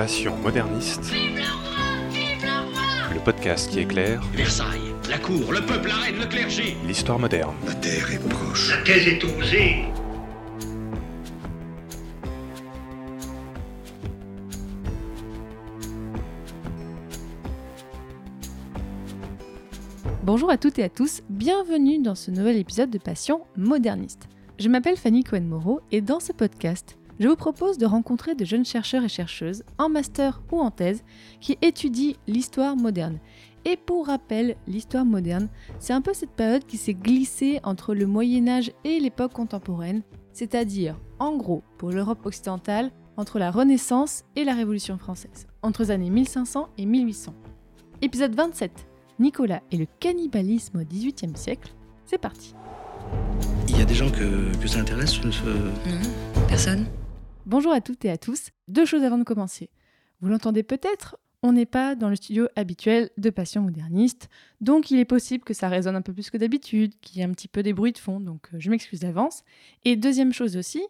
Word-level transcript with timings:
Passion 0.00 0.34
moderniste. 0.38 1.12
Le 3.12 3.20
podcast 3.22 3.70
qui 3.70 3.80
éclaire 3.80 4.22
Versailles, 4.32 4.94
la 5.10 5.18
cour, 5.18 5.52
le 5.52 5.60
peuple, 5.60 5.88
la 5.88 5.94
reine, 5.96 6.18
le 6.18 6.24
clergé. 6.24 6.74
l'histoire 6.86 7.18
moderne. 7.18 7.54
La 7.66 7.74
terre 7.74 8.10
est 8.10 8.28
proche. 8.30 8.70
La 8.70 8.82
thèse 8.82 9.06
est 9.06 9.22
osée. 9.22 9.84
Bonjour 20.22 20.48
à 20.48 20.56
toutes 20.56 20.78
et 20.78 20.84
à 20.84 20.88
tous, 20.88 21.20
bienvenue 21.28 21.98
dans 21.98 22.14
ce 22.14 22.30
nouvel 22.30 22.56
épisode 22.56 22.88
de 22.88 22.96
Passion 22.96 23.42
moderniste. 23.58 24.30
Je 24.58 24.70
m'appelle 24.70 24.96
Fanny 24.96 25.24
Cohen-Moreau 25.24 25.82
et 25.92 26.00
dans 26.00 26.20
ce 26.20 26.32
podcast, 26.32 26.96
je 27.20 27.28
vous 27.28 27.36
propose 27.36 27.76
de 27.76 27.84
rencontrer 27.84 28.34
de 28.34 28.46
jeunes 28.46 28.64
chercheurs 28.64 29.04
et 29.04 29.08
chercheuses, 29.08 29.62
en 29.78 29.90
master 29.90 30.42
ou 30.50 30.58
en 30.58 30.70
thèse, 30.70 31.04
qui 31.40 31.58
étudient 31.60 32.14
l'histoire 32.26 32.76
moderne. 32.76 33.18
Et 33.66 33.76
pour 33.76 34.06
rappel, 34.06 34.56
l'histoire 34.66 35.04
moderne, 35.04 35.48
c'est 35.78 35.92
un 35.92 36.00
peu 36.00 36.14
cette 36.14 36.30
période 36.30 36.64
qui 36.64 36.78
s'est 36.78 36.94
glissée 36.94 37.60
entre 37.62 37.94
le 37.94 38.06
Moyen 38.06 38.48
Âge 38.48 38.72
et 38.84 38.98
l'époque 38.98 39.34
contemporaine, 39.34 40.02
c'est-à-dire, 40.32 40.98
en 41.18 41.36
gros, 41.36 41.62
pour 41.76 41.90
l'Europe 41.90 42.24
occidentale, 42.24 42.90
entre 43.18 43.38
la 43.38 43.50
Renaissance 43.50 44.24
et 44.34 44.44
la 44.44 44.54
Révolution 44.54 44.96
française, 44.96 45.46
entre 45.60 45.82
les 45.82 45.90
années 45.90 46.08
1500 46.08 46.70
et 46.78 46.86
1800. 46.86 47.34
Épisode 48.00 48.34
27, 48.34 48.86
Nicolas 49.18 49.60
et 49.70 49.76
le 49.76 49.86
cannibalisme 50.00 50.78
au 50.78 50.84
XVIIIe 50.84 51.36
siècle, 51.36 51.74
c'est 52.06 52.16
parti. 52.16 52.54
Il 53.68 53.78
y 53.78 53.82
a 53.82 53.84
des 53.84 53.94
gens 53.94 54.10
que, 54.10 54.56
que 54.56 54.66
ça 54.66 54.80
intéresse 54.80 55.12
ce... 55.12 55.26
Non, 55.26 56.46
personne. 56.48 56.86
Bonjour 57.50 57.72
à 57.72 57.80
toutes 57.80 58.04
et 58.04 58.10
à 58.10 58.16
tous. 58.16 58.50
Deux 58.68 58.84
choses 58.84 59.02
avant 59.02 59.18
de 59.18 59.24
commencer. 59.24 59.70
Vous 60.20 60.28
l'entendez 60.28 60.62
peut-être, 60.62 61.18
on 61.42 61.52
n'est 61.52 61.66
pas 61.66 61.96
dans 61.96 62.08
le 62.08 62.14
studio 62.14 62.46
habituel 62.54 63.10
de 63.18 63.28
Passion 63.28 63.60
moderniste, 63.60 64.28
donc 64.60 64.92
il 64.92 65.00
est 65.00 65.04
possible 65.04 65.42
que 65.42 65.52
ça 65.52 65.68
résonne 65.68 65.96
un 65.96 66.00
peu 66.00 66.12
plus 66.12 66.30
que 66.30 66.36
d'habitude, 66.36 66.92
qu'il 67.00 67.18
y 67.18 67.22
ait 67.22 67.24
un 67.24 67.32
petit 67.32 67.48
peu 67.48 67.64
des 67.64 67.72
bruits 67.72 67.90
de 67.90 67.98
fond, 67.98 68.20
donc 68.20 68.46
euh, 68.54 68.58
je 68.60 68.70
m'excuse 68.70 69.00
d'avance. 69.00 69.42
Et 69.84 69.96
deuxième 69.96 70.32
chose 70.32 70.56
aussi, 70.56 70.80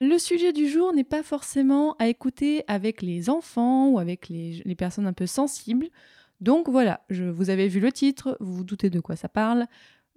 le 0.00 0.18
sujet 0.18 0.52
du 0.52 0.68
jour 0.68 0.92
n'est 0.92 1.04
pas 1.04 1.22
forcément 1.22 1.94
à 2.00 2.08
écouter 2.08 2.64
avec 2.66 3.00
les 3.00 3.30
enfants 3.30 3.88
ou 3.90 4.00
avec 4.00 4.28
les, 4.28 4.74
personnes 4.74 5.06
un 5.06 5.12
peu 5.12 5.28
sensibles. 5.28 5.88
Donc 6.40 6.68
voilà, 6.68 7.04
je, 7.10 7.22
vous 7.22 7.48
avez 7.48 7.68
vu 7.68 7.78
le 7.78 7.92
titre, 7.92 8.36
vous 8.40 8.54
vous 8.54 8.64
doutez 8.64 8.90
de 8.90 8.98
quoi 8.98 9.14
ça 9.14 9.28
parle. 9.28 9.68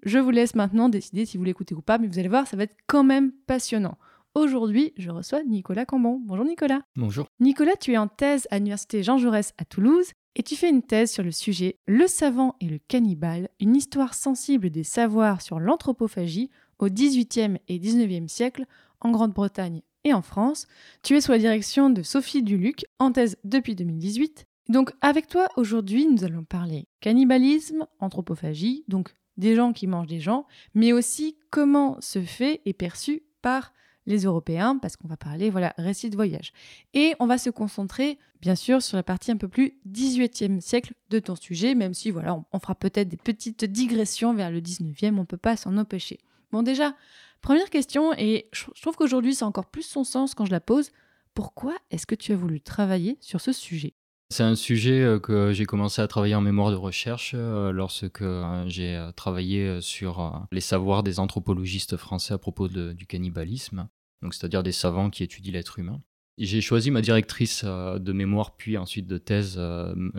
Je 0.02 0.18
vous 0.18 0.32
laisse 0.32 0.56
maintenant 0.56 0.90
décider 0.90 1.28
si 1.28 1.38
vous 1.38 1.44
l'écoutez 1.44 1.76
ou 1.76 1.84
pas, 1.84 2.00
mais 2.00 2.08
vous 2.08 2.18
allez 2.18 2.28
voir, 2.28 2.48
ça 2.48 2.58
va 2.58 2.64
être 2.64 2.76
quand 2.88 3.04
même 3.04 3.32
passionnant. 3.46 4.00
Aujourd'hui, 4.34 4.94
je 4.96 5.10
reçois 5.10 5.44
Nicolas 5.44 5.86
Cambon. 5.86 6.22
Bonjour 6.24 6.46
Nicolas. 6.46 6.84
Bonjour. 6.96 7.28
Nicolas, 7.42 7.76
tu 7.76 7.92
es 7.92 7.98
en 7.98 8.08
thèse 8.08 8.48
à 8.50 8.60
l'Université 8.60 9.04
Jean 9.04 9.18
Jaurès 9.18 9.54
à 9.58 9.66
Toulouse 9.66 10.14
et 10.36 10.44
tu 10.44 10.56
fais 10.56 10.70
une 10.70 10.84
thèse 10.84 11.12
sur 11.12 11.22
le 11.22 11.32
sujet 11.32 11.80
Le 11.86 12.08
savant 12.08 12.56
et 12.62 12.68
le 12.68 12.80
cannibale, 12.88 13.50
une 13.60 13.76
histoire 13.76 14.14
sensible 14.14 14.70
des 14.70 14.86
savoirs 14.86 15.42
sur 15.42 15.60
l'anthropophagie 15.60 16.50
au 16.80 16.88
XVIIIe 16.88 17.58
et 17.68 17.78
XIXe 17.78 18.32
siècle 18.32 18.64
en 19.02 19.12
Grande-Bretagne 19.12 19.82
et 20.06 20.14
en 20.14 20.22
France. 20.22 20.66
Tu 21.04 21.18
es 21.18 21.22
sous 21.22 21.34
la 21.34 21.38
direction 21.38 21.90
de 21.90 22.02
Sophie 22.02 22.42
Duluc, 22.42 22.86
en 23.00 23.12
thèse 23.12 23.36
depuis 23.44 23.76
2018. 23.76 24.46
Donc 24.70 24.94
avec 25.02 25.28
toi 25.28 25.50
aujourd'hui, 25.58 26.08
nous 26.08 26.24
allons 26.24 26.46
parler 26.46 26.88
cannibalisme, 27.02 27.86
anthropophagie, 28.00 28.86
donc 28.88 29.14
des 29.36 29.56
gens 29.56 29.74
qui 29.74 29.88
mangent 29.88 30.08
des 30.08 30.22
gens, 30.22 30.46
mais 30.74 30.94
aussi 30.94 31.36
comment 31.50 31.98
ce 32.00 32.22
fait 32.22 32.62
est 32.66 32.72
perçu 32.72 33.24
par 33.42 33.74
les 34.06 34.24
Européens, 34.24 34.78
parce 34.78 34.96
qu'on 34.96 35.08
va 35.08 35.18
parler, 35.18 35.50
voilà, 35.50 35.74
récit 35.78 36.10
de 36.10 36.16
voyage. 36.16 36.54
Et 36.94 37.14
on 37.20 37.28
va 37.28 37.38
se 37.38 37.50
concentrer, 37.50 38.18
bien 38.42 38.56
sûr, 38.56 38.82
sur 38.82 38.98
la 38.98 39.04
partie 39.04 39.32
un 39.32 39.38
peu 39.38 39.48
plus 39.48 39.78
18e 39.90 40.60
siècle 40.60 40.94
de 41.10 41.20
ton 41.20 41.36
sujet, 41.36 41.76
même 41.76 41.94
si, 41.94 42.12
voilà, 42.12 42.44
on, 42.52 42.60
fera 42.60 42.76
peut-être 42.76 43.10
des 43.10 43.18
petites 43.18 43.66
digressions 43.66 44.34
vers 44.34 44.52
le 44.52 44.60
19e, 44.60 45.18
on 45.18 45.26
peut 45.26 45.38
pas 45.38 45.58
s'en 45.58 45.78
empêcher. 45.78 46.20
Bon, 46.52 46.64
déjà, 46.64 46.96
première 47.42 47.70
question, 47.70 48.14
et 48.18 48.50
je 48.52 48.66
trouve 48.82 48.96
qu'aujourd'hui, 48.96 49.36
ça 49.36 49.46
a 49.46 49.48
encore 49.48 49.68
plus 49.68 49.84
son 49.84 50.04
sens 50.04 50.34
quand 50.34 50.46
je 50.46 50.52
la 50.52 50.62
pose. 50.62 50.92
Pourquoi 51.34 51.76
est-ce 51.92 52.06
que 52.06 52.16
tu 52.16 52.34
as 52.34 52.36
voulu 52.36 52.60
travailler 52.60 53.18
sur 53.22 53.40
ce 53.40 53.54
sujet? 53.54 53.94
C'est 54.32 54.44
un 54.44 54.56
sujet 54.56 55.02
euh, 55.02 55.20
que 55.20 55.52
j'ai 55.52 55.66
commencé 55.66 56.02
à 56.02 56.08
travailler 56.08 56.36
en 56.36 56.42
mémoire 56.42 56.72
de 56.72 56.78
recherche 56.78 57.34
euh, 57.36 57.74
lorsque 57.74 58.22
euh, 58.22 58.64
j'ai 58.66 59.10
travaillé 59.18 59.82
sur 59.82 60.48
les 60.54 60.62
savoirs 60.62 61.04
des 61.04 61.20
anthropologistes 61.20 61.98
français 61.98 62.34
à 62.34 62.38
propos 62.38 62.70
du 62.70 63.06
cannibalisme, 63.06 63.90
donc 64.22 64.34
c'est-à-dire 64.34 64.64
des 64.64 64.72
savants 64.72 65.10
qui 65.10 65.24
étudient 65.24 65.52
l'être 65.52 65.80
humain. 65.80 66.02
J'ai 66.38 66.62
choisi 66.62 66.92
ma 66.92 67.02
directrice 67.02 67.66
de 67.66 68.14
mémoire 68.14 68.56
puis 68.56 68.78
ensuite 68.78 69.06
de 69.06 69.18
thèse, 69.18 69.62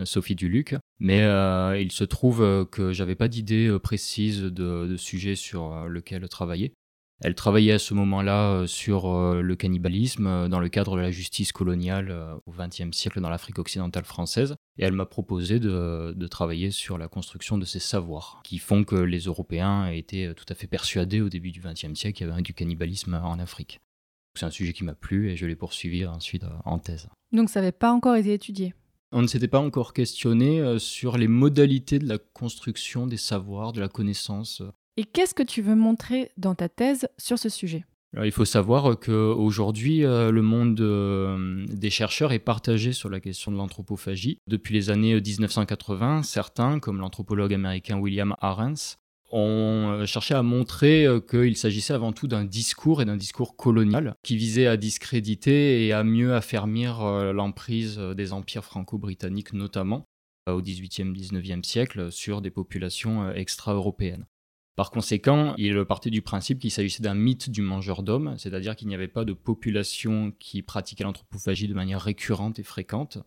Sophie 0.03 0.35
Duluc, 0.35 0.75
mais 0.99 1.21
il 1.81 1.91
se 1.91 2.03
trouve 2.03 2.67
que 2.71 2.93
j'avais 2.93 3.15
pas 3.15 3.27
d'idée 3.27 3.75
précise 3.81 4.43
de, 4.43 4.95
sujet 4.95 5.35
sur 5.35 5.87
lequel 5.87 6.29
travailler. 6.29 6.73
Elle 7.23 7.35
travaillait 7.35 7.71
à 7.71 7.79
ce 7.79 7.93
moment-là 7.93 8.51
euh, 8.51 8.67
sur 8.67 9.07
euh, 9.07 9.41
le 9.41 9.55
cannibalisme 9.55 10.27
euh, 10.27 10.49
dans 10.49 10.59
le 10.59 10.67
cadre 10.67 10.97
de 10.97 11.01
la 11.01 11.09
justice 11.09 11.53
coloniale 11.53 12.13
au 12.45 12.51
XXe 12.51 12.95
siècle 12.95 13.21
dans 13.21 13.29
l'Afrique 13.29 13.59
occidentale 13.59 14.03
française. 14.03 14.55
Et 14.77 14.83
elle 14.83 14.91
m'a 14.91 15.05
proposé 15.05 15.59
de, 15.59 16.13
de 16.15 16.27
travailler 16.27 16.69
sur 16.69 16.97
la 16.97 17.07
construction 17.07 17.57
de 17.57 17.63
ces 17.63 17.79
savoirs 17.79 18.41
qui 18.43 18.59
font 18.59 18.83
que 18.83 18.95
les 18.95 19.19
Européens 19.19 19.87
étaient 19.87 20.33
tout 20.35 20.45
à 20.49 20.55
fait 20.55 20.67
persuadés 20.67 21.21
au 21.21 21.29
début 21.29 21.51
du 21.51 21.61
XXe 21.61 21.97
siècle 21.97 22.17
qu'il 22.17 22.27
y 22.27 22.29
avait 22.29 22.41
du 22.41 22.53
cannibalisme 22.53 23.13
en 23.23 23.39
Afrique. 23.39 23.79
C'est 24.37 24.45
un 24.45 24.51
sujet 24.51 24.73
qui 24.73 24.83
m'a 24.83 24.95
plu 24.95 25.29
et 25.29 25.37
je 25.37 25.45
l'ai 25.45 25.55
poursuivi 25.55 26.05
ensuite 26.05 26.43
en 26.65 26.79
thèse. 26.79 27.07
Donc 27.31 27.49
ça 27.49 27.61
n'avait 27.61 27.71
pas 27.71 27.93
encore 27.93 28.15
été 28.15 28.33
étudié? 28.33 28.73
On 29.11 29.21
ne 29.21 29.27
s'était 29.27 29.47
pas 29.47 29.59
encore 29.59 29.93
questionné 29.93 30.79
sur 30.79 31.17
les 31.17 31.27
modalités 31.27 31.99
de 31.99 32.07
la 32.07 32.17
construction 32.17 33.05
des 33.05 33.17
savoirs, 33.17 33.71
de 33.71 33.79
la 33.79 33.87
connaissance 33.87 34.63
Et 34.97 35.05
qu'est-ce 35.05 35.33
que 35.33 35.43
tu 35.43 35.61
veux 35.61 35.75
montrer 35.75 36.31
dans 36.37 36.55
ta 36.55 36.69
thèse 36.69 37.07
sur 37.17 37.39
ce 37.39 37.49
sujet? 37.49 37.85
Alors, 38.13 38.25
il 38.25 38.31
faut 38.31 38.45
savoir 38.45 38.99
qu'aujourd'hui, 38.99 40.01
le 40.01 40.41
monde 40.41 40.79
euh, 40.81 41.65
des 41.67 41.89
chercheurs 41.89 42.31
est 42.31 42.37
partagé 42.37 42.93
sur 42.93 43.09
la 43.09 43.19
question 43.19 43.51
de 43.51 43.57
l'anthropophagie. 43.57 44.37
Depuis 44.47 44.75
les 44.75 44.91
années 44.91 45.19
1980, 45.19 46.21
certains, 46.21 46.79
comme 46.79 46.99
l'anthropologue 46.99 47.55
américain 47.55 47.97
William 47.97 48.35
Arens, 48.39 48.99
ont 49.33 49.89
euh, 49.89 50.05
cherché 50.05 50.35
à 50.35 50.43
montrer 50.43 51.05
euh, 51.05 51.19
qu'il 51.19 51.57
s'agissait 51.57 51.93
avant 51.93 52.13
tout 52.13 52.27
d'un 52.27 52.45
discours 52.45 53.01
et 53.01 53.05
d'un 53.05 53.17
discours 53.17 53.55
colonial 53.55 54.15
qui 54.23 54.37
visait 54.37 54.67
à 54.67 54.77
discréditer 54.77 55.85
et 55.85 55.91
à 55.91 56.03
mieux 56.03 56.35
affermir 56.35 57.01
euh, 57.01 57.33
l'emprise 57.33 57.97
euh, 57.97 58.13
des 58.13 58.31
empires 58.31 58.63
franco-britanniques 58.63 59.53
notamment 59.53 60.05
euh, 60.49 60.53
au 60.53 60.61
XVIIIe, 60.61 61.13
XIXe 61.13 61.67
siècle 61.67 62.11
sur 62.11 62.41
des 62.41 62.51
populations 62.51 63.23
euh, 63.23 63.33
extra-européennes. 63.33 64.25
Par 64.75 64.89
conséquent, 64.89 65.53
il 65.57 65.85
partait 65.85 66.09
du 66.09 66.23
principe 66.23 66.59
qu'il 66.59 66.71
s'agissait 66.71 67.03
d'un 67.03 67.13
mythe 67.13 67.49
du 67.51 67.61
mangeur 67.61 68.01
d'hommes, 68.01 68.35
c'est-à-dire 68.39 68.75
qu'il 68.75 68.87
n'y 68.87 68.95
avait 68.95 69.07
pas 69.07 69.23
de 69.23 69.33
population 69.33 70.33
qui 70.39 70.63
pratiquait 70.63 71.03
l'anthropophagie 71.03 71.67
de 71.67 71.75
manière 71.75 72.01
récurrente 72.01 72.57
et 72.57 72.63
fréquente, 72.63 73.19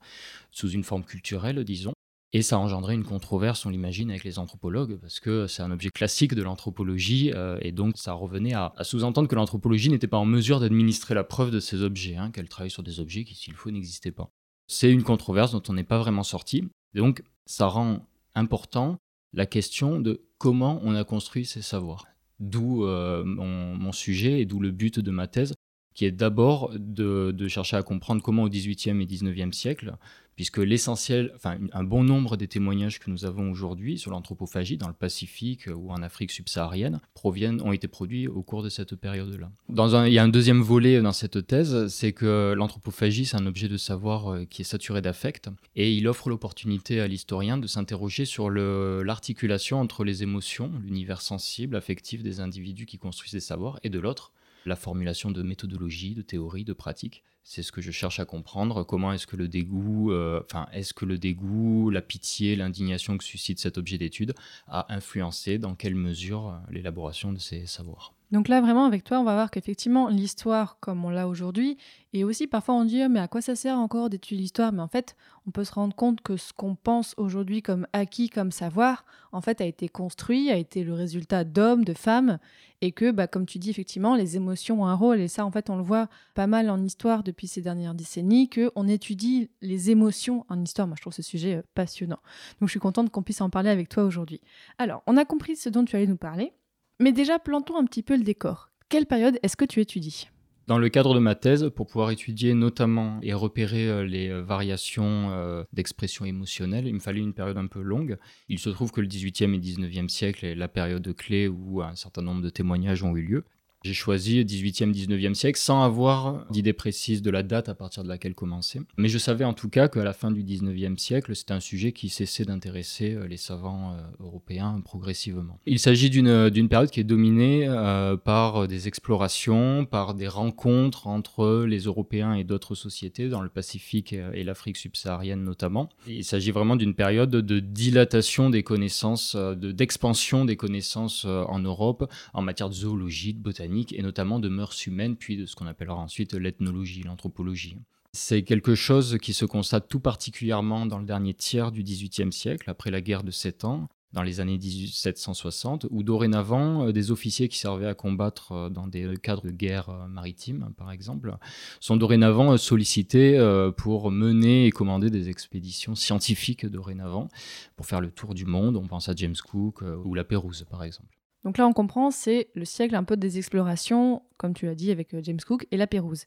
sous 0.51 0.71
une 0.71 0.83
forme 0.83 1.05
culturelle, 1.05 1.63
disons. 1.63 1.93
Et 2.33 2.43
ça 2.43 2.59
engendrait 2.59 2.95
une 2.95 3.05
controverse, 3.05 3.65
on 3.65 3.71
l'imagine, 3.71 4.11
avec 4.11 4.25
les 4.25 4.41
anthropologues, 4.41 4.99
parce 5.01 5.21
que 5.21 5.47
c'est 5.47 5.63
un 5.63 5.71
objet 5.71 5.91
classique 5.91 6.35
de 6.35 6.43
l'anthropologie, 6.43 7.31
euh, 7.33 7.59
et 7.63 7.71
donc 7.71 7.97
ça 7.97 8.13
revenait 8.13 8.55
à, 8.55 8.75
sous-entendre 8.83 9.29
que 9.29 9.37
l'anthropologie 9.37 9.89
n'était 9.89 10.09
pas 10.09 10.19
en 10.19 10.27
mesure 10.27 10.59
d'administrer 10.59 11.15
la 11.15 11.23
preuve 11.23 11.53
de 11.53 11.61
ces 11.61 11.83
objets, 11.83 12.17
hein, 12.17 12.33
qu'elle 12.33 12.49
travaille 12.49 12.71
sur 12.71 12.83
des 12.83 12.99
objets 12.99 13.25
qui, 13.25 13.37
s'il 13.37 13.55
faut, 13.55 13.71
n'existaient 13.71 14.11
pas. 14.11 14.29
C'est 14.67 14.91
une 14.91 15.05
controverse 15.05 15.53
dont 15.53 15.63
on 15.69 15.75
n'est 15.75 15.85
pas 15.85 15.99
vraiment 15.99 16.25
sorti, 16.25 16.69
donc 16.95 17.23
ça 17.47 17.69
rend 17.69 18.05
important 18.35 18.99
la 19.33 19.47
question 19.47 20.01
de 20.01 20.26
comment 20.39 20.81
on 20.83 20.95
a 20.95 21.05
construit 21.05 21.47
ces 21.47 21.63
savoirs. 21.63 22.07
D'où 22.39 22.85
euh, 22.85 23.25
mon, 23.25 23.77
mon 23.77 23.93
sujet 23.93 24.41
et 24.41 24.47
d'où 24.47 24.61
le 24.61 24.71
but 24.71 25.01
de 25.01 25.11
ma 25.11 25.27
thèse, 25.27 25.55
qui 25.97 26.05
est 26.05 26.13
d'abord 26.13 26.71
de, 26.79 27.49
chercher 27.49 27.77
à 27.77 27.83
comprendre 27.83 28.23
comment 28.23 28.45
au 28.45 28.49
XVIIIe 28.51 29.01
et 29.01 29.07
XIXe 29.07 29.57
siècle, 29.57 29.97
puisque 30.37 30.59
l'essentiel, 30.59 31.33
enfin 31.35 31.57
un 31.73 31.85
bon 31.85 32.05
nombre 32.05 32.37
des 32.37 32.49
témoignages 32.49 32.99
que 33.01 33.11
nous 33.11 33.25
avons 33.25 33.51
aujourd'hui 33.51 33.99
sur 33.99 34.11
l'anthropophagie 34.11 34.77
dans 34.77 34.89
le 34.89 34.93
Pacifique 34.93 35.71
ou 35.75 35.91
en 35.91 36.03
Afrique 36.03 36.31
subsaharienne 36.31 37.01
proviennent, 37.15 37.63
ont 37.63 37.73
été 37.73 37.89
produits 37.89 38.29
au 38.29 38.43
cours 38.43 38.63
de 38.63 38.69
cette 38.69 38.95
période-là. 38.95 39.51
Dans 39.71 39.97
un, 39.97 40.07
il 40.07 40.13
y 40.13 40.19
a 40.19 40.23
un 40.23 40.29
deuxième 40.29 40.61
volet 40.61 41.01
dans 41.01 41.13
cette 41.13 41.47
thèse, 41.47 41.87
c'est 41.87 42.13
que 42.13 42.53
l'anthropophagie 42.55 43.25
c'est 43.25 43.39
un 43.39 43.47
objet 43.47 43.69
de 43.69 43.79
savoir 43.79 44.31
euh, 44.31 44.45
qui 44.45 44.61
est 44.61 44.67
saturé 44.67 45.01
d'affect 45.01 45.49
et 45.77 45.95
il 45.95 46.07
offre 46.09 46.29
l'opportunité 46.29 47.01
à 47.01 47.09
l'historien 47.09 47.57
de 47.57 47.67
s'interroger 47.67 48.27
sur 48.27 48.51
l'articulation 48.51 49.81
entre 49.81 50.05
les 50.05 50.23
émotions, 50.23 50.71
l'univers 50.85 51.23
sensible, 51.23 51.75
affectif 51.75 52.23
des 52.23 52.41
individus 52.41 52.85
qui 52.85 52.99
construisent 52.99 53.33
des 53.33 53.41
savoirs, 53.41 53.81
et 53.83 53.89
de 53.89 53.99
l'autre, 53.99 54.33
la 54.67 54.77
formulation 54.77 55.31
de 55.31 55.43
méthodologies, 55.43 56.15
de 56.15 56.23
théories, 56.23 56.65
de 56.65 56.73
pratiques. 56.73 57.23
C'est 57.45 57.63
ce 57.63 57.71
que 57.71 57.81
je 57.81 57.93
cherche 57.93 58.19
à 58.19 58.25
comprendre. 58.25 58.83
Comment 58.83 59.13
est-ce 59.13 59.27
que 59.27 59.37
le 59.37 59.47
dégoût, 59.47 60.11
euh, 60.11 60.43
enfin, 60.45 60.67
est-ce 60.73 60.93
que 60.93 61.05
le 61.05 61.17
dégoût, 61.17 61.91
la 61.91 62.03
pitié, 62.03 62.57
l'indignation 62.57 63.17
que 63.17 63.25
suscite 63.25 63.61
cet 63.61 63.79
objet 63.79 63.99
d'étude 63.99 64.35
a 64.67 64.93
influencé 64.93 65.59
dans 65.59 65.77
quelle 65.77 65.95
mesure 65.95 66.49
euh, 66.49 66.73
l'élaboration 66.73 67.33
de 67.33 67.39
ces 67.39 67.67
savoirs? 67.67 68.16
Donc 68.33 68.49
là, 68.49 68.61
vraiment, 68.61 68.87
avec 68.87 69.05
toi, 69.05 69.21
on 69.21 69.25
va 69.25 69.35
voir 69.35 69.51
qu'effectivement, 69.53 70.09
l'histoire, 70.09 70.79
comme 70.81 71.05
on 71.05 71.11
l'a 71.11 71.29
aujourd'hui, 71.29 71.77
et 72.13 72.25
aussi 72.25 72.49
parfois 72.49 72.75
on 72.75 72.85
dit, 72.85 73.07
mais 73.09 73.21
à 73.21 73.29
quoi 73.29 73.41
ça 73.41 73.55
sert 73.55 73.79
encore 73.79 74.11
d'étudier 74.11 74.43
l'histoire? 74.43 74.73
Mais 74.73 74.83
en 74.83 74.89
fait, 74.89 75.15
on 75.47 75.53
peut 75.53 75.63
se 75.63 75.73
rendre 75.73 75.95
compte 75.95 76.21
que 76.23 76.37
ce 76.37 76.53
qu'on 76.53 76.75
pense 76.75 77.15
aujourd'hui 77.19 77.63
comme 77.63 77.87
acquis, 77.93 78.29
comme 78.29 78.51
savoir, 78.51 79.05
en 79.31 79.41
fait, 79.41 79.61
a 79.61 79.65
été 79.65 79.89
construit, 79.89 80.51
a 80.51 80.57
été 80.57 80.83
le 80.83 80.93
résultat 80.93 81.45
d'hommes, 81.45 81.85
de 81.85 81.95
femmes, 81.95 82.39
et 82.81 82.91
que, 82.91 83.13
bah, 83.13 83.29
comme 83.29 83.47
tu 83.47 83.59
dis, 83.59 83.71
effectivement, 83.71 84.17
les 84.17 84.37
émotions 84.37 84.83
ont 84.83 84.87
un 84.87 84.95
rôle, 84.95 85.21
et 85.21 85.29
ça, 85.29 85.47
en 85.47 85.53
fait, 85.53 85.71
on 85.71 85.77
le 85.77 85.83
voit 85.85 86.09
pas 86.35 86.49
mal 86.49 86.69
en 86.69 86.83
histoire 86.83 87.23
depuis 87.23 87.47
ces 87.47 87.61
dernières 87.61 87.95
décennies, 87.95 88.51
qu'on 88.51 88.89
étudie 88.89 89.51
les 89.63 89.91
émotions 89.91 90.45
en 90.49 90.61
histoire. 90.61 90.89
Moi, 90.89 90.97
je 90.97 91.03
trouve 91.03 91.15
ce 91.15 91.23
sujet 91.23 91.57
euh, 91.57 91.63
passionnant. 91.75 92.19
Donc, 92.61 92.69
je 92.69 92.73
suis 92.73 92.81
contente 92.81 93.11
qu'on 93.11 93.23
puisse 93.23 93.41
en 93.41 93.51
parler 93.51 93.71
avec 93.71 93.89
toi 93.89 94.05
aujourd'hui. 94.05 94.41
Alors, 94.79 95.03
on 95.07 95.17
a 95.17 95.25
compris 95.25 95.55
ce 95.55 95.69
dont 95.69 95.85
tu 95.85 95.95
allais 95.95 96.07
nous 96.07 96.17
parler. 96.17 96.53
Mais 96.99 97.13
déjà, 97.13 97.39
plantons 97.39 97.77
un 97.77 97.85
petit 97.85 98.03
peu 98.03 98.17
le 98.17 98.23
décor. 98.23 98.71
Quelle 98.89 99.05
période 99.05 99.39
est-ce 99.43 99.57
que 99.57 99.67
tu 99.67 99.81
étudies? 99.81 100.29
Dans 100.67 100.79
le 100.79 100.89
cadre 100.89 101.15
de 101.15 101.21
ma 101.21 101.35
thèse, 101.35 101.71
pour 101.77 101.87
pouvoir 101.87 102.11
étudier 102.11 102.55
notamment 102.55 103.21
et 103.23 103.35
repérer 103.35 103.87
euh, 103.87 104.05
les 104.05 104.31
euh, 104.31 104.43
variations 104.43 105.31
euh, 105.31 105.63
d'expression 105.73 106.25
émotionnelle, 106.25 106.89
il 106.89 106.95
me 106.95 106.99
fallait 106.99 107.21
une 107.21 107.35
période 107.35 107.59
un 107.59 107.67
peu 107.67 107.83
longue. 107.83 108.17
Il 108.49 108.59
se 108.59 108.71
trouve 108.71 108.91
que 108.91 109.01
le 109.01 109.07
18e 109.07 109.55
et 109.55 109.59
19e 109.59 110.09
siècle 110.09 110.45
est 110.45 110.55
la 110.55 110.69
période 110.69 111.15
clé 111.15 111.47
où 111.47 111.83
un 111.83 111.95
certain 111.95 112.23
nombre 112.23 112.43
de 112.43 112.49
témoignages 112.49 113.05
ont 113.05 113.15
eu 113.15 113.23
lieu. 113.23 113.45
J'ai 113.87 113.95
choisi 113.95 114.43
18e, 114.43 114.93
19e 114.93 115.35
siècle 115.35 115.61
sans 115.61 115.85
avoir 115.85 116.45
d'idée 116.51 116.73
précise 116.73 117.23
de 117.23 117.31
la 117.31 117.45
date 117.45 117.69
à 117.69 117.75
partir 117.77 118.03
de 118.03 118.09
laquelle 118.09 118.35
commencer. 118.35 118.81
Mais 118.97 119.07
je 119.07 119.17
savais 119.17 119.45
en 119.45 119.53
tout 119.53 119.69
cas 119.69 119.87
qu'à 119.87 120.03
la 120.03 120.13
fin 120.13 120.33
du 120.33 120.43
19e 120.43 120.99
siècle, 120.99 121.37
c'était 121.37 121.53
un 121.53 121.61
sujet 121.61 121.93
qui 121.93 122.09
cessait 122.09 122.45
d'intéresser 122.45 123.15
euh, 123.15 123.29
les 123.29 123.37
savants 123.37 123.93
euh, 123.93 124.25
européens 124.25 124.81
progressivement. 124.85 125.61
Il 125.67 125.79
s'agit 125.79 126.11
d'une 126.11 126.69
période 126.69 126.91
qui 126.91 126.99
est 126.99 127.05
dominée 127.05 127.69
euh, 127.69 128.17
par 128.17 128.67
des 128.67 128.89
explorations, 128.89 129.87
par 129.87 130.15
des 130.15 130.27
rencontres 130.27 131.07
entre 131.07 131.65
les 131.65 131.83
Européens 131.83 132.35
et 132.35 132.43
d'autres 132.43 132.75
sociétés 132.75 133.29
dans 133.29 133.41
le 133.41 133.49
Pacifique 133.49 134.13
et 134.13 134.43
l'Afrique 134.43 134.79
subsaharienne 134.79 135.45
notamment. 135.45 135.91
Il 136.09 136.25
s'agit 136.25 136.51
vraiment 136.51 136.75
d'une 136.75 136.95
période 136.95 137.31
de 137.31 137.61
dilatation 137.61 138.51
des 138.51 138.65
connaissances, 138.65 139.37
d'expansion 139.37 140.45
des 140.45 140.57
connaissances 140.57 141.25
en 141.25 141.61
Europe 141.61 142.11
en 142.35 142.43
matière 142.43 142.69
de 142.69 142.75
zoologie, 142.75 143.33
de 143.33 143.39
botanique 143.39 143.76
et 143.93 144.03
notamment 144.03 144.39
de 144.39 144.49
mœurs 144.49 144.87
humaines, 144.87 145.17
puis 145.17 145.37
de 145.37 145.47
ce 145.47 145.55
qu'on 145.55 145.67
appellera 145.67 145.97
ensuite 145.97 146.35
l'ethnologie, 146.35 147.03
l'anthropologie. 147.03 147.79
C'est 148.13 148.43
quelque 148.43 148.75
chose 148.75 149.19
qui 149.21 149.35
se 149.35 149.45
constate 149.45 149.89
tout 149.89 150.01
particulièrement 150.01 150.87
dans 150.87 150.99
le 150.99 151.05
dernier 151.05 151.35
tiers 151.35 151.71
du 151.71 151.83
XVIIIe 151.83 152.33
siècle, 152.33 152.71
après 152.71 152.91
la 152.91 153.03
guerre 153.03 153.25
de 153.25 153.31
Sept 153.31 153.65
Ans, 153.65 153.89
dans 154.17 154.23
les 154.23 154.41
années 154.41 154.57
1760, 154.57 155.87
où 155.91 156.03
dorénavant, 156.03 156.87
euh, 156.87 156.93
des 156.93 157.11
officiers 157.11 157.49
qui 157.49 157.59
servaient 157.59 157.87
à 157.87 157.95
combattre 157.95 158.53
euh, 158.53 158.71
dans 158.71 158.87
des 158.87 159.17
cadres 159.23 159.45
de 159.45 159.51
guerre 159.51 159.91
euh, 159.91 160.07
maritime, 160.07 160.71
par 160.79 160.91
exemple, 160.91 161.37
sont 161.81 161.97
dorénavant 161.97 162.57
sollicités 162.57 163.39
pour 163.77 164.11
mener 164.11 164.67
et 164.67 164.71
commander 164.71 165.11
des 165.11 165.29
expéditions 165.29 165.95
scientifiques 165.95 166.65
dorénavant, 166.65 167.29
pour 167.77 167.87
faire 167.87 168.01
le 168.01 168.11
tour 168.11 168.35
du 168.35 168.47
monde. 168.47 168.77
On 168.77 168.87
pense 168.87 169.09
à 169.09 169.15
James 169.15 169.37
Cook 169.45 169.83
ou 170.05 170.15
la 170.15 170.25
Pérouse, 170.25 170.65
par 170.71 170.83
exemple. 170.83 171.16
Donc 171.47 171.59
là, 171.59 171.69
on 171.69 171.73
comprend, 171.73 172.11
c'est 172.11 172.49
le 172.55 172.65
siècle 172.65 172.97
un 172.97 173.05
peu 173.05 173.17
des 173.17 173.39
explorations, 173.39 174.21
comme 174.37 174.53
tu 174.53 174.67
l'as 174.67 174.75
dit 174.75 174.91
avec 174.91 175.15
euh, 175.15 175.21
James 175.23 175.39
Cook, 175.47 175.65
et 175.71 175.77
la 175.77 175.87
Pérouse. 175.87 176.25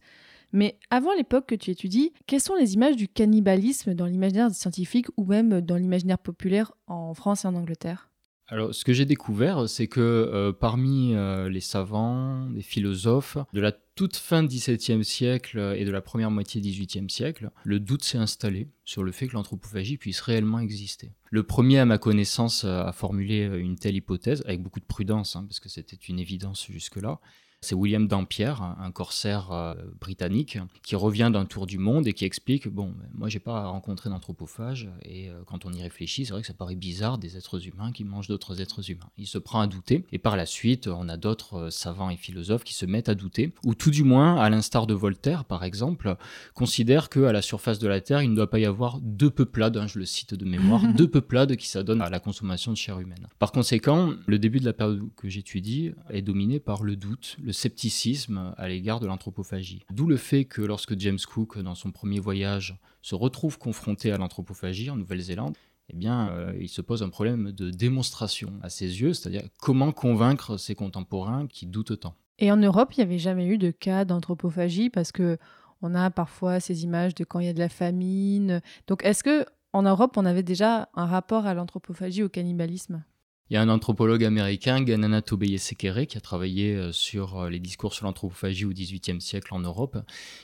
Mais 0.53 0.79
avant 0.91 1.11
l'époque 1.13 1.45
que 1.45 1.55
tu 1.55 1.71
étudies, 1.71 2.13
quelles 2.25 2.39
sont 2.39 2.55
les 2.55 2.73
images 2.73 2.95
du 2.95 3.09
cannibalisme 3.09 3.93
dans 3.95 4.05
l'imaginaire 4.05 4.49
scientifique 4.51 5.07
ou 5.17 5.25
même 5.25 5.59
dans 5.59 5.75
l'imaginaire 5.75 6.19
populaire 6.19 6.71
en 6.87 7.13
France 7.13 7.43
et 7.43 7.49
en 7.49 7.55
Angleterre? 7.55 8.08
Alors, 8.51 8.73
ce 8.73 8.83
que 8.83 8.93
j'ai 8.93 9.05
découvert, 9.05 9.69
c'est 9.69 9.87
que 9.87 9.99
euh, 9.99 10.51
parmi 10.51 11.13
euh, 11.13 11.49
les 11.49 11.59
savants, 11.59 12.49
les 12.49 12.63
philosophes, 12.63 13.37
de 13.53 13.61
la 13.61 13.71
toute 13.71 14.15
fin 14.15 14.43
XVIIe 14.43 15.05
siècle 15.05 15.75
et 15.77 15.85
de 15.85 15.91
la 15.91 16.01
première 16.01 16.31
moitié 16.31 16.59
XVIIIe 16.59 17.09
siècle, 17.09 17.51
le 17.63 17.79
doute 17.79 18.03
s'est 18.03 18.17
installé 18.17 18.67
sur 18.85 19.03
le 19.03 19.11
fait 19.11 19.27
que 19.27 19.33
l'anthropophagie 19.33 19.97
puisse 19.97 20.21
réellement 20.21 20.59
exister. 20.59 21.11
Le 21.29 21.43
premier, 21.43 21.77
à 21.77 21.85
ma 21.85 21.99
connaissance, 21.99 22.63
à 22.63 22.91
formuler 22.91 23.43
une 23.43 23.75
telle 23.75 23.95
hypothèse, 23.95 24.41
avec 24.45 24.63
beaucoup 24.63 24.79
de 24.79 24.85
prudence, 24.85 25.35
hein, 25.35 25.45
parce 25.47 25.59
que 25.59 25.69
c'était 25.69 25.97
une 25.97 26.17
évidence 26.17 26.65
jusque-là, 26.67 27.19
c'est 27.61 27.75
William 27.75 28.07
Dampierre, 28.07 28.61
un 28.61 28.91
corsaire 28.91 29.51
euh, 29.51 29.73
britannique, 29.99 30.57
qui 30.81 30.95
revient 30.95 31.29
d'un 31.31 31.45
tour 31.45 31.65
du 31.67 31.77
monde 31.77 32.07
et 32.07 32.13
qui 32.13 32.23
explique 32.23 32.69
Bon, 32.69 32.93
moi, 33.13 33.27
j'ai 33.27 33.39
pas 33.39 33.67
rencontré 33.67 34.09
d'anthropophage, 34.09 34.89
et 35.03 35.29
euh, 35.29 35.41
quand 35.45 35.65
on 35.65 35.73
y 35.73 35.81
réfléchit, 35.81 36.25
c'est 36.25 36.31
vrai 36.31 36.41
que 36.41 36.47
ça 36.47 36.53
paraît 36.53 36.75
bizarre 36.75 37.17
des 37.17 37.35
êtres 37.35 37.67
humains 37.67 37.91
qui 37.91 38.05
mangent 38.05 38.27
d'autres 38.27 38.61
êtres 38.61 38.89
humains. 38.89 39.09
Il 39.17 39.27
se 39.27 39.37
prend 39.37 39.59
à 39.59 39.67
douter, 39.67 40.05
et 40.11 40.19
par 40.19 40.37
la 40.37 40.45
suite, 40.45 40.87
on 40.87 41.09
a 41.09 41.17
d'autres 41.17 41.55
euh, 41.55 41.69
savants 41.69 42.09
et 42.09 42.15
philosophes 42.15 42.63
qui 42.63 42.73
se 42.73 42.85
mettent 42.85 43.09
à 43.09 43.15
douter, 43.15 43.53
ou 43.65 43.75
tout 43.75 43.91
du 43.91 44.03
moins, 44.03 44.37
à 44.37 44.49
l'instar 44.49 44.87
de 44.87 44.93
Voltaire, 44.93 45.43
par 45.43 45.65
exemple, 45.65 46.15
considèrent 46.53 47.09
qu'à 47.09 47.33
la 47.33 47.41
surface 47.41 47.79
de 47.79 47.87
la 47.89 47.99
Terre, 47.99 48.21
il 48.21 48.31
ne 48.31 48.35
doit 48.35 48.49
pas 48.49 48.59
y 48.59 48.65
avoir 48.65 48.99
deux 49.01 49.29
peuplades, 49.29 49.75
hein, 49.75 49.87
je 49.87 49.99
le 49.99 50.05
cite 50.05 50.33
de 50.33 50.45
mémoire, 50.45 50.81
deux 50.95 51.09
peuplades 51.09 51.57
qui 51.57 51.67
s'adonnent 51.67 52.01
à 52.01 52.09
la 52.09 52.21
consommation 52.21 52.71
de 52.71 52.77
chair 52.77 52.99
humaine. 52.99 53.27
Par 53.37 53.51
conséquent, 53.51 54.13
le 54.27 54.39
début 54.39 54.61
de 54.61 54.65
la 54.65 54.73
période 54.73 55.09
que 55.17 55.27
j'étudie 55.27 55.91
est 56.09 56.21
dominé 56.21 56.61
par 56.61 56.83
le 56.83 56.95
doute, 56.95 57.37
scepticisme 57.51 58.53
à 58.57 58.67
l'égard 58.67 58.99
de 58.99 59.07
l'anthropophagie. 59.07 59.85
D'où 59.91 60.07
le 60.07 60.17
fait 60.17 60.45
que 60.45 60.61
lorsque 60.61 60.97
James 60.99 61.19
Cook, 61.27 61.59
dans 61.59 61.75
son 61.75 61.91
premier 61.91 62.19
voyage, 62.19 62.77
se 63.01 63.15
retrouve 63.15 63.57
confronté 63.57 64.11
à 64.11 64.17
l'anthropophagie 64.17 64.89
en 64.89 64.95
Nouvelle-Zélande, 64.95 65.55
eh 65.91 65.95
bien, 65.95 66.29
euh, 66.29 66.53
il 66.59 66.69
se 66.69 66.81
pose 66.81 67.01
un 67.01 67.09
problème 67.09 67.51
de 67.51 67.71
démonstration 67.71 68.53
à 68.61 68.69
ses 68.69 69.01
yeux, 69.01 69.13
c'est-à-dire 69.13 69.43
comment 69.59 69.91
convaincre 69.91 70.57
ses 70.57 70.75
contemporains 70.75 71.47
qui 71.47 71.65
doutent 71.65 71.99
tant. 71.99 72.15
Et 72.37 72.51
en 72.51 72.57
Europe, 72.57 72.93
il 72.93 72.99
n'y 72.99 73.03
avait 73.03 73.19
jamais 73.19 73.47
eu 73.47 73.57
de 73.57 73.71
cas 73.71 74.05
d'anthropophagie 74.05 74.89
parce 74.89 75.11
que 75.11 75.37
on 75.81 75.95
a 75.95 76.11
parfois 76.11 76.59
ces 76.59 76.83
images 76.83 77.15
de 77.15 77.23
quand 77.23 77.39
il 77.39 77.45
y 77.45 77.49
a 77.49 77.53
de 77.53 77.59
la 77.59 77.69
famine. 77.69 78.61
Donc, 78.87 79.03
est-ce 79.03 79.23
que 79.23 79.45
en 79.73 79.83
Europe, 79.83 80.17
on 80.17 80.25
avait 80.25 80.43
déjà 80.43 80.89
un 80.93 81.05
rapport 81.05 81.45
à 81.45 81.53
l'anthropophagie, 81.53 82.23
au 82.23 82.29
cannibalisme? 82.29 83.03
Il 83.49 83.55
y 83.55 83.57
a 83.57 83.61
un 83.63 83.69
anthropologue 83.69 84.23
américain, 84.23 84.81
Ganana 84.81 85.23
Tobeye 85.23 85.57
Sekere, 85.57 86.05
qui 86.05 86.17
a 86.17 86.21
travaillé 86.21 86.75
euh, 86.75 86.91
sur 86.91 87.39
euh, 87.39 87.49
les 87.49 87.59
discours 87.59 87.95
sur 87.95 88.05
l'anthropophagie 88.05 88.65
au 88.65 88.69
XVIIIe 88.69 89.19
siècle 89.19 89.55
en 89.55 89.59
Europe, 89.59 89.97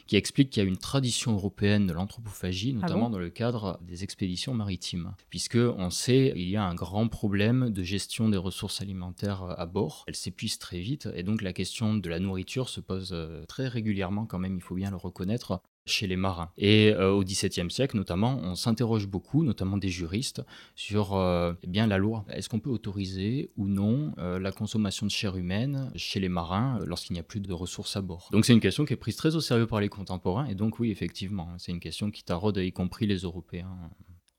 qui 0.07 0.15
explique 0.15 0.49
qu'il 0.49 0.63
y 0.63 0.65
a 0.65 0.69
une 0.69 0.77
tradition 0.77 1.33
européenne 1.33 1.85
de 1.85 1.93
l'anthropophagie, 1.93 2.75
ah 2.75 2.81
notamment 2.81 3.11
dans 3.11 3.19
le 3.19 3.29
cadre 3.29 3.79
des 3.83 4.03
expéditions 4.03 4.55
maritimes. 4.55 5.13
Puisque 5.29 5.57
on 5.57 5.91
sait 5.91 6.31
qu'il 6.33 6.49
y 6.49 6.55
a 6.55 6.63
un 6.63 6.73
grand 6.73 7.07
problème 7.07 7.69
de 7.69 7.83
gestion 7.83 8.27
des 8.27 8.37
ressources 8.37 8.81
alimentaires 8.81 9.43
euh, 9.43 9.53
à 9.55 9.67
bord. 9.67 10.03
Elles 10.07 10.15
s'épuisent 10.15 10.57
très 10.57 10.79
vite, 10.79 11.07
et 11.13 11.21
donc 11.21 11.43
la 11.43 11.53
question 11.53 11.93
de 11.93 12.09
la 12.09 12.19
nourriture 12.19 12.69
se 12.69 12.81
pose 12.81 13.15
très 13.47 13.67
régulièrement, 13.67 14.25
quand 14.25 14.39
même, 14.39 14.55
il 14.55 14.61
faut 14.61 14.75
bien 14.75 14.89
le 14.89 14.95
reconnaître, 14.95 15.61
chez 15.85 16.07
les 16.07 16.15
marins. 16.15 16.49
Et 16.57 16.91
euh, 16.93 17.11
au 17.11 17.23
XVIIe 17.23 17.69
siècle, 17.69 17.95
notamment, 17.95 18.39
on 18.41 18.55
s'interroge 18.55 19.07
beaucoup, 19.07 19.43
notamment 19.43 19.77
des 19.77 19.89
juristes, 19.89 20.43
sur 20.75 21.15
euh, 21.15 21.53
eh 21.63 21.67
bien 21.67 21.87
la 21.87 21.97
loi. 21.97 22.25
Est-ce 22.29 22.49
qu'on 22.49 22.59
peut 22.59 22.69
autoriser 22.69 23.51
ou 23.55 23.67
non 23.67 24.13
euh, 24.17 24.39
la 24.39 24.51
consommation 24.51 25.05
de 25.05 25.11
chair 25.11 25.37
humaine 25.37 25.91
chez 25.95 26.19
les 26.19 26.29
marins 26.29 26.79
lorsqu'il 26.85 27.13
n'y 27.13 27.19
a 27.19 27.23
plus 27.23 27.39
de 27.39 27.53
ressources 27.53 27.95
à 27.95 28.01
bord? 28.01 28.29
Donc 28.31 28.45
c'est 28.45 28.53
une 28.53 28.59
question 28.59 28.85
qui 28.85 28.93
est 28.93 28.97
prise 28.97 29.15
très 29.15 29.35
au 29.35 29.41
sérieux 29.41 29.67
par 29.67 29.79
les 29.79 29.89
contemporains. 29.89 30.47
Et 30.47 30.55
donc 30.55 30.79
oui, 30.79 30.89
effectivement, 30.89 31.49
c'est 31.57 31.71
une 31.71 31.79
question 31.79 32.09
qui 32.09 32.23
taraude 32.23 32.57
y 32.57 32.71
compris 32.71 33.05
les 33.05 33.17
Européens. 33.17 33.69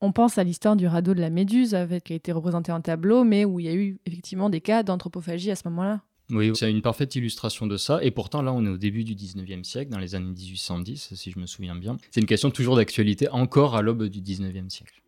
On 0.01 0.11
pense 0.11 0.37
à 0.37 0.43
l'histoire 0.43 0.75
du 0.75 0.85
radeau 0.85 1.15
de 1.15 1.21
la 1.21 1.31
Méduse, 1.31 1.75
qui 2.05 2.13
a 2.13 2.15
été 2.15 2.31
représenté 2.31 2.71
en 2.71 2.81
tableau, 2.81 3.23
mais 3.23 3.45
où 3.45 3.59
il 3.59 3.65
y 3.65 3.69
a 3.69 3.73
eu 3.73 3.99
effectivement 4.05 4.49
des 4.49 4.61
cas 4.61 4.83
d'anthropophagie 4.83 5.49
à 5.49 5.55
ce 5.55 5.67
moment-là. 5.69 6.01
Oui, 6.29 6.51
c'est 6.55 6.69
une 6.69 6.81
parfaite 6.81 7.15
illustration 7.15 7.67
de 7.67 7.77
ça. 7.77 8.03
Et 8.03 8.11
pourtant, 8.11 8.41
là, 8.41 8.51
on 8.51 8.65
est 8.65 8.69
au 8.69 8.77
début 8.77 9.05
du 9.05 9.15
19e 9.15 9.63
siècle, 9.63 9.89
dans 9.89 9.99
les 9.99 10.13
années 10.13 10.33
1810, 10.33 11.13
si 11.15 11.31
je 11.31 11.39
me 11.39 11.45
souviens 11.45 11.75
bien. 11.75 11.95
C'est 12.11 12.19
une 12.19 12.27
question 12.27 12.51
toujours 12.51 12.75
d'actualité, 12.75 13.29
encore 13.29 13.77
à 13.77 13.81
l'aube 13.81 14.07
du 14.07 14.19
19e 14.19 14.69
siècle. 14.69 15.01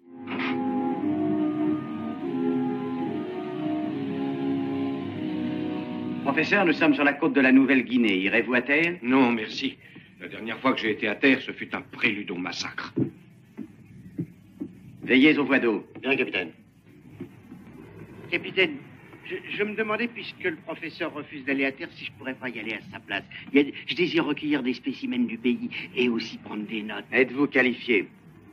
Professeur, 6.24 6.64
nous 6.64 6.74
sommes 6.74 6.94
sur 6.94 7.04
la 7.04 7.14
côte 7.14 7.34
de 7.34 7.42
la 7.42 7.52
Nouvelle-Guinée. 7.52 8.18
Irez-vous 8.20 8.54
à 8.54 8.62
terre? 8.62 8.98
Non, 9.02 9.32
merci. 9.32 9.76
La 10.22 10.30
dernière 10.30 10.60
fois 10.60 10.74
que 10.74 10.80
j'ai 10.80 10.92
été 10.92 11.08
à 11.08 11.16
terre, 11.16 11.42
ce 11.42 11.52
fut 11.52 11.76
un 11.76 11.82
prélude 11.82 12.32
au 12.32 12.36
massacre. 12.36 12.94
Veillez 15.04 15.38
aux 15.38 15.46
voies 15.46 15.60
d'eau. 15.60 15.86
Bien, 16.02 16.16
capitaine. 16.16 16.52
Capitaine, 18.30 18.78
je, 19.30 19.64
me 19.64 19.76
demandais, 19.76 20.08
puisque 20.08 20.44
le 20.44 20.56
professeur 20.56 21.14
refuse 21.14 21.44
d'aller 21.46 21.66
à 21.66 21.72
terre, 21.72 21.90
si 21.94 22.06
je 22.06 22.12
pourrais 22.14 22.34
pas 22.34 22.50
y 22.50 22.60
aller 22.60 22.74
à 22.74 22.82
sa 22.92 23.00
place. 23.00 23.24
je 23.54 23.96
désire 23.96 24.26
recueillir 24.26 24.64
des 24.64 24.74
spécimens 24.74 25.26
du 25.26 25.38
pays 25.38 25.70
et 25.96 26.10
aussi 26.10 26.38
prendre 26.38 26.66
des 26.66 26.82
notes. 26.82 27.06
Êtes-vous 27.12 27.48
qualifié? 27.48 28.08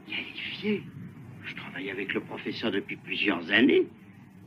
Qualifié? 0.09 0.83
Je 1.45 1.55
travaille 1.55 1.91
avec 1.91 2.13
le 2.13 2.21
professeur 2.21 2.71
depuis 2.71 2.97
plusieurs 2.97 3.51
années. 3.51 3.87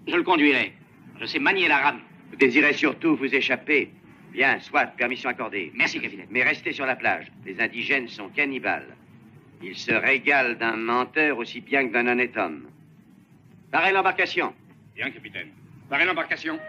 Je 0.07 0.15
le 0.15 0.23
conduirai. 0.23 0.73
Je 1.19 1.25
sais 1.25 1.39
manier 1.39 1.67
la 1.67 1.77
rame. 1.77 2.01
Vous 2.31 2.37
désirez 2.37 2.73
surtout 2.73 3.15
vous 3.15 3.33
échapper. 3.33 3.89
Bien, 4.31 4.59
soit, 4.59 4.85
permission 4.87 5.29
accordée. 5.29 5.71
Merci, 5.73 5.99
capitaine. 5.99 6.27
Mais 6.29 6.43
restez 6.43 6.71
sur 6.71 6.85
la 6.85 6.95
plage. 6.95 7.31
Les 7.45 7.59
indigènes 7.59 8.07
sont 8.07 8.29
cannibales. 8.29 8.95
Ils 9.61 9.75
se 9.75 9.91
régalent 9.91 10.55
d'un 10.55 10.77
menteur 10.77 11.37
aussi 11.37 11.61
bien 11.61 11.87
que 11.87 11.93
d'un 11.93 12.07
honnête 12.07 12.37
homme. 12.37 12.67
Parez 13.71 13.91
l'embarcation. 13.91 14.53
Bien, 14.95 15.09
capitaine. 15.09 15.49
Barrez 15.89 16.05
l'embarcation. 16.05 16.59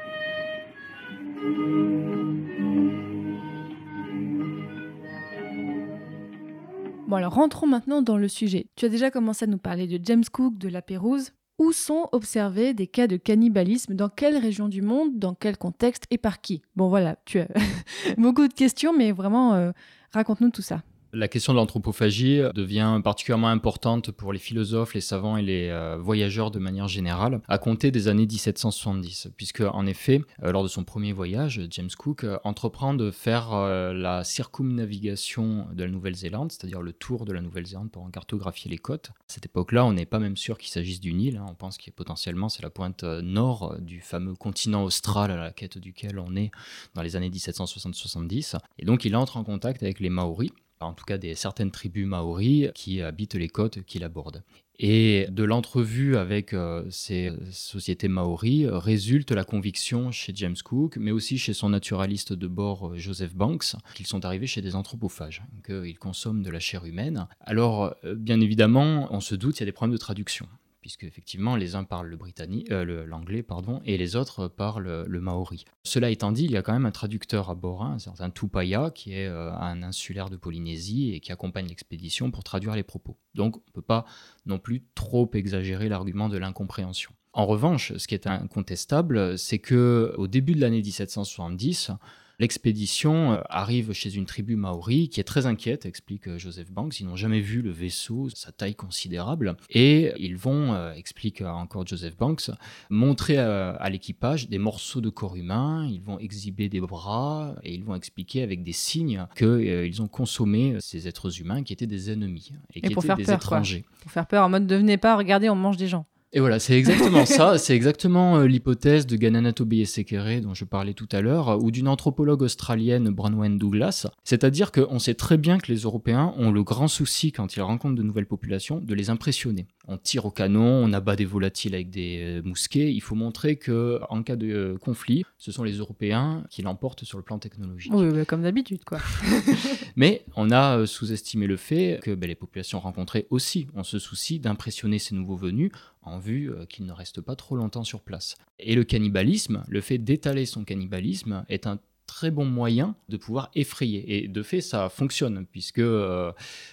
Bon 7.06 7.16
alors 7.16 7.34
rentrons 7.34 7.66
maintenant 7.66 8.02
dans 8.02 8.16
le 8.16 8.28
sujet. 8.28 8.66
Tu 8.76 8.86
as 8.86 8.88
déjà 8.88 9.10
commencé 9.10 9.44
à 9.44 9.48
nous 9.48 9.58
parler 9.58 9.86
de 9.86 10.02
James 10.02 10.24
Cook, 10.32 10.56
de 10.56 10.68
la 10.68 10.80
Pérouse. 10.80 11.32
Où 11.58 11.72
sont 11.72 12.08
observés 12.12 12.72
des 12.72 12.86
cas 12.86 13.06
de 13.06 13.18
cannibalisme? 13.18 13.94
Dans 13.94 14.08
quelle 14.08 14.38
région 14.38 14.68
du 14.68 14.80
monde? 14.80 15.18
Dans 15.18 15.34
quel 15.34 15.58
contexte? 15.58 16.04
Et 16.10 16.16
par 16.16 16.40
qui? 16.40 16.62
Bon 16.74 16.88
voilà, 16.88 17.16
tu 17.26 17.40
as 17.40 17.48
beaucoup 18.16 18.48
de 18.48 18.54
questions, 18.54 18.94
mais 18.96 19.12
vraiment, 19.12 19.52
euh, 19.52 19.72
raconte-nous 20.12 20.48
tout 20.48 20.62
ça. 20.62 20.82
La 21.12 21.26
question 21.26 21.52
de 21.52 21.58
l'anthropophagie 21.58 22.40
devient 22.54 23.00
particulièrement 23.02 23.48
importante 23.48 24.12
pour 24.12 24.32
les 24.32 24.38
philosophes, 24.38 24.94
les 24.94 25.00
savants 25.00 25.36
et 25.36 25.42
les 25.42 25.68
euh, 25.68 25.98
voyageurs 26.00 26.52
de 26.52 26.60
manière 26.60 26.86
générale 26.86 27.40
à 27.48 27.58
compter 27.58 27.90
des 27.90 28.06
années 28.06 28.26
1770, 28.26 29.30
puisque 29.36 29.62
en 29.62 29.86
effet, 29.86 30.22
euh, 30.44 30.52
lors 30.52 30.62
de 30.62 30.68
son 30.68 30.84
premier 30.84 31.12
voyage, 31.12 31.62
James 31.70 31.90
Cook 31.98 32.22
euh, 32.22 32.38
entreprend 32.44 32.94
de 32.94 33.10
faire 33.10 33.50
la 33.50 34.22
circumnavigation 34.22 35.66
de 35.72 35.82
la 35.82 35.90
Nouvelle-Zélande, 35.90 36.52
c'est-à-dire 36.52 36.80
le 36.80 36.92
tour 36.92 37.24
de 37.24 37.32
la 37.32 37.40
Nouvelle-Zélande 37.40 37.90
pour 37.90 38.04
en 38.04 38.10
cartographier 38.10 38.70
les 38.70 38.78
côtes. 38.78 39.08
À 39.08 39.24
cette 39.26 39.46
époque-là, 39.46 39.84
on 39.84 39.92
n'est 39.92 40.06
pas 40.06 40.20
même 40.20 40.36
sûr 40.36 40.58
qu'il 40.58 40.70
s'agisse 40.70 41.00
d'une 41.00 41.20
île, 41.20 41.38
hein. 41.38 41.46
on 41.48 41.54
pense 41.54 41.76
qu'il 41.76 41.92
potentiellement 41.92 42.48
c'est 42.48 42.62
la 42.62 42.70
pointe 42.70 43.02
nord 43.02 43.76
du 43.80 44.00
fameux 44.00 44.34
continent 44.34 44.84
austral 44.84 45.32
à 45.32 45.36
la 45.36 45.50
quête 45.50 45.78
duquel 45.78 46.20
on 46.20 46.36
est 46.36 46.52
dans 46.94 47.02
les 47.02 47.16
années 47.16 47.30
1760-70, 47.30 48.58
et 48.78 48.84
donc 48.84 49.04
il 49.04 49.16
entre 49.16 49.38
en 49.38 49.44
contact 49.44 49.82
avec 49.82 49.98
les 49.98 50.10
Maoris 50.10 50.52
en 50.80 50.94
tout 50.94 51.04
cas 51.04 51.18
des 51.18 51.34
certaines 51.34 51.70
tribus 51.70 52.06
maoris 52.06 52.70
qui 52.75 53.02
habitent 53.02 53.34
les 53.34 53.49
côtes 53.49 53.82
qu'il 53.84 54.04
aborde. 54.04 54.42
Et 54.82 55.26
de 55.30 55.44
l'entrevue 55.44 56.16
avec 56.16 56.54
euh, 56.54 56.87
ces 56.88 57.30
sociétés 57.50 58.08
maoris 58.08 58.66
résulte 58.66 59.30
la 59.30 59.44
conviction 59.44 60.10
chez 60.10 60.32
James 60.34 60.56
Cook, 60.64 60.96
mais 60.96 61.10
aussi 61.10 61.37
chez 61.37 61.52
son 61.52 61.68
naturaliste 61.68 62.32
de 62.32 62.46
bord 62.46 62.88
euh, 62.88 62.96
Joseph 62.96 63.34
Banks, 63.34 63.76
qu'ils 63.94 64.06
sont 64.06 64.25
arrivés 64.25 64.46
chez 64.46 64.62
des 64.62 64.75
anthropophages, 64.75 65.42
qu'ils 65.66 65.99
consomment 65.99 66.42
de 66.42 66.49
la 66.49 66.60
chair 66.60 66.87
humaine. 66.87 67.26
Alors, 67.40 67.94
euh, 68.04 68.14
bien 68.14 68.40
évidemment, 68.40 69.06
on 69.10 69.20
se 69.20 69.34
doute, 69.34 69.58
il 69.58 69.60
y 69.60 69.64
a 69.64 69.66
des 69.66 69.72
problèmes 69.72 69.92
de 69.92 70.00
traduction 70.00 70.49
puisque 70.90 71.04
effectivement 71.04 71.54
les 71.54 71.76
uns 71.76 71.85
parlent 71.85 72.09
le 72.09 72.16
britannique, 72.16 72.73
euh, 72.73 73.06
l'anglais 73.06 73.44
pardon, 73.44 73.80
et 73.85 73.97
les 73.97 74.16
autres 74.16 74.49
parlent 74.49 75.04
le 75.06 75.20
maori. 75.20 75.64
Cela 75.85 76.11
étant 76.11 76.32
dit, 76.32 76.47
il 76.47 76.50
y 76.50 76.56
a 76.56 76.62
quand 76.62 76.73
même 76.73 76.85
un 76.85 76.90
traducteur 76.90 77.49
à 77.49 77.54
bord, 77.54 77.85
hein, 77.85 77.92
un 77.94 77.99
certain 78.00 78.28
Tupaya, 78.28 78.90
qui 78.90 79.12
est 79.12 79.28
euh, 79.28 79.52
un 79.52 79.85
insulaire 79.85 80.30
de 80.30 80.37
Polynésie 80.37 81.14
et 81.14 81.20
qui 81.20 81.30
accompagne 81.30 81.68
l'expédition 81.68 82.32
pour 82.32 82.42
traduire 82.42 82.75
les 82.75 82.82
propos. 82.82 83.16
Donc 83.37 83.59
on 83.59 83.62
ne 83.68 83.73
peut 83.73 83.82
pas 83.82 84.04
non 84.47 84.59
plus 84.59 84.82
trop 84.97 85.30
exagérer 85.35 85.88
l'argument 85.88 86.28
de 86.28 86.38
l'incompréhension. 86.38 87.12
En 87.35 87.47
revanche, 87.47 87.97
ce 87.97 88.09
qui 88.09 88.16
est 88.16 88.26
incontestable, 88.26 89.38
c'est 89.38 89.61
que 89.61 90.12
au 90.18 90.26
début 90.26 90.56
de 90.56 90.61
l'année 90.61 90.82
1770, 90.82 91.92
L'expédition 92.40 93.35
euh, 93.35 93.40
arrive 93.50 93.92
chez 93.92 94.16
une 94.16 94.25
tribu 94.25 94.56
maori 94.56 95.11
qui 95.11 95.20
est 95.20 95.25
très 95.25 95.44
inquiète, 95.44 95.85
explique 95.85 96.26
euh, 96.26 96.38
Joseph 96.38 96.73
Banks. 96.73 96.99
Ils 96.99 97.04
n'ont 97.04 97.14
jamais 97.14 97.40
vu 97.40 97.61
le 97.61 97.70
vaisseau, 97.70 98.30
sa 98.30 98.50
taille 98.50 98.75
considérable. 98.75 99.59
Et 99.68 100.14
ils 100.18 100.38
vont, 100.38 100.73
euh, 100.73 100.94
explique 100.94 101.42
encore 101.42 101.87
Joseph 101.87 102.16
Banks, 102.16 102.50
montrer 102.88 103.37
à, 103.37 103.90
l'équipage 103.90 104.49
des 104.49 104.56
morceaux 104.56 105.02
de 105.02 105.11
corps 105.11 105.37
humain. 105.37 105.87
Ils 105.87 106.00
vont 106.00 106.18
exhiber 106.18 106.70
des 106.70 106.80
bras 106.80 107.56
et 107.62 107.75
ils 107.75 107.85
vont 107.85 107.94
expliquer 107.94 108.42
avec 108.42 108.62
des 108.62 108.73
signes 108.73 109.26
qu'ils 109.37 110.00
ont 110.00 110.09
consommé 110.09 110.76
ces 110.80 111.09
êtres 111.09 111.40
humains 111.40 111.62
qui 111.62 111.75
étaient 111.75 111.87
des 111.87 112.11
ennemis 112.11 112.52
et, 112.73 112.80
qui 112.80 112.92
étaient 112.92 113.14
des 113.16 113.30
étrangers. 113.30 113.85
Pour 114.00 114.11
faire 114.11 114.26
peur, 114.26 114.47
en 114.47 114.49
mode 114.49 114.66
devenez 114.66 114.97
pas, 114.97 115.14
regardez, 115.16 115.50
on 115.50 115.56
mange 115.56 115.76
des 115.76 115.88
gens. 115.88 116.06
Et 116.32 116.38
voilà, 116.38 116.60
c'est 116.60 116.78
exactement 116.78 117.26
ça. 117.26 117.58
C'est 117.58 117.75
exactement 117.75 118.38
euh, 118.38 118.46
l'hypothèse 118.46 119.04
de 119.04 119.16
Gananato 119.16 119.66
Sekere 119.84 120.40
dont 120.40 120.54
je 120.54 120.64
parlais 120.64 120.94
tout 120.94 121.08
à 121.10 121.20
l'heure, 121.20 121.60
ou 121.62 121.72
d'une 121.72 121.88
anthropologue 121.88 122.42
australienne, 122.42 123.10
Bronwen 123.10 123.58
Douglas. 123.58 124.06
C'est-à-dire 124.22 124.70
qu'on 124.70 125.00
sait 125.00 125.14
très 125.14 125.38
bien 125.38 125.58
que 125.58 125.72
les 125.72 125.80
Européens 125.80 126.32
ont 126.37 126.52
le 126.52 126.62
grand 126.62 126.87
souci, 126.87 127.32
quand 127.32 127.56
ils 127.56 127.62
rencontrent 127.62 127.96
de 127.96 128.04
nouvelles 128.04 128.26
populations, 128.26 128.78
de 128.78 128.94
les 128.94 129.10
impressionner. 129.10 129.66
On 129.92 129.99
tire 129.99 130.25
au 130.25 130.30
canon, 130.30 130.62
on 130.62 130.92
abat 130.92 131.16
des 131.16 131.25
volatiles 131.25 131.75
avec 131.75 131.90
des 131.90 132.20
euh, 132.23 132.42
mousquets. 132.44 132.92
Il 132.92 133.00
faut 133.00 133.16
montrer 133.16 133.56
que, 133.56 133.99
en 134.09 134.23
cas 134.23 134.37
de 134.37 134.47
euh, 134.47 134.78
conflit, 134.78 135.25
ce 135.37 135.50
sont 135.50 135.64
les 135.64 135.78
Européens 135.78 136.44
qui 136.49 136.62
l'emportent 136.62 137.04
sur 137.04 137.18
le 137.18 137.25
plan 137.25 137.40
technologique. 137.40 137.92
Oui, 137.92 138.09
bah, 138.12 138.25
comme 138.25 138.42
d'habitude, 138.42 138.85
quoi. 138.85 139.00
Mais 139.97 140.25
on 140.37 140.52
a 140.52 140.87
sous-estimé 140.87 141.49
le 141.49 141.56
fait 141.56 141.99
que 142.04 142.14
ben, 142.14 142.28
les 142.28 142.37
populations 142.37 142.78
rencontrées 142.78 143.26
aussi 143.30 143.66
ont 143.75 143.82
ce 143.82 143.99
souci 143.99 144.38
d'impressionner 144.38 145.00
ces 145.00 145.16
nouveaux 145.16 145.37
venus 145.37 145.73
en 146.02 146.18
vue 146.18 146.50
euh, 146.50 146.66
qu'il 146.66 146.87
ne 146.87 146.92
reste 146.92 147.20
pas 147.20 147.37
trop 147.37 147.56
longtemps 147.56 147.85
sur 147.85 148.00
place. 148.00 148.37
Et 148.59 148.75
le 148.75 148.85
cannibalisme, 148.85 149.64
le 149.68 149.80
fait 149.80 149.99
d'étaler 149.99 150.47
son 150.47 150.64
cannibalisme, 150.64 151.44
est 151.49 151.66
un 151.66 151.78
très 152.10 152.32
bon 152.32 152.44
moyen 152.44 152.96
de 153.08 153.16
pouvoir 153.16 153.52
effrayer. 153.54 154.16
Et 154.16 154.26
de 154.26 154.42
fait, 154.42 154.60
ça 154.60 154.88
fonctionne, 154.88 155.46
puisque, 155.46 155.78
euh, 155.78 156.32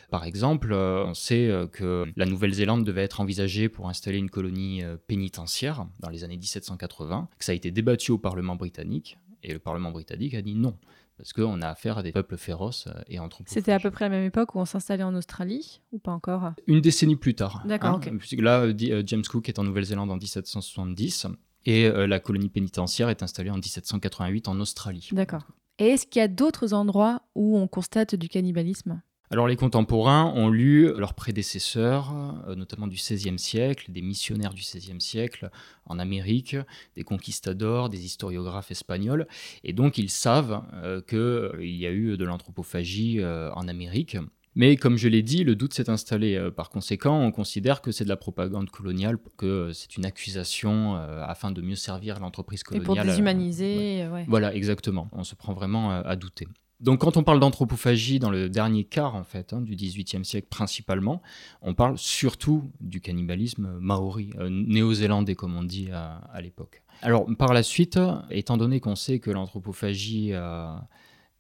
par 0.10 0.26
exemple, 0.26 0.74
euh, 0.74 1.06
on 1.06 1.14
sait 1.14 1.52
que 1.72 2.06
la 2.16 2.26
Nouvelle-Zélande 2.26 2.84
devait 2.84 3.04
être 3.04 3.22
envisagée 3.22 3.70
pour 3.70 3.88
installer 3.88 4.18
une 4.18 4.32
colonie 4.32 4.82
pénitentiaire 5.06 5.86
dans 6.00 6.10
les 6.10 6.24
années 6.24 6.38
1780, 6.38 7.30
que 7.38 7.46
ça 7.46 7.52
a 7.52 7.56
été 7.56 7.70
débattu 7.70 8.12
au 8.12 8.18
Parlement 8.18 8.56
britannique, 8.56 9.20
et 9.44 9.54
le 9.54 9.60
Parlement 9.60 9.92
britannique 9.92 10.34
a 10.34 10.42
dit 10.42 10.56
non 10.56 10.76
parce 11.18 11.34
qu'on 11.34 11.62
a 11.62 11.68
affaire 11.68 11.98
à 11.98 12.04
des 12.04 12.12
peuples 12.12 12.38
féroces 12.38 12.88
euh, 12.88 13.02
et 13.08 13.20
anthropophages. 13.20 13.54
C'était 13.54 13.72
à 13.72 13.80
peu 13.80 13.92
près 13.92 14.06
la 14.06 14.10
même 14.10 14.24
époque 14.24 14.56
où 14.56 14.60
on 14.60 14.66
s'installait 14.66 15.04
en 15.04 15.16
Australie, 15.16 15.82
ou 15.92 16.00
pas 16.00 16.12
encore? 16.12 16.54
Une 16.68 16.80
décennie 16.80 17.16
plus 17.16 17.34
tard. 17.34 17.64
D'accord, 17.66 17.96
hein, 17.96 18.02
ok. 18.14 18.40
Là, 18.40 18.62
euh, 18.62 18.74
euh, 18.84 19.04
James 19.06 19.24
Cook 19.24 19.50
est 19.50 19.60
en 19.60 19.64
Nouvelle-Zélande 19.64 20.12
en 20.12 20.18
1770, 20.18 21.28
et 21.68 21.90
la 21.90 22.20
colonie 22.20 22.50
pénitentiaire 22.50 23.10
est 23.10 23.22
installée 23.22 23.52
en 23.52 23.56
1788 23.56 24.48
en 24.48 24.60
Australie. 24.60 25.10
D'accord. 25.12 25.44
Et 25.80 25.90
est-ce 25.90 26.08
qu'il 26.08 26.20
y 26.20 26.24
a 26.24 26.28
d'autres 26.28 26.74
endroits 26.74 27.22
où 27.36 27.58
on 27.58 27.68
constate 27.68 28.16
du 28.16 28.30
cannibalisme? 28.30 29.02
Alors 29.30 29.48
les 29.48 29.58
contemporains 29.58 30.32
ont 30.36 30.50
lu 30.50 30.94
leurs 30.98 31.14
prédécesseurs, 31.14 32.14
euh, 32.48 32.56
notamment 32.56 32.88
du 32.88 32.96
XVIe 32.96 33.38
siècle, 33.38 33.92
des 33.92 34.02
missionnaires 34.02 34.54
du 34.54 34.62
XVIe 34.62 35.02
siècle 35.02 35.50
en 35.86 36.00
Amérique, 36.00 36.56
des 36.96 37.04
conquistadors, 37.04 37.90
des 37.90 38.06
historiographes 38.06 38.72
espagnols, 38.72 39.28
et 39.66 39.74
donc 39.74 39.98
ils 39.98 40.10
savent 40.10 40.64
euh, 40.76 41.02
qu'il 41.02 41.18
euh, 41.18 41.58
y 41.60 41.86
a 41.86 41.92
eu 41.92 42.16
de 42.16 42.24
l'anthropophagie 42.24 43.22
en 43.24 43.68
Amérique. 43.68 44.18
Mais 44.58 44.76
comme 44.76 44.98
je 44.98 45.08
l'ai 45.08 45.24
dit, 45.24 45.44
le 45.46 45.56
doute 45.56 45.74
s'est 45.74 45.90
installé. 45.90 46.50
par 46.56 46.70
conséquent, 46.70 47.18
on 47.20 47.32
considère 47.32 47.82
que 47.82 47.92
c'est 47.92 48.04
de 48.04 48.10
la 48.10 48.18
propagande 48.18 48.70
coloniale, 48.70 49.18
que 49.38 49.72
c'est 49.74 49.96
une 49.96 50.06
accusation 50.06 50.96
afin 50.96 51.52
de 51.52 51.62
mieux 51.62 51.76
servir 51.76 52.20
l'entreprise 52.20 52.64
coloniale. 52.64 52.84
Et 52.84 52.86
pour 52.86 53.04
déshumaniser. 53.04 54.06
Voilà, 54.28 54.54
exactement. 54.54 55.08
On 55.14 55.24
se 55.24 55.36
prend 55.36 55.54
vraiment 55.54 55.92
à 55.92 56.16
douter. 56.16 56.48
Donc 56.80 57.02
quand 57.02 57.18
on 57.18 57.24
parle 57.24 57.40
d'anthropophagie 57.40 58.20
dans 58.20 58.30
le 58.30 58.50
dernier 58.50 58.84
quart 58.84 59.16
en 59.16 59.24
fait 59.24 59.52
hein, 59.54 59.62
du 59.62 59.76
XVIIIe 59.76 60.24
siècle 60.24 60.48
principalement, 60.50 61.22
on 61.62 61.74
parle 61.74 61.98
surtout 61.98 62.70
du 62.82 63.02
cannibalisme 63.02 63.78
maori, 63.80 64.30
euh, 64.38 64.50
néo-zélandais 64.50 65.34
comme 65.34 65.56
on 65.56 65.64
dit 65.64 65.90
à, 65.92 66.40
l'époque. 66.40 66.84
Alors 67.02 67.26
par 67.38 67.54
la 67.54 67.64
suite, 67.64 68.00
étant 68.30 68.58
donné 68.58 68.80
qu'on 68.80 68.96
sait 68.96 69.18
que 69.20 69.32
l'anthropophagie 69.32 70.34
euh, 70.34 70.76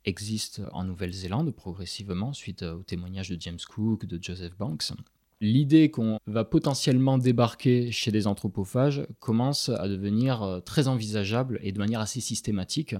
existe 0.07 0.61
en 0.71 0.85
Nouvelle-Zélande 0.85 1.51
progressivement 1.51 2.31
suite 2.31 2.63
au 2.63 2.81
témoignage 2.81 3.29
de 3.29 3.39
James 3.39 3.59
Cook, 3.67 4.05
de 4.05 4.17
Joseph 4.21 4.57
Banks, 4.57 4.93
l'idée 5.39 5.91
qu'on 5.91 6.19
va 6.25 6.43
potentiellement 6.43 7.17
débarquer 7.17 7.91
chez 7.91 8.11
des 8.11 8.27
anthropophages 8.27 9.05
commence 9.19 9.69
à 9.69 9.87
devenir 9.87 10.41
euh, 10.41 10.59
très 10.59 10.87
envisageable 10.87 11.59
et 11.61 11.71
de 11.71 11.77
manière 11.77 11.99
assez 11.99 12.21
systématique, 12.21 12.95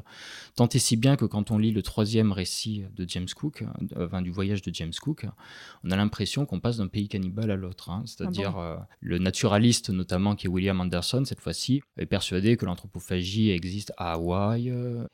tant 0.56 0.70
et 0.70 0.80
si 0.80 0.98
bien 0.98 1.16
que 1.16 1.26
quand 1.26 1.52
on 1.52 1.58
lit 1.58 1.72
le 1.72 1.82
troisième 1.82 2.32
récit 2.32 2.84
de 2.96 3.08
James 3.08 3.28
Cook, 3.36 3.64
euh, 3.96 4.06
enfin, 4.06 4.22
du 4.22 4.32
voyage 4.32 4.62
de 4.62 4.74
James 4.74 4.94
Cook, 5.02 5.26
on 5.84 5.92
a 5.92 5.96
l'impression 5.96 6.46
qu'on 6.46 6.60
passe 6.60 6.78
d'un 6.78 6.88
pays 6.88 7.08
cannibale 7.08 7.52
à 7.52 7.56
l'autre. 7.56 7.90
Hein. 7.90 8.04
C'est-à-dire 8.06 8.54
ah 8.58 8.62
euh, 8.62 8.78
le 9.02 9.18
naturaliste 9.18 9.90
notamment 9.90 10.36
qui 10.36 10.48
est 10.48 10.50
William 10.50 10.80
Anderson 10.80 11.24
cette 11.26 11.42
fois-ci 11.42 11.82
est 11.98 12.06
persuadé 12.06 12.58
que 12.58 12.66
l'anthropophagie 12.66 13.50
existe 13.50 13.94
à 13.98 14.14
Hawaï, 14.14 14.74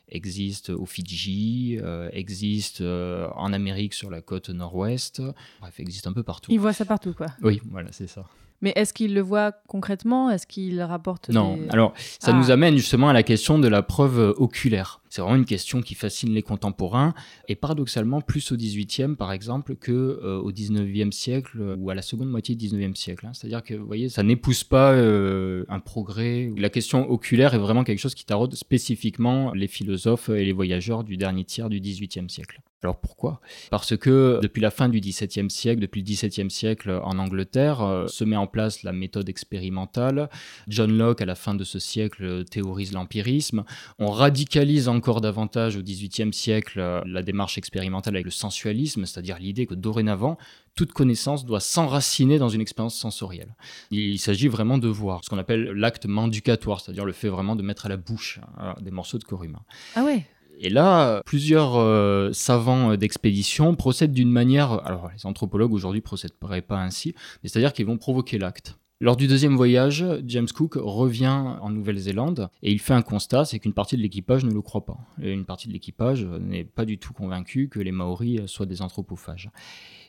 existe 0.09 0.69
aux 0.69 0.85
Fidji, 0.85 1.79
existe 2.11 2.81
en 2.81 3.53
Amérique 3.53 3.93
sur 3.93 4.09
la 4.09 4.21
côte 4.21 4.49
nord-ouest, 4.49 5.21
bref, 5.61 5.79
existe 5.79 6.07
un 6.07 6.13
peu 6.13 6.23
partout. 6.23 6.51
Il 6.51 6.59
voit 6.59 6.73
ça 6.73 6.85
partout. 6.85 7.12
Oui, 7.41 7.61
voilà, 7.69 7.91
c'est 7.91 8.07
ça. 8.07 8.25
Mais 8.63 8.71
est-ce 8.77 8.93
qu'il 8.93 9.13
le 9.13 9.19
voit 9.19 9.51
concrètement? 9.67 10.31
Est-ce 10.31 10.47
qu'il 10.47 10.81
rapporte 10.81 11.27
Non. 11.27 11.59
Alors, 11.69 11.93
ça 11.97 12.31
nous 12.31 12.49
ah. 12.49 12.53
amène 12.53 12.77
justement 12.77 13.09
à 13.09 13.13
la 13.13 13.21
question 13.21 13.59
de 13.59 13.67
la 13.67 13.83
preuve 13.83 14.17
euh, 14.17 14.33
oculaire. 14.37 15.01
C'est 15.09 15.21
vraiment 15.21 15.35
une 15.35 15.45
question 15.45 15.81
qui 15.81 15.95
fascine 15.95 16.33
les 16.33 16.41
contemporains 16.41 17.13
et 17.49 17.55
paradoxalement 17.55 18.21
plus 18.21 18.53
au 18.53 18.55
18e 18.55 19.15
par 19.17 19.33
exemple 19.33 19.75
que 19.75 19.91
euh, 19.91 20.39
au 20.39 20.53
19e 20.53 21.11
siècle 21.11 21.57
euh, 21.59 21.75
ou 21.77 21.89
à 21.89 21.93
la 21.93 22.01
seconde 22.01 22.29
moitié 22.29 22.55
du 22.55 22.67
19e 22.67 22.95
siècle. 22.95 23.25
Hein. 23.25 23.31
C'est-à-dire 23.33 23.63
que 23.63 23.73
vous 23.73 23.85
voyez, 23.85 24.07
ça 24.07 24.23
n'épouse 24.23 24.63
pas 24.63 24.93
un 24.93 25.79
progrès. 25.81 26.49
La 26.57 26.69
question 26.69 27.11
oculaire 27.11 27.53
est 27.53 27.59
vraiment 27.59 27.83
quelque 27.83 27.99
chose 27.99 28.15
qui 28.15 28.25
taraude 28.25 28.55
spécifiquement 28.55 29.51
les 29.53 29.67
philosophes 29.67 30.29
et 30.29 30.45
les 30.45 30.53
voyageurs 30.53 31.03
du 31.03 31.17
dernier 31.17 31.43
tiers 31.43 31.67
du 31.67 31.81
18e 31.81 32.29
siècle. 32.29 32.61
Alors 32.83 32.97
pourquoi? 32.97 33.39
Parce 33.71 33.95
que 33.95 34.39
depuis 34.41 34.61
la 34.61 34.71
fin 34.71 34.89
du 34.89 34.99
XVIIe 34.99 35.49
siècle, 35.49 35.81
depuis 35.81 36.01
le 36.01 36.05
XVIIe 36.05 36.51
siècle 36.51 36.99
en 37.03 37.17
Angleterre, 37.17 37.81
euh, 37.81 38.07
se 38.07 38.23
met 38.23 38.35
en 38.35 38.47
place 38.53 38.83
la 38.83 38.93
méthode 38.93 39.27
expérimentale. 39.27 40.29
John 40.69 40.97
Locke, 40.97 41.21
à 41.21 41.25
la 41.25 41.35
fin 41.35 41.55
de 41.55 41.65
ce 41.65 41.79
siècle, 41.79 42.45
théorise 42.45 42.93
l'empirisme. 42.93 43.65
On 43.99 44.11
radicalise 44.11 44.87
encore 44.87 45.19
davantage 45.19 45.75
au 45.75 45.81
XVIIIe 45.81 46.31
siècle 46.31 46.79
euh, 46.79 47.01
la 47.05 47.21
démarche 47.21 47.57
expérimentale 47.57 48.15
avec 48.15 48.25
le 48.25 48.31
sensualisme, 48.31 49.05
c'est-à-dire 49.05 49.39
l'idée 49.39 49.65
que 49.65 49.73
dorénavant, 49.73 50.37
toute 50.75 50.93
connaissance 50.93 51.45
doit 51.45 51.59
s'enraciner 51.59 52.37
dans 52.37 52.49
une 52.49 52.61
expérience 52.61 52.95
sensorielle. 52.95 53.55
Il 53.91 54.19
s'agit 54.19 54.47
vraiment 54.47 54.77
de 54.77 54.87
voir 54.87 55.23
ce 55.23 55.29
qu'on 55.29 55.37
appelle 55.37 55.71
l'acte 55.71 56.05
manducatoire, 56.05 56.79
c'est-à-dire 56.79 57.05
le 57.05 57.11
fait 57.11 57.29
vraiment 57.29 57.55
de 57.55 57.63
mettre 57.63 57.87
à 57.87 57.89
la 57.89 57.97
bouche 57.97 58.39
hein, 58.57 58.75
des 58.81 58.91
morceaux 58.91 59.17
de 59.17 59.23
corps 59.23 59.43
humain. 59.43 59.61
Ah 59.95 60.03
ouais 60.03 60.25
et 60.59 60.69
là, 60.69 61.21
plusieurs 61.25 61.75
euh, 61.75 62.31
savants 62.31 62.95
d'expédition 62.95 63.75
procèdent 63.75 64.13
d'une 64.13 64.31
manière. 64.31 64.85
Alors, 64.85 65.09
les 65.15 65.25
anthropologues 65.25 65.73
aujourd'hui 65.73 65.99
ne 65.99 66.03
procèderaient 66.03 66.61
pas 66.61 66.79
ainsi, 66.79 67.13
mais 67.41 67.49
c'est-à-dire 67.49 67.73
qu'ils 67.73 67.85
vont 67.85 67.97
provoquer 67.97 68.37
l'acte. 68.37 68.77
Lors 69.03 69.17
du 69.17 69.27
deuxième 69.27 69.57
voyage, 69.57 70.05
James 70.27 70.47
Cook 70.47 70.75
revient 70.75 71.57
en 71.59 71.69
Nouvelle-Zélande 71.69 72.47
et 72.61 72.71
il 72.71 72.79
fait 72.79 72.93
un 72.93 73.01
constat, 73.01 73.43
c'est 73.43 73.59
qu'une 73.59 73.73
partie 73.73 73.97
de 73.97 74.01
l'équipage 74.01 74.45
ne 74.45 74.53
le 74.53 74.61
croit 74.61 74.85
pas. 74.85 74.97
Et 75.21 75.33
une 75.33 75.43
partie 75.43 75.67
de 75.67 75.73
l'équipage 75.73 76.23
n'est 76.23 76.63
pas 76.63 76.85
du 76.85 76.97
tout 76.97 77.11
convaincue 77.11 77.67
que 77.67 77.81
les 77.81 77.91
Maoris 77.91 78.45
soient 78.45 78.65
des 78.65 78.81
anthropophages. 78.81 79.49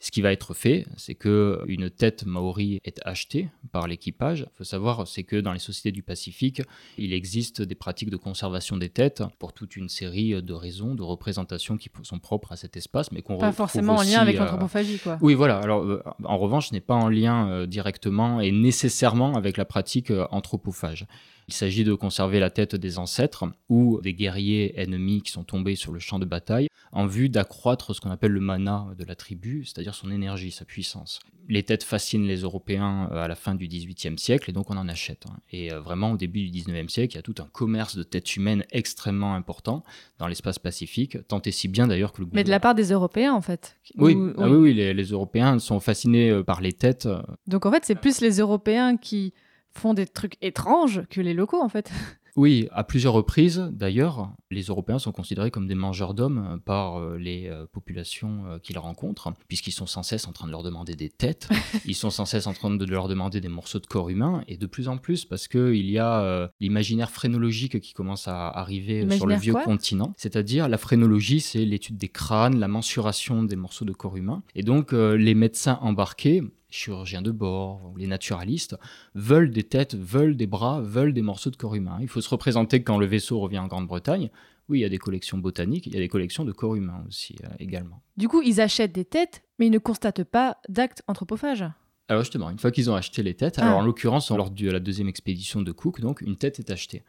Ce 0.05 0.11
qui 0.11 0.21
va 0.21 0.33
être 0.33 0.53
fait, 0.53 0.85
c'est 0.99 1.15
que 1.15 1.63
une 1.67 1.89
tête 1.89 2.27
maori 2.27 2.79
est 2.85 3.01
achetée 3.07 3.49
par 3.73 3.89
l'équipage. 3.89 4.41
Il 4.41 4.59
faut 4.59 4.65
savoir, 4.65 5.09
c'est 5.09 5.23
que 5.23 5.37
dans 5.37 5.55
les 5.55 5.59
sociétés 5.59 5.93
du 5.93 6.03
Pacifique, 6.03 6.61
il 6.99 7.15
existe 7.15 7.63
des 7.63 7.75
pratiques 7.75 8.11
de 8.11 8.19
conservation 8.19 8.77
des 8.77 8.91
têtes 8.91 9.23
pour 9.39 9.55
toute 9.55 9.77
une 9.77 9.89
série 9.89 10.43
de 10.43 10.53
raisons, 10.53 10.95
de 10.95 11.03
représentations 11.03 11.79
qui 11.79 11.89
sont 12.03 12.19
propres 12.19 12.53
à 12.53 12.57
cet 12.57 12.77
espace, 12.77 13.13
mais 13.13 13.23
qu'on 13.23 13.39
pas 13.39 13.53
forcément 13.53 13.95
en 13.95 14.03
lien 14.03 14.19
avec 14.19 14.37
euh, 14.37 14.41
l'anthropophagie, 14.41 14.99
quoi. 14.99 15.17
Oui, 15.23 15.33
voilà. 15.33 15.57
Alors, 15.57 15.83
euh, 15.83 16.03
en 16.25 16.37
revanche, 16.37 16.69
ce 16.69 16.75
n'est 16.75 16.83
pas 16.83 16.97
en 16.97 17.09
lien 17.09 17.49
euh, 17.49 17.67
directement 17.67 18.43
et 18.43 18.53
nécessairement 18.53 19.37
avec 19.37 19.57
la 19.57 19.65
pratique 19.65 20.13
anthropophage. 20.31 21.07
Il 21.49 21.55
s'agit 21.55 21.85
de 21.85 21.95
conserver 21.95 22.41
la 22.41 22.51
tête 22.51 22.77
des 22.77 22.99
ancêtres 22.99 23.47
ou 23.71 24.01
des 24.03 24.13
guerriers 24.13 24.79
ennemis 24.79 25.23
qui 25.23 25.33
sont 25.33 25.45
tombés 25.45 25.77
sur 25.77 25.93
le 25.93 25.99
champ 25.99 26.19
de 26.19 26.27
bataille 26.27 26.69
en 26.95 27.07
vue 27.07 27.29
d'accroître 27.29 27.95
ce 27.95 28.01
qu'on 28.01 28.11
appelle 28.11 28.31
le 28.31 28.41
mana 28.41 28.87
de 28.97 29.05
la 29.05 29.17
tribu, 29.17 29.65
c'est-à-dire 29.65 29.97
son 29.97 30.13
énergie, 30.13 30.53
sa 30.53 30.65
puissance. 30.65 31.19
Les 31.49 31.65
têtes 31.65 31.83
fascinent 31.83 32.27
les 32.27 32.39
Européens 32.43 33.11
euh, 33.11 33.17
à 33.17 33.29
la 33.29 33.35
fin 33.35 33.57
du 33.57 33.67
XVIIIe 33.67 34.17
siècle 34.17 34.49
et 34.49 34.53
donc 34.53 34.71
on 34.71 34.77
en 34.77 34.89
achète. 34.89 35.25
Hein. 35.29 35.37
Et 35.51 35.73
euh, 35.73 35.81
vraiment 35.81 36.13
au 36.13 36.17
début 36.17 36.49
du 36.49 36.51
XIXe 36.51 36.91
siècle, 36.91 37.15
il 37.15 37.17
y 37.17 37.19
a 37.19 37.23
tout 37.23 37.35
un 37.41 37.49
commerce 37.53 37.97
de 37.97 38.05
têtes 38.05 38.37
humaines 38.37 38.65
extrêmement 38.71 39.35
important 39.35 39.83
dans 40.19 40.29
l'espace 40.29 40.61
pacifique, 40.61 41.19
tant 41.27 41.43
et 41.43 41.51
si 41.51 41.67
bien 41.67 41.89
d'ailleurs 41.89 42.13
que 42.13 42.23
le 42.23 42.29
Mais 42.33 42.45
de 42.45 42.51
la 42.51 42.61
part 42.61 42.77
des 42.77 42.93
Européens 42.93 43.35
en 43.35 43.43
fait. 43.43 43.77
Oui, 43.99 44.17
ah 44.39 44.49
oui, 44.49 44.57
oui, 44.57 44.75
les, 44.75 44.95
les, 44.95 45.05
Européens 45.05 45.59
sont 45.59 45.81
fascinés 45.81 46.31
euh, 46.31 46.45
par 46.45 46.61
les 46.61 46.73
têtes. 46.73 47.09
Donc 47.49 47.67
en 47.67 47.73
fait 47.73 47.85
c'est 47.85 47.97
plus 47.97 48.21
les 48.21 48.39
Européens 48.39 48.97
qui 48.97 49.35
font 49.73 49.95
des 49.95 50.07
trucs 50.07 50.37
étranges 50.41 51.03
que 51.11 51.21
les 51.21 51.35
locaux 51.35 51.61
en 51.61 51.69
fait. 51.69 51.91
Oui, 52.37 52.69
à 52.73 52.83
plusieurs 52.83 53.13
reprises 53.13 53.69
d'ailleurs, 53.73 54.33
les 54.51 54.63
Européens 54.63 54.99
sont 54.99 55.13
considérés 55.13 55.53
comme 55.53 55.69
des 55.69 55.77
mangeurs 55.77 56.15
d'hommes 56.15 56.47
euh, 56.51 56.57
par 56.59 56.99
euh, 56.99 57.17
les 57.17 57.47
euh, 57.47 57.67
populations 57.71 58.59
qu'ils 58.63 58.79
rencontrent, 58.79 59.33
puisqu'ils 59.47 59.73
sont 59.73 59.87
sans 59.87 60.03
cesse 60.03 60.27
en 60.27 60.33
train 60.33 60.47
de 60.47 60.51
leur 60.51 60.63
demander 60.63 60.97
des 60.97 61.11
têtes, 61.11 61.49
ils 61.85 61.95
sont 61.95 62.11
sans 62.11 62.25
cesse 62.25 62.47
en 62.47 62.53
train 62.53 62.71
de 62.71 62.85
leur 62.85 63.09
demander 63.09 63.41
des 63.41 63.49
morceaux 63.49 63.79
de 63.79 63.87
corps 63.87 64.09
humain, 64.09 64.43
et 64.49 64.57
de 64.57 64.67
plus 64.67 64.89
en 64.89 64.97
plus 64.97 65.25
parce 65.25 65.49
qu'il 65.49 65.89
y 65.91 65.99
a 65.99 66.51
l'imaginaire 66.61 67.11
phrénologique 67.11 67.81
qui 67.81 67.93
commence 67.93 68.29
à 68.29 68.49
arriver 68.49 69.09
sur 69.17 69.27
le 69.27 69.37
vieux 69.37 69.55
continent, 69.55 70.13
c'est-à-dire 70.17 70.69
la 70.69 70.79
phrénologie, 70.79 71.41
c'est 71.41 71.65
l'étude 71.65 71.97
des 71.97 72.09
crânes, 72.09 72.59
la 72.59 72.69
mensuration 72.69 73.43
des 73.43 73.57
morceaux 73.57 73.85
de 73.85 73.93
corps 73.93 74.17
humain, 74.17 74.43
et 74.55 74.63
donc 74.63 74.93
les 74.93 75.35
médecins 75.35 75.79
embarqués 75.83 76.43
chirurgiens 76.75 77.23
de 77.23 77.31
bord, 77.31 77.95
les 77.97 78.07
naturalistes, 78.07 78.77
veulent 79.15 79.51
des 79.51 79.63
têtes, 79.63 79.95
veulent 79.95 80.37
des 80.37 80.47
bras, 80.47 80.81
veulent 80.81 81.13
des 81.13 81.23
morceaux 81.23 81.51
de 81.51 81.57
corps 81.57 81.75
humain. 81.75 81.99
Il 82.01 82.09
faut 82.09 82.21
se 82.21 82.29
représenter 82.29 82.81
que 82.81 82.85
quand 82.85 82.99
le 82.99 83.07
vaisseau 83.07 83.39
revient 83.39 83.61
en 83.61 83.69
Grande-Bretagne, 83.69 84.31
oui, 84.69 84.79
il 84.79 84.83
y 84.83 84.85
a 84.85 84.89
des 84.89 84.99
collections 84.99 85.39
botaniques, 85.39 85.87
il 85.87 85.95
y 85.95 85.97
a 85.97 86.01
des 86.01 86.09
collections 86.09 86.45
de 86.45 86.53
corps 86.53 86.75
humains 86.75 87.05
aussi 87.07 87.37
euh, 87.45 87.49
également. 87.59 88.03
Du 88.17 88.29
coup, 88.29 88.43
ils 88.43 88.61
achètent 88.61 88.95
des 88.95 89.05
têtes, 89.05 89.43
mais 89.59 89.67
ils 89.67 89.71
ne 89.71 89.79
constatent 89.79 90.25
pas 90.25 90.59
d'actes 90.69 91.03
anthropophages. 91.07 91.65
Alors 92.09 92.23
justement, 92.23 92.51
une 92.51 92.59
fois 92.59 92.71
qu'ils 92.71 92.91
ont 92.91 92.95
acheté 92.95 93.23
les 93.23 93.35
têtes, 93.35 93.59
alors 93.59 93.75
ah. 93.75 93.83
en 93.83 93.83
l'occurrence 93.83 94.31
lors 94.31 94.51
de 94.51 94.71
la 94.71 94.81
deuxième 94.81 95.09
expédition 95.09 95.63
de 95.63 95.73
Cook, 95.73 96.01
donc 96.01 96.21
une 96.21 96.37
tête 96.37 96.59
est 96.59 96.71
achetée. 96.71 97.03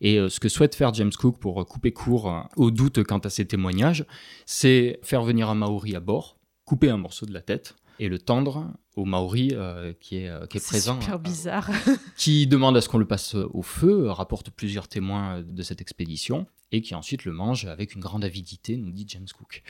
Et 0.00 0.18
euh, 0.18 0.28
ce 0.28 0.40
que 0.40 0.48
souhaite 0.48 0.74
faire 0.74 0.94
James 0.94 1.12
Cook 1.12 1.38
pour 1.38 1.66
couper 1.66 1.92
court 1.92 2.30
euh, 2.30 2.40
au 2.56 2.70
doute 2.70 3.02
quant 3.04 3.18
à 3.18 3.30
ses 3.30 3.46
témoignages, 3.46 4.06
c'est 4.46 5.00
faire 5.02 5.22
venir 5.22 5.50
un 5.50 5.54
Maori 5.54 5.96
à 5.96 6.00
bord, 6.00 6.38
couper 6.64 6.88
un 6.88 6.96
morceau 6.96 7.26
de 7.26 7.32
la 7.32 7.42
tête, 7.42 7.74
et 7.98 8.08
le 8.08 8.18
tendre 8.18 8.72
au 8.96 9.04
Maori 9.04 9.50
euh, 9.52 9.92
qui 10.00 10.18
est, 10.18 10.28
euh, 10.28 10.44
est, 10.44 10.64
présent. 10.64 11.00
Super 11.00 11.18
bizarre. 11.18 11.70
qui 12.16 12.46
demande 12.46 12.76
à 12.76 12.80
ce 12.80 12.88
qu'on 12.88 12.98
le 12.98 13.06
passe 13.06 13.34
au 13.34 13.62
feu, 13.62 14.10
rapporte 14.10 14.50
plusieurs 14.50 14.88
témoins 14.88 15.42
de 15.42 15.62
cette 15.62 15.80
expédition, 15.80 16.46
et 16.72 16.80
qui 16.82 16.94
ensuite 16.94 17.24
le 17.24 17.32
mange 17.32 17.66
avec 17.66 17.94
une 17.94 18.00
grande 18.00 18.24
avidité, 18.24 18.76
nous 18.76 18.90
dit 18.90 19.06
James 19.08 19.26
Cook. 19.36 19.62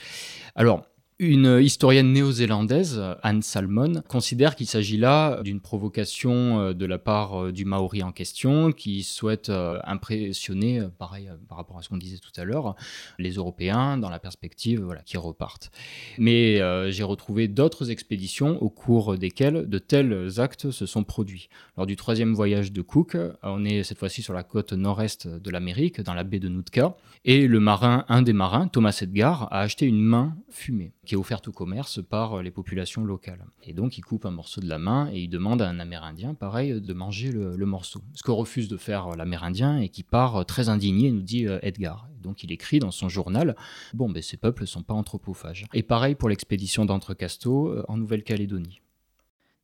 Alors, 0.55 0.87
une 1.21 1.59
historienne 1.61 2.13
néo-zélandaise, 2.13 3.03
Anne 3.25 3.43
Salmon, 3.43 4.03
considère 4.07 4.55
qu'il 4.55 4.69
s'agit 4.69 4.97
là 4.97 5.43
d'une 5.43 5.61
provocation 5.61 6.61
euh, 6.61 6.75
de 6.75 6.87
la 6.87 6.99
part 6.99 7.47
euh, 7.47 7.53
du 7.53 7.65
Maori 7.65 8.05
en 8.05 8.13
question 8.13 8.71
qui 8.71 9.03
souhaite 9.03 9.49
euh, 9.49 9.81
impressionner, 9.83 10.81
pareil 10.97 11.29
par 11.49 11.59
rapport 11.59 11.77
à 11.77 11.83
ce 11.83 11.89
qu'on 11.89 11.97
disait 11.97 12.19
tout 12.19 12.41
à 12.41 12.45
l'heure, 12.45 12.77
les 13.19 13.33
Européens 13.33 13.99
dans 13.99 14.11
la 14.11 14.21
perspective 14.21 14.81
voilà, 14.81 15.03
qui 15.03 15.17
repartent. 15.17 15.73
Mais 16.19 16.61
j'ai 16.91 17.03
retrouvé 17.03 17.49
d'autres 17.49 17.91
expéditions 17.91 18.63
au 18.63 18.71
cours 18.71 19.17
desquelles 19.19 19.69
de 19.69 19.79
tels 19.79 20.41
actes 20.41 20.71
se 20.71 20.87
sont 20.87 21.05
produits. 21.05 21.49
Lors 21.77 21.87
du 21.87 21.97
troisième 21.97 22.35
voyage 22.35 22.73
de 22.73 22.83
Cook, 22.83 23.17
on 23.43 23.65
est 23.65 23.83
cette 23.83 23.99
fois-ci 23.99 24.23
sur 24.23 24.35
la 24.35 24.43
côte 24.43 24.73
nord-est 24.73 25.27
de 25.27 25.51
l'Amérique, 25.51 26.01
dans 26.01 26.15
la 26.15 26.25
baie 26.25 26.39
de 26.39 26.49
Nootka, 26.49 26.97
et 27.25 27.47
le 27.47 27.61
marin, 27.61 28.05
un 28.09 28.23
des 28.23 28.33
marins, 28.33 28.69
Thomas 28.69 28.97
Edgar, 29.01 29.49
a 29.53 29.61
acheté 29.61 29.87
une 29.87 30.01
main 30.01 30.37
fumée 30.51 30.93
qui 31.09 31.15
est 31.15 31.19
offerte 31.19 31.49
au 31.49 31.53
commerce 31.53 32.01
par 32.03 32.35
euh, 32.35 32.43
les 32.43 32.51
populations 32.51 33.03
locales. 33.03 33.47
Et 33.63 33.73
donc 33.73 33.97
il 33.97 34.03
coupe 34.03 34.27
un 34.27 34.31
morceau 34.31 34.61
de 34.61 34.69
la 34.69 34.79
main 34.79 35.11
et 35.11 35.21
il 35.21 35.29
demande 35.29 35.63
à 35.63 35.69
un 35.69 35.81
Amérindien, 35.81 36.35
pareil, 36.35 36.81
de 36.81 36.93
manger 36.93 37.33
le, 37.33 37.57
morceau. 37.67 38.03
Ce 38.15 38.23
que 38.23 38.31
refuse 38.31 38.69
de 38.69 38.77
faire 38.77 39.17
l'Amérindien 39.17 39.79
et 39.79 39.89
qui 39.89 40.03
part 40.03 40.37
euh, 40.37 40.45
très 40.45 40.69
indigné, 40.69 41.11
nous 41.11 41.23
dit 41.23 41.47
euh, 41.47 41.59
Edgar. 41.63 42.09
Donc 42.21 42.45
il 42.45 42.53
écrit 42.53 42.79
dans 42.79 42.91
son 42.91 43.09
journal, 43.09 43.57
bon, 43.95 44.11
ben, 44.11 44.23
ces 44.23 44.37
peuples 44.37 44.63
ne 44.63 44.67
sont 44.67 44.83
pas 44.83 44.95
anthropophages. 44.95 45.65
Et 45.73 45.83
pareil 45.83 46.15
pour 46.15 46.29
l'expédition 46.29 46.85
d'Entrecasteaux 46.85 47.75
en 47.89 47.97
Nouvelle-Calédonie. 47.97 48.83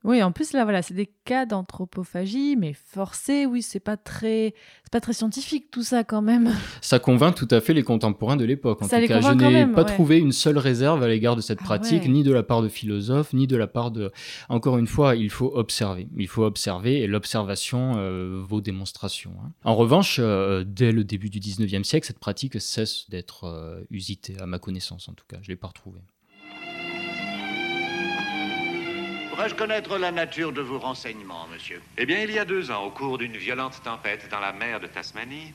Oui, 0.05 0.23
en 0.23 0.33
plus 0.33 0.53
là, 0.53 0.64
voilà, 0.64 0.83
c'est 0.83 0.93
des 0.93 1.11
cas 1.25 1.47
d'anthropophagie, 1.47 2.57
mais 2.57 2.75
forcés. 2.75 3.47
Oui, 3.47 3.62
c'est 3.62 3.81
pas 3.81 3.97
très, 3.97 4.55
c'est 4.83 4.93
pas 4.93 5.01
très 5.01 5.14
scientifique 5.14 5.71
tout 5.71 5.83
ça 5.83 6.05
quand 6.05 6.21
même. 6.21 6.55
Ça 6.83 6.99
convainc 6.99 7.35
tout 7.35 7.49
à 7.51 7.62
fait 7.62 7.73
les 7.73 7.83
contemporains 7.83 8.37
de 8.37 8.45
l'époque. 8.45 8.83
En 8.83 8.85
tout 8.85 8.90
cas, 8.90 9.21
je 9.21 9.33
n'ai 9.33 9.67
pas 9.67 9.85
trouvé 9.85 10.19
une 10.19 10.33
seule 10.33 10.59
réserve 10.59 11.03
à 11.03 11.09
l'égard 11.09 11.37
de 11.37 11.40
cette 11.40 11.61
ah 11.62 11.64
pratique, 11.64 12.07
ni 12.07 12.23
de 12.23 12.33
la 12.33 12.43
part 12.43 12.61
de 12.61 12.69
philosophes, 12.69 13.33
ni 13.33 13.47
de 13.47 13.57
la 13.57 13.67
part 13.67 13.90
de. 13.90 14.12
Encore 14.51 14.77
une 14.77 14.87
fois, 14.87 15.17
il 15.17 15.31
faut 15.31 15.51
observer. 15.55 16.07
Il 16.19 16.29
faut 16.29 16.45
observer, 16.45 17.01
et 17.01 17.07
l'observation 17.07 17.95
euh, 17.97 18.43
vaut 18.47 18.61
démonstration. 18.61 19.33
Hein. 19.43 19.53
En 19.64 19.75
revanche, 19.75 20.19
euh, 20.21 20.64
dès 20.67 20.93
le 20.93 21.05
début 21.05 21.31
du 21.31 21.40
19e 21.40 21.83
siècle, 21.83 22.07
cette 22.07 22.19
pratique 22.19 22.61
cesse 22.61 23.09
d'être 23.09 23.45
euh, 23.45 23.81
usitée, 23.90 24.37
à 24.38 24.45
ma 24.45 24.59
connaissance 24.59 25.09
en 25.09 25.14
tout 25.14 25.25
cas. 25.27 25.38
Je 25.40 25.49
l'ai 25.49 25.57
pas 25.57 25.69
retrouvée. 25.69 26.03
Pourrais-je 29.35 29.57
connaître 29.57 29.99
la 29.99 30.12
nature 30.12 30.53
de 30.53 30.61
vos 30.61 30.79
renseignements, 30.79 31.49
monsieur 31.53 31.83
Eh 31.99 32.07
bien, 32.07 32.23
il 32.23 32.31
y 32.31 32.38
a 32.38 32.44
deux 32.44 32.70
ans, 32.70 32.85
au 32.85 32.90
cours 32.90 33.18
d'une 33.18 33.37
violente 33.37 33.83
tempête 33.83 34.29
dans 34.31 34.38
la 34.38 34.53
mer 34.53 34.79
de 34.79 34.87
Tasmanie, 34.87 35.53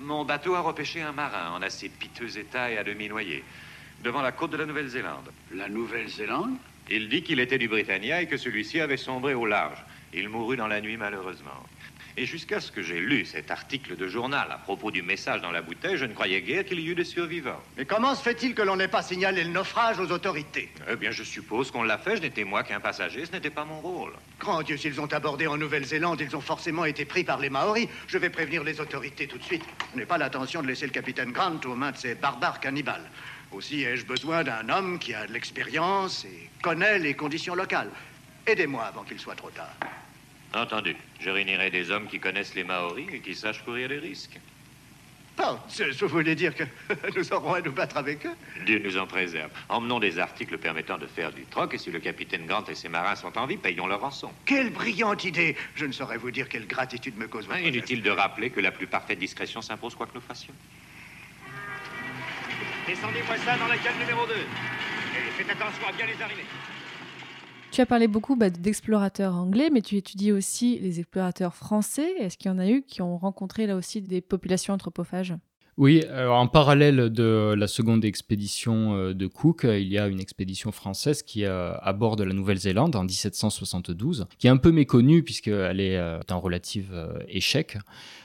mon 0.00 0.24
bateau 0.24 0.56
a 0.56 0.60
repêché 0.60 1.00
un 1.00 1.12
marin 1.12 1.52
en 1.52 1.62
assez 1.62 1.88
piteux 1.88 2.36
état 2.36 2.72
et 2.72 2.76
à 2.76 2.82
demi 2.82 3.08
noyé, 3.08 3.44
devant 4.02 4.20
la 4.20 4.32
côte 4.32 4.50
de 4.50 4.56
la 4.56 4.66
Nouvelle-Zélande. 4.66 5.30
La 5.52 5.68
Nouvelle-Zélande? 5.68 6.56
Il 6.90 7.08
dit 7.08 7.22
qu'il 7.22 7.38
était 7.38 7.56
du 7.56 7.68
Britannia 7.68 8.20
et 8.20 8.26
que 8.26 8.36
celui-ci 8.36 8.80
avait 8.80 8.96
sombré 8.96 9.32
au 9.32 9.46
large. 9.46 9.78
Il 10.12 10.28
mourut 10.28 10.56
dans 10.56 10.66
la 10.66 10.80
nuit, 10.80 10.96
malheureusement. 10.96 11.62
Et 12.16 12.26
jusqu'à 12.26 12.60
ce 12.60 12.70
que 12.70 12.80
j'ai 12.80 13.00
lu 13.00 13.24
cet 13.24 13.50
article 13.50 13.96
de 13.96 14.06
journal 14.06 14.46
à 14.52 14.58
propos 14.58 14.92
du 14.92 15.02
message 15.02 15.40
dans 15.40 15.50
la 15.50 15.62
bouteille, 15.62 15.96
je 15.96 16.04
ne 16.04 16.14
croyais 16.14 16.42
guère 16.42 16.64
qu'il 16.64 16.78
y 16.78 16.88
eût 16.88 16.94
des 16.94 17.04
survivants. 17.04 17.60
Mais 17.76 17.86
comment 17.86 18.14
se 18.14 18.22
fait-il 18.22 18.54
que 18.54 18.62
l'on 18.62 18.76
n'ait 18.76 18.86
pas 18.86 19.02
signalé 19.02 19.42
le 19.42 19.50
naufrage 19.50 19.98
aux 19.98 20.12
autorités? 20.12 20.70
Eh 20.88 20.94
bien, 20.94 21.10
je 21.10 21.24
suppose 21.24 21.72
qu'on 21.72 21.82
l'a 21.82 21.98
fait. 21.98 22.16
Je 22.16 22.22
n'étais 22.22 22.44
moi 22.44 22.62
qu'un 22.62 22.78
passager. 22.78 23.26
Ce 23.26 23.32
n'était 23.32 23.50
pas 23.50 23.64
mon 23.64 23.80
rôle. 23.80 24.12
Grand 24.38 24.62
Dieu, 24.62 24.76
s'ils 24.76 25.00
ont 25.00 25.12
abordé 25.12 25.48
en 25.48 25.56
Nouvelle-Zélande, 25.56 26.20
ils 26.20 26.36
ont 26.36 26.40
forcément 26.40 26.84
été 26.84 27.04
pris 27.04 27.24
par 27.24 27.40
les 27.40 27.50
Maoris. 27.50 27.88
Je 28.06 28.18
vais 28.18 28.30
prévenir 28.30 28.62
les 28.62 28.80
autorités 28.80 29.26
tout 29.26 29.38
de 29.38 29.42
suite. 29.42 29.64
Je 29.92 29.98
n'ai 29.98 30.06
pas 30.06 30.18
l'intention 30.18 30.62
de 30.62 30.68
laisser 30.68 30.86
le 30.86 30.92
capitaine 30.92 31.32
Grant 31.32 31.58
aux 31.64 31.74
mains 31.74 31.90
de 31.90 31.96
ces 31.96 32.14
barbares 32.14 32.60
cannibales. 32.60 33.10
Aussi 33.50 33.82
ai-je 33.82 34.06
besoin 34.06 34.44
d'un 34.44 34.68
homme 34.68 35.00
qui 35.00 35.14
a 35.14 35.26
de 35.26 35.32
l'expérience 35.32 36.24
et 36.26 36.48
connaît 36.62 37.00
les 37.00 37.14
conditions 37.14 37.56
locales. 37.56 37.90
Aidez-moi 38.46 38.84
avant 38.84 39.02
qu'il 39.02 39.18
soit 39.18 39.34
trop 39.34 39.50
tard. 39.50 39.74
Entendu. 40.54 40.94
Je 41.20 41.30
réunirai 41.30 41.70
des 41.70 41.90
hommes 41.90 42.06
qui 42.06 42.20
connaissent 42.20 42.54
les 42.54 42.64
Maoris 42.64 43.08
et 43.12 43.20
qui 43.20 43.34
sachent 43.34 43.64
courir 43.64 43.88
les 43.88 43.98
risques. 43.98 44.38
Oh, 45.42 45.56
je 45.68 46.04
voulais 46.04 46.36
dire 46.36 46.54
que 46.54 46.62
nous 47.16 47.32
aurons 47.32 47.54
à 47.54 47.60
nous 47.60 47.72
battre 47.72 47.96
avec 47.96 48.24
eux. 48.24 48.34
Dieu 48.64 48.80
nous 48.84 48.96
en 48.96 49.06
préserve. 49.06 49.50
Emmenons 49.68 49.98
des 49.98 50.20
articles 50.20 50.56
permettant 50.58 50.96
de 50.96 51.08
faire 51.08 51.32
du 51.32 51.44
troc, 51.44 51.74
et 51.74 51.78
si 51.78 51.90
le 51.90 51.98
capitaine 51.98 52.46
Grant 52.46 52.64
et 52.66 52.76
ses 52.76 52.88
marins 52.88 53.16
sont 53.16 53.36
en 53.36 53.46
vie, 53.46 53.56
payons 53.56 53.88
leur 53.88 54.00
rançon. 54.00 54.30
Quelle 54.44 54.70
brillante 54.70 55.24
idée 55.24 55.56
Je 55.74 55.86
ne 55.86 55.92
saurais 55.92 56.18
vous 56.18 56.30
dire 56.30 56.48
quelle 56.48 56.68
gratitude 56.68 57.18
me 57.18 57.26
cause 57.26 57.46
votre 57.46 57.58
ah, 57.58 57.66
Inutile 57.68 58.00
de 58.02 58.10
rappeler 58.10 58.50
que 58.50 58.60
la 58.60 58.70
plus 58.70 58.86
parfaite 58.86 59.18
discrétion 59.18 59.60
s'impose 59.60 59.96
quoi 59.96 60.06
que 60.06 60.14
nous 60.14 60.20
fassions. 60.20 60.54
Descendez-moi 62.86 63.36
ça 63.38 63.56
dans 63.56 63.66
la 63.66 63.78
cale 63.78 63.96
numéro 63.98 64.26
2. 64.26 64.34
Et 64.34 65.30
faites 65.36 65.50
attention 65.50 65.88
à 65.88 65.92
bien 65.92 66.06
les 66.06 66.22
arriver. 66.22 66.44
Tu 67.74 67.80
as 67.80 67.86
parlé 67.86 68.06
beaucoup 68.06 68.36
bah, 68.36 68.50
d'explorateurs 68.50 69.34
anglais, 69.34 69.68
mais 69.68 69.80
tu 69.80 69.96
étudies 69.96 70.30
aussi 70.30 70.78
les 70.78 71.00
explorateurs 71.00 71.56
français. 71.56 72.08
Est-ce 72.20 72.38
qu'il 72.38 72.48
y 72.48 72.54
en 72.54 72.60
a 72.60 72.68
eu 72.68 72.82
qui 72.82 73.02
ont 73.02 73.18
rencontré 73.18 73.66
là 73.66 73.74
aussi 73.74 74.00
des 74.00 74.20
populations 74.20 74.74
anthropophages? 74.74 75.34
Oui, 75.76 76.04
en 76.08 76.46
parallèle 76.46 77.10
de 77.10 77.52
la 77.58 77.66
seconde 77.66 78.04
expédition 78.04 78.94
euh, 78.94 79.12
de 79.12 79.26
Cook, 79.26 79.64
il 79.64 79.88
y 79.88 79.98
a 79.98 80.06
une 80.06 80.20
expédition 80.20 80.70
française 80.70 81.24
qui 81.24 81.44
aborde 81.44 82.20
la 82.20 82.32
Nouvelle-Zélande 82.32 82.94
en 82.94 83.02
1772, 83.02 84.26
qui 84.38 84.46
est 84.46 84.50
un 84.50 84.56
peu 84.56 84.70
méconnue 84.70 85.24
puisqu'elle 85.24 85.80
est 85.80 85.96
euh, 85.96 86.20
en 86.30 86.38
relative 86.38 86.90
euh, 86.92 87.18
échec. 87.26 87.76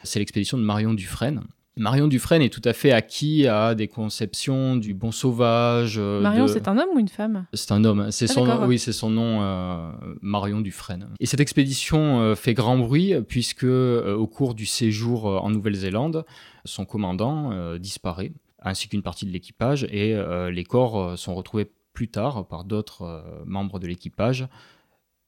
C'est 0.04 0.20
l'expédition 0.20 0.60
de 0.60 0.64
Marion 0.64 0.94
Dufresne, 0.94 1.42
Marion 1.77 2.08
Dufresne 2.08 2.41
est 2.41 2.49
tout 2.49 2.62
à 2.65 2.73
fait 2.73 2.91
acquis 2.91 3.47
à 3.47 3.73
des 3.73 3.88
conceptions 3.88 4.75
du 4.75 4.93
bon 4.93 5.12
sauvage. 5.12 5.95
Euh, 5.97 6.19
Marion, 6.21 6.47
c'est 6.47 6.67
un 6.67 6.77
homme 6.77 6.89
ou 6.93 6.99
une 6.99 7.08
femme? 7.08 7.45
C'est 7.53 7.71
un 7.71 7.84
homme. 7.86 8.12
C'est 8.12 8.29
ah, 8.29 8.34
son, 8.34 8.65
oui, 8.65 8.77
c'est 8.77 8.91
son 8.91 9.10
nom, 9.10 9.41
euh, 9.41 9.91
Marion 10.21 10.60
Dufresne. 10.62 11.08
Et 11.19 11.25
cette 11.25 11.39
expédition 11.39 12.19
euh, 12.19 12.36
fait 12.36 12.53
grand 12.53 12.77
bruit 12.77 13.13
puisque, 13.27 13.63
au 13.63 14.27
cours 14.27 14.55
du 14.55 14.65
séjour 14.65 15.25
en 15.25 15.49
Nouvelle-Zélande, 15.49 16.25
son 16.65 16.86
commandant 16.86 17.77
disparaît, 17.77 18.34
ainsi 18.62 18.89
qu'une 18.89 19.01
partie 19.01 19.25
de 19.25 19.32
l'équipage, 19.32 19.86
et 19.86 20.15
les 20.51 20.63
corps 20.63 21.17
sont 21.17 21.36
retrouvés 21.36 21.71
plus 21.93 22.10
tard 22.10 22.47
par 22.47 22.65
d'autres 22.65 23.23
membres 23.45 23.79
de 23.79 23.88
l'équipage 23.88 24.47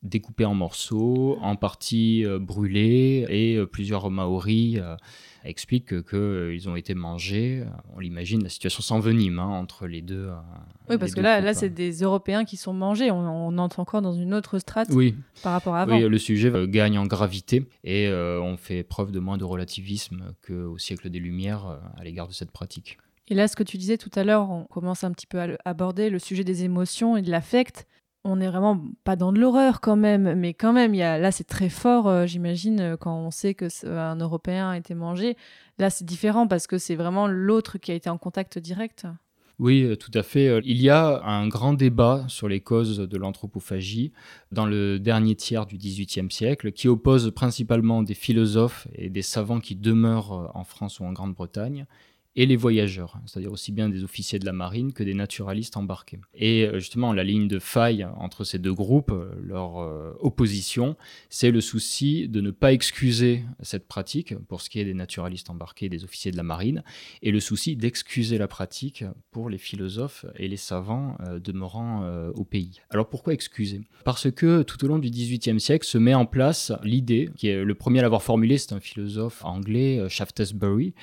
découpés 0.04 0.46
en 0.46 0.56
morceaux, 0.56 1.38
en 1.42 1.56
partie 1.56 2.26
brûlés, 2.40 3.26
et 3.30 3.66
plusieurs 3.68 4.10
Maoris 4.10 4.80
explique 5.44 6.04
qu'ils 6.04 6.70
ont 6.70 6.76
été 6.76 6.94
mangés. 6.94 7.64
On 7.96 8.00
l'imagine, 8.00 8.44
la 8.44 8.50
situation 8.50 8.82
s'envenime 8.82 9.40
hein, 9.40 9.48
entre 9.48 9.88
les 9.88 10.02
deux. 10.02 10.28
Euh, 10.28 10.36
oui, 10.90 10.98
parce 10.98 11.14
que 11.14 11.22
là, 11.22 11.42
là 11.42 11.54
c'est 11.54 11.70
des 11.70 12.02
Européens 12.02 12.46
qui 12.46 12.58
sont 12.58 12.74
mangés. 12.74 13.12
On, 13.12 13.58
entre 13.58 13.80
encore 13.80 14.02
dans 14.02 14.14
une 14.14 14.34
autre 14.34 14.60
strate 14.60 14.90
oui. 14.92 15.16
par 15.44 15.54
rapport 15.54 15.76
à 15.76 15.82
avant. 15.82 15.98
Oui, 15.98 16.08
le 16.08 16.18
sujet 16.18 16.50
euh, 16.50 16.68
gagne 16.68 16.98
en 16.98 17.06
gravité 17.06 17.68
et 17.84 18.08
euh, 18.08 18.42
on 18.42 18.58
fait 18.58 18.84
preuve 18.84 19.12
de 19.12 19.20
moins 19.20 19.38
de 19.38 19.44
relativisme 19.44 20.34
qu'au 20.46 20.78
siècle 20.78 21.10
des 21.10 21.20
Lumières 21.20 21.80
à 21.98 22.04
l'égard 22.04 22.28
de 22.28 22.34
cette 22.34 22.52
pratique. 22.52 22.98
Et 23.28 23.36
là, 23.36 23.48
ce 23.48 23.56
que 23.56 23.64
tu 23.64 23.78
disais 23.78 23.98
tout 23.98 24.12
à 24.16 24.24
l'heure, 24.24 24.50
on 24.50 24.66
commence 24.66 25.04
un 25.04 25.12
petit 25.12 25.28
peu 25.28 25.40
à 25.40 25.48
aborder 25.64 26.10
le 26.10 26.20
sujet 26.20 26.44
des 26.44 26.64
émotions 26.64 27.18
et 27.18 27.22
de 27.22 27.32
l'affect 27.32 27.88
on 28.24 28.36
n'est 28.36 28.48
vraiment 28.48 28.84
pas 29.04 29.16
dans 29.16 29.32
de 29.32 29.40
l'horreur 29.40 29.82
quand 29.82 29.96
même, 29.96 30.36
mais 30.36 30.54
quand 30.54 30.74
même, 30.74 30.94
y 30.94 31.02
a, 31.02 31.18
là 31.18 31.32
c'est 31.32 31.44
très 31.44 31.70
fort, 31.70 32.08
euh, 32.08 32.26
j'imagine, 32.26 32.80
euh, 32.80 32.98
quand 32.98 33.16
on 33.16 33.32
sait 33.32 33.54
que 33.54 33.66
un 33.88 34.16
Européen 34.18 34.70
a 34.70 34.78
été 34.78 34.94
mangé. 34.94 35.38
Là 35.80 35.90
c'est 35.90 36.06
différent 36.06 36.48
parce 36.48 36.68
que 36.68 36.78
c'est 36.78 36.96
vraiment 36.96 37.28
l'autre 37.28 37.78
qui 37.78 37.92
a 37.92 37.96
été 37.96 38.10
en 38.10 38.18
contact 38.18 38.60
direct. 38.60 39.08
Oui, 39.58 39.84
euh, 39.84 39.96
tout 39.96 40.12
à 40.14 40.24
fait. 40.24 40.60
Il 40.64 40.82
y 40.82 40.90
a 40.90 41.24
un 41.24 41.48
grand 41.48 41.74
débat 41.74 42.26
sur 42.28 42.48
les 42.48 42.62
causes 42.62 42.98
de 42.98 43.18
l'anthropophagie 43.18 44.12
dans 44.52 44.66
le 44.66 45.00
dernier 45.00 45.36
tiers 45.36 45.66
du 45.66 45.78
XVIIIe 45.78 46.32
siècle, 46.32 46.72
qui 46.72 46.88
oppose 46.88 47.32
principalement 47.32 48.04
des 48.04 48.14
philosophes 48.14 48.88
et 48.94 49.10
des 49.10 49.22
savants 49.22 49.60
qui 49.60 49.76
demeurent 49.76 50.52
en 50.56 50.64
France 50.64 51.00
ou 51.00 51.06
en 51.06 51.12
Grande-Bretagne 51.12 51.86
et 52.36 52.46
les 52.46 52.56
voyageurs, 52.56 53.20
c'est-à-dire 53.26 53.52
aussi 53.52 53.74
bien 53.74 53.89
des 53.89 54.04
officiers 54.04 54.39
de 54.39 54.46
la 54.46 54.54
marine 54.54 54.94
que 54.94 55.04
des 55.04 55.13
naturalistes 55.13 55.76
embarqués. 55.76 56.20
Et 56.34 56.63
euh, 56.63 56.80
justement, 56.80 57.12
la 57.12 57.26
ligne 57.26 57.50
de 57.50 57.60
faille 57.60 58.08
entre 58.15 58.46
ces 58.46 58.58
deux 58.58 58.74
groupes, 58.74 59.12
euh, 59.12 59.34
leur 59.44 59.80
euh, 59.80 60.13
opposition, 60.20 60.96
c'est 61.30 61.52
le 61.52 61.60
souci 61.60 62.30
de 62.30 62.39
ne 62.39 62.52
pas 62.52 62.72
excuser 62.72 63.44
cette 63.62 63.86
pratique 63.86 64.34
pour 64.48 64.62
ce 64.62 64.70
qui 64.70 64.80
est 64.80 64.86
des 64.86 64.94
naturalistes 64.94 65.50
embarqués 65.50 65.88
et 65.88 65.89
des 65.89 66.06
officiers 66.06 66.32
de 66.32 66.38
la 66.38 66.44
marine, 66.44 66.84
et 67.22 67.32
le 67.32 67.41
souci 67.41 67.76
d'excuser 67.76 68.38
la 68.38 68.48
pratique 68.48 69.04
pour 69.32 69.50
les 69.50 69.58
philosophes 69.58 70.26
et 70.38 70.48
les 70.48 70.58
savants 70.58 71.17
demeurant 71.44 72.32
au 72.34 72.44
pays. 72.44 72.82
Alors 72.89 73.10
pourquoi 73.10 73.34
excuser? 73.34 73.82
Parce 74.06 74.32
que 74.32 74.63
tout 74.63 74.84
au 74.86 74.88
long 74.88 75.00
du 75.00 75.10
XVIIIe 75.10 75.60
siècle 75.60 75.86
se 75.86 75.98
met 75.98 76.13
en 76.13 76.26
place 76.26 76.72
l'idée, 76.84 77.30
qui 77.36 77.48
est 77.48 77.63
le 77.63 77.76
premier 77.76 78.00
à 78.00 78.02
l'avoir 78.04 78.24
formulée, 78.24 78.58
c'est 78.58 78.74
un 78.74 78.80
philosophe 78.80 79.44
anglais, 79.44 80.08
Shaftesbury, 80.10 80.94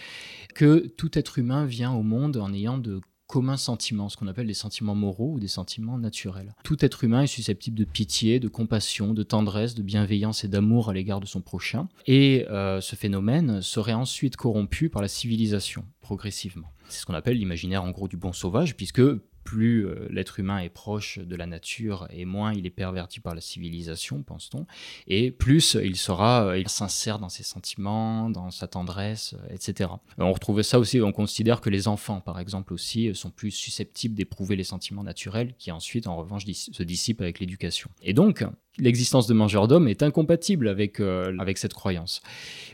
que 0.54 0.86
tout 0.96 1.17
être 1.18 1.38
humain 1.38 1.66
vient 1.66 1.92
au 1.92 2.02
monde 2.02 2.36
en 2.36 2.52
ayant 2.52 2.78
de 2.78 3.00
communs 3.28 3.58
sentiments, 3.58 4.08
ce 4.08 4.16
qu'on 4.16 4.26
appelle 4.26 4.46
des 4.46 4.54
sentiments 4.54 4.94
moraux 4.94 5.34
ou 5.34 5.38
des 5.38 5.48
sentiments 5.48 5.98
naturels. 5.98 6.54
Tout 6.64 6.82
être 6.82 7.04
humain 7.04 7.22
est 7.22 7.26
susceptible 7.26 7.78
de 7.78 7.84
pitié, 7.84 8.40
de 8.40 8.48
compassion, 8.48 9.12
de 9.12 9.22
tendresse, 9.22 9.74
de 9.74 9.82
bienveillance 9.82 10.44
et 10.44 10.48
d'amour 10.48 10.88
à 10.88 10.94
l'égard 10.94 11.20
de 11.20 11.26
son 11.26 11.42
prochain. 11.42 11.88
Et 12.06 12.46
euh, 12.48 12.80
ce 12.80 12.96
phénomène 12.96 13.60
serait 13.60 13.92
ensuite 13.92 14.36
corrompu 14.36 14.88
par 14.88 15.02
la 15.02 15.08
civilisation, 15.08 15.84
progressivement. 16.00 16.68
C'est 16.88 17.00
ce 17.00 17.06
qu'on 17.06 17.14
appelle 17.14 17.36
l'imaginaire 17.36 17.84
en 17.84 17.90
gros 17.90 18.08
du 18.08 18.16
bon 18.16 18.32
sauvage, 18.32 18.74
puisque 18.76 19.02
plus 19.48 19.86
euh, 19.86 20.06
l'être 20.10 20.40
humain 20.40 20.58
est 20.58 20.68
proche 20.68 21.18
de 21.18 21.34
la 21.34 21.46
nature 21.46 22.06
et 22.10 22.26
moins 22.26 22.52
il 22.52 22.66
est 22.66 22.70
perverti 22.70 23.18
par 23.18 23.34
la 23.34 23.40
civilisation, 23.40 24.22
pense-t-on, 24.22 24.66
et 25.06 25.30
plus 25.30 25.78
il 25.82 25.96
sera 25.96 26.48
euh, 26.48 26.58
il 26.58 26.68
sincère 26.68 27.18
dans 27.18 27.30
ses 27.30 27.44
sentiments, 27.44 28.28
dans 28.28 28.50
sa 28.50 28.66
tendresse, 28.66 29.34
euh, 29.38 29.54
etc. 29.54 29.88
On 30.18 30.30
retrouve 30.34 30.60
ça 30.60 30.78
aussi, 30.78 31.00
on 31.00 31.12
considère 31.12 31.62
que 31.62 31.70
les 31.70 31.88
enfants, 31.88 32.20
par 32.20 32.38
exemple, 32.40 32.74
aussi, 32.74 33.14
sont 33.14 33.30
plus 33.30 33.50
susceptibles 33.50 34.14
d'éprouver 34.14 34.54
les 34.54 34.64
sentiments 34.64 35.02
naturels 35.02 35.54
qui 35.56 35.72
ensuite, 35.72 36.08
en 36.08 36.16
revanche, 36.18 36.44
se 36.44 36.82
dissipent 36.82 37.22
avec 37.22 37.40
l'éducation. 37.40 37.88
Et 38.02 38.12
donc, 38.12 38.44
l'existence 38.78 39.26
de 39.26 39.34
mangeurs 39.34 39.68
d'hommes 39.68 39.88
est 39.88 40.02
incompatible 40.02 40.68
avec, 40.68 41.00
euh, 41.00 41.36
avec 41.38 41.58
cette 41.58 41.74
croyance. 41.74 42.20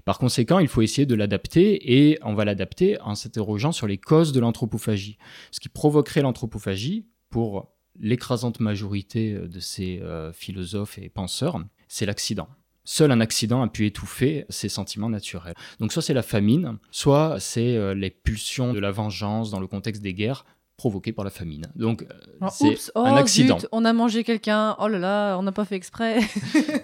Par 0.05 0.19
conséquent, 0.19 0.59
il 0.59 0.69
faut 0.69 0.83
essayer 0.83 1.07
de 1.07 1.15
l'adapter 1.15 1.95
et 1.95 2.19
on 2.23 2.35
va 2.35 2.45
l'adapter 2.45 3.01
en 3.01 3.15
s'interrogeant 3.15 3.73
sur 3.73 3.87
les 3.87 3.99
causes 3.99 4.33
de 4.33 4.41
l'anthropophagie. 4.41 5.19
Ce 5.51 5.61
qui 5.61 5.69
provoquerait 5.69 6.23
l'anthropophagie 6.23 7.07
pour 7.31 7.73
l'écrasante 7.99 8.61
majorité 8.61 9.35
de 9.35 9.61
ces 9.61 10.01
euh, 10.01 10.33
philosophes 10.33 10.99
et 10.99 11.09
penseurs, 11.09 11.63
c'est 11.89 12.07
l'accident. 12.07 12.49
Seul 12.87 13.11
un 13.13 13.21
accident 13.21 13.63
a 13.63 13.69
pu 13.69 13.87
étouffer 13.87 14.45
ces 14.51 14.69
sentiments 14.69 15.09
naturels. 15.09 15.55
Donc 15.81 15.91
soit 15.91 16.03
c'est 16.03 16.13
la 16.13 16.23
famine, 16.23 16.79
soit 16.91 17.41
c'est 17.41 17.77
euh, 17.77 17.95
les 17.95 18.11
pulsions 18.11 18.75
de 18.75 18.79
la 18.79 18.91
vengeance 18.91 19.51
dans 19.51 19.61
le 19.61 19.67
contexte 19.67 20.03
des 20.03 20.13
guerres 20.13 20.45
provoqué 20.77 21.13
par 21.13 21.25
la 21.25 21.31
famine. 21.31 21.67
Donc, 21.77 22.03
euh, 22.03 22.07
oh, 22.41 22.47
c'est 22.51 22.91
un 22.95 23.13
oh, 23.13 23.17
accident. 23.17 23.59
on 23.73 23.85
a 23.85 23.93
mangé 23.93 24.25
quelqu'un, 24.25 24.77
oh 24.81 24.89
là 24.89 24.99
là, 24.99 25.39
on 25.39 25.43
n'a 25.43 25.53
pas 25.53 25.65
fait 25.65 25.77
exprès. 25.77 26.21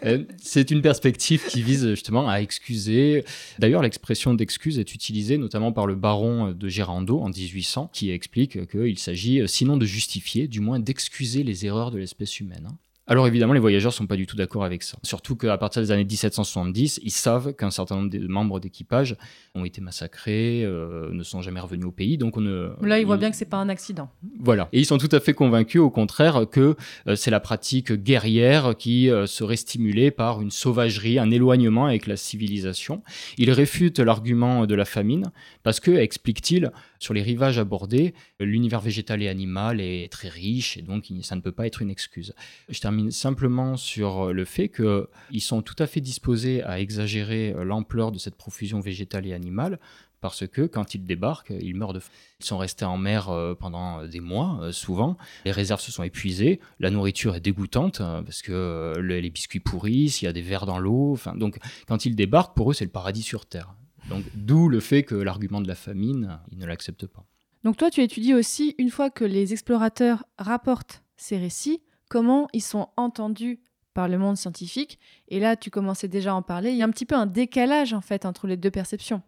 Euh, 0.03 0.25
c'est 0.43 0.71
une 0.71 0.81
perspective 0.81 1.45
qui 1.47 1.63
vise 1.63 1.87
justement 1.91 2.29
à 2.29 2.41
excuser. 2.41 3.25
D'ailleurs, 3.59 3.83
l'expression 3.83 4.33
d'excuse 4.33 4.79
est 4.79 4.95
utilisée 4.95 5.37
notamment 5.37 5.73
par 5.73 5.87
le 5.87 5.95
baron 5.95 6.53
de 6.53 6.69
Gérando 6.69 7.21
en 7.21 7.29
1800, 7.29 7.91
qui 7.93 8.11
explique 8.11 8.67
qu'il 8.71 8.99
s'agit, 8.99 9.43
sinon 9.47 9.77
de 9.77 9.85
justifier, 9.85 10.49
du 10.49 10.61
moins 10.61 10.79
d'excuser 10.79 11.43
les 11.43 11.67
erreurs 11.67 11.91
de 11.91 11.99
l'espèce 11.99 12.41
humaine. 12.41 12.69
Alors 13.11 13.27
évidemment, 13.27 13.55
les 13.55 13.61
voyageurs 13.61 13.93
sont 13.93 14.07
pas 14.07 14.15
du 14.15 14.25
tout 14.25 14.37
d'accord 14.37 14.63
avec 14.63 14.85
ça. 14.85 14.97
Surtout 15.03 15.35
qu'à 15.35 15.59
partir 15.59 15.83
des 15.83 15.91
années 15.91 16.05
1770, 16.05 17.01
ils 17.03 17.11
savent 17.11 17.55
qu'un 17.55 17.73
certain 17.73 17.97
nombre 17.97 18.09
de 18.09 18.25
membres 18.29 18.61
d'équipage 18.61 19.17
ont 19.57 19.65
été 19.65 19.81
massacrés, 19.81 20.63
euh, 20.65 21.09
ne 21.11 21.25
sont 21.25 21.43
jamais 21.43 21.59
revenus 21.59 21.87
au 21.87 21.91
pays. 21.91 22.19
Donc 22.19 22.37
on 22.37 22.41
ne, 22.41 22.71
Là, 22.83 23.01
ils 23.01 23.07
voient 23.07 23.17
bien 23.17 23.33
que 23.33 23.37
c'est 23.37 23.51
pas 23.51 23.57
un 23.57 23.69
accident. 23.69 24.13
Voilà. 24.39 24.69
Et 24.73 24.79
ils 24.79 24.87
sont 24.87 24.97
tout 24.97 25.09
à 25.11 25.19
fait 25.19 25.35
convaincus, 25.35 25.81
au 25.81 25.91
contraire, 25.91 26.47
que 26.49 26.77
euh, 27.09 27.17
c'est 27.17 27.33
la 27.33 27.41
pratique 27.41 27.93
guerrière 27.93 28.77
qui 28.79 29.11
euh, 29.11 29.27
serait 29.27 29.57
stimulée 29.57 30.13
par 30.13 30.41
une 30.41 30.53
sauvagerie, 30.53 31.19
un 31.19 31.33
éloignement 31.33 31.87
avec 31.87 32.07
la 32.07 32.17
civilisation. 32.17 33.03
Ils 33.39 33.51
réfutent 33.51 33.99
l'argument 33.99 34.67
de 34.67 34.75
la 34.77 34.85
famine 34.85 35.33
parce 35.65 35.81
que, 35.81 35.91
explique-t-il, 35.91 36.71
sur 37.01 37.13
les 37.13 37.23
rivages 37.23 37.59
abordés, 37.59 38.15
l'univers 38.39 38.81
végétal 38.81 39.21
et 39.23 39.29
animal 39.29 39.81
est 39.81 40.13
très 40.13 40.29
riche 40.29 40.77
et 40.77 40.83
donc 40.83 41.07
ça 41.23 41.35
ne 41.35 41.41
peut 41.41 41.51
pas 41.51 41.67
être 41.67 41.83
une 41.83 41.91
excuse. 41.91 42.35
Je 42.69 42.79
termine 42.79 43.00
simplement 43.11 43.77
sur 43.77 44.33
le 44.33 44.45
fait 44.45 44.69
qu'ils 44.69 45.41
sont 45.41 45.63
tout 45.63 45.77
à 45.79 45.87
fait 45.87 46.01
disposés 46.01 46.63
à 46.63 46.81
exagérer 46.81 47.55
l'ampleur 47.65 48.13
de 48.13 48.19
cette 48.19 48.37
profusion 48.37 48.81
végétale 48.81 49.27
et 49.27 49.33
animale 49.33 49.79
parce 50.21 50.47
que 50.47 50.63
quand 50.63 50.95
ils 50.95 51.05
débarquent, 51.05 51.53
ils 51.61 51.75
meurent 51.75 51.93
de 51.93 52.01
faim. 52.01 52.11
Ils 52.41 52.47
sont 52.47 52.59
restés 52.59 52.85
en 52.85 52.99
mer 52.99 53.31
euh, 53.31 53.55
pendant 53.55 54.07
des 54.07 54.21
mois, 54.21 54.59
euh, 54.63 54.73
souvent. 54.73 55.17
Les 55.45 55.53
réserves 55.53 55.81
se 55.81 55.93
sont 55.93 56.03
épuisées, 56.03 56.61
la 56.79 56.91
nourriture 56.91 57.35
est 57.35 57.41
dégoûtante 57.41 58.01
euh, 58.01 58.23
parce 58.23 58.43
que 58.43 58.95
les 58.99 59.31
biscuits 59.31 59.61
pourrissent, 59.61 60.23
il 60.23 60.27
y 60.27 60.29
a 60.29 60.33
des 60.33 60.43
vers 60.43 60.67
dans 60.67 60.79
l'eau. 60.79 61.13
Enfin, 61.13 61.35
donc, 61.35 61.59
quand 61.89 62.05
ils 62.05 62.15
débarquent, 62.15 62.55
pour 62.55 62.71
eux, 62.71 62.75
c'est 62.75 62.85
le 62.85 62.91
paradis 62.91 63.23
sur 63.23 63.47
terre. 63.47 63.75
Donc, 64.09 64.25
d'où 64.35 64.69
le 64.69 64.81
fait 64.81 65.03
que 65.03 65.15
l'argument 65.15 65.61
de 65.61 65.69
la 65.69 65.75
famine, 65.75 66.41
ils 66.51 66.59
ne 66.59 66.67
l'acceptent 66.67 67.07
pas. 67.07 67.25
Donc, 67.65 67.77
toi, 67.77 67.91
tu 67.91 68.03
étudies 68.03 68.35
aussi, 68.35 68.75
une 68.79 68.91
fois 68.91 69.11
que 69.11 69.25
les 69.25 69.53
explorateurs 69.53 70.25
rapportent 70.39 71.03
ces 71.17 71.37
récits, 71.37 71.83
comment 72.11 72.49
ils 72.53 72.61
sont 72.61 72.89
entendus 72.99 73.61
par 73.95 74.09
le 74.09 74.19
monde 74.19 74.37
scientifique. 74.37 74.99
Et 75.29 75.41
là, 75.41 75.57
tu 75.57 75.71
commençais 75.71 76.09
déjà 76.09 76.33
à 76.33 76.35
en 76.35 76.43
parler. 76.43 76.71
Il 76.71 76.77
y 76.77 76.83
a 76.83 76.85
un 76.85 76.91
petit 76.91 77.07
peu 77.07 77.15
un 77.15 77.27
décalage, 77.27 77.95
en 77.95 78.03
fait, 78.03 78.27
entre 78.27 78.47
les 78.47 78.59
deux 78.59 78.71
perceptions. 78.71 79.23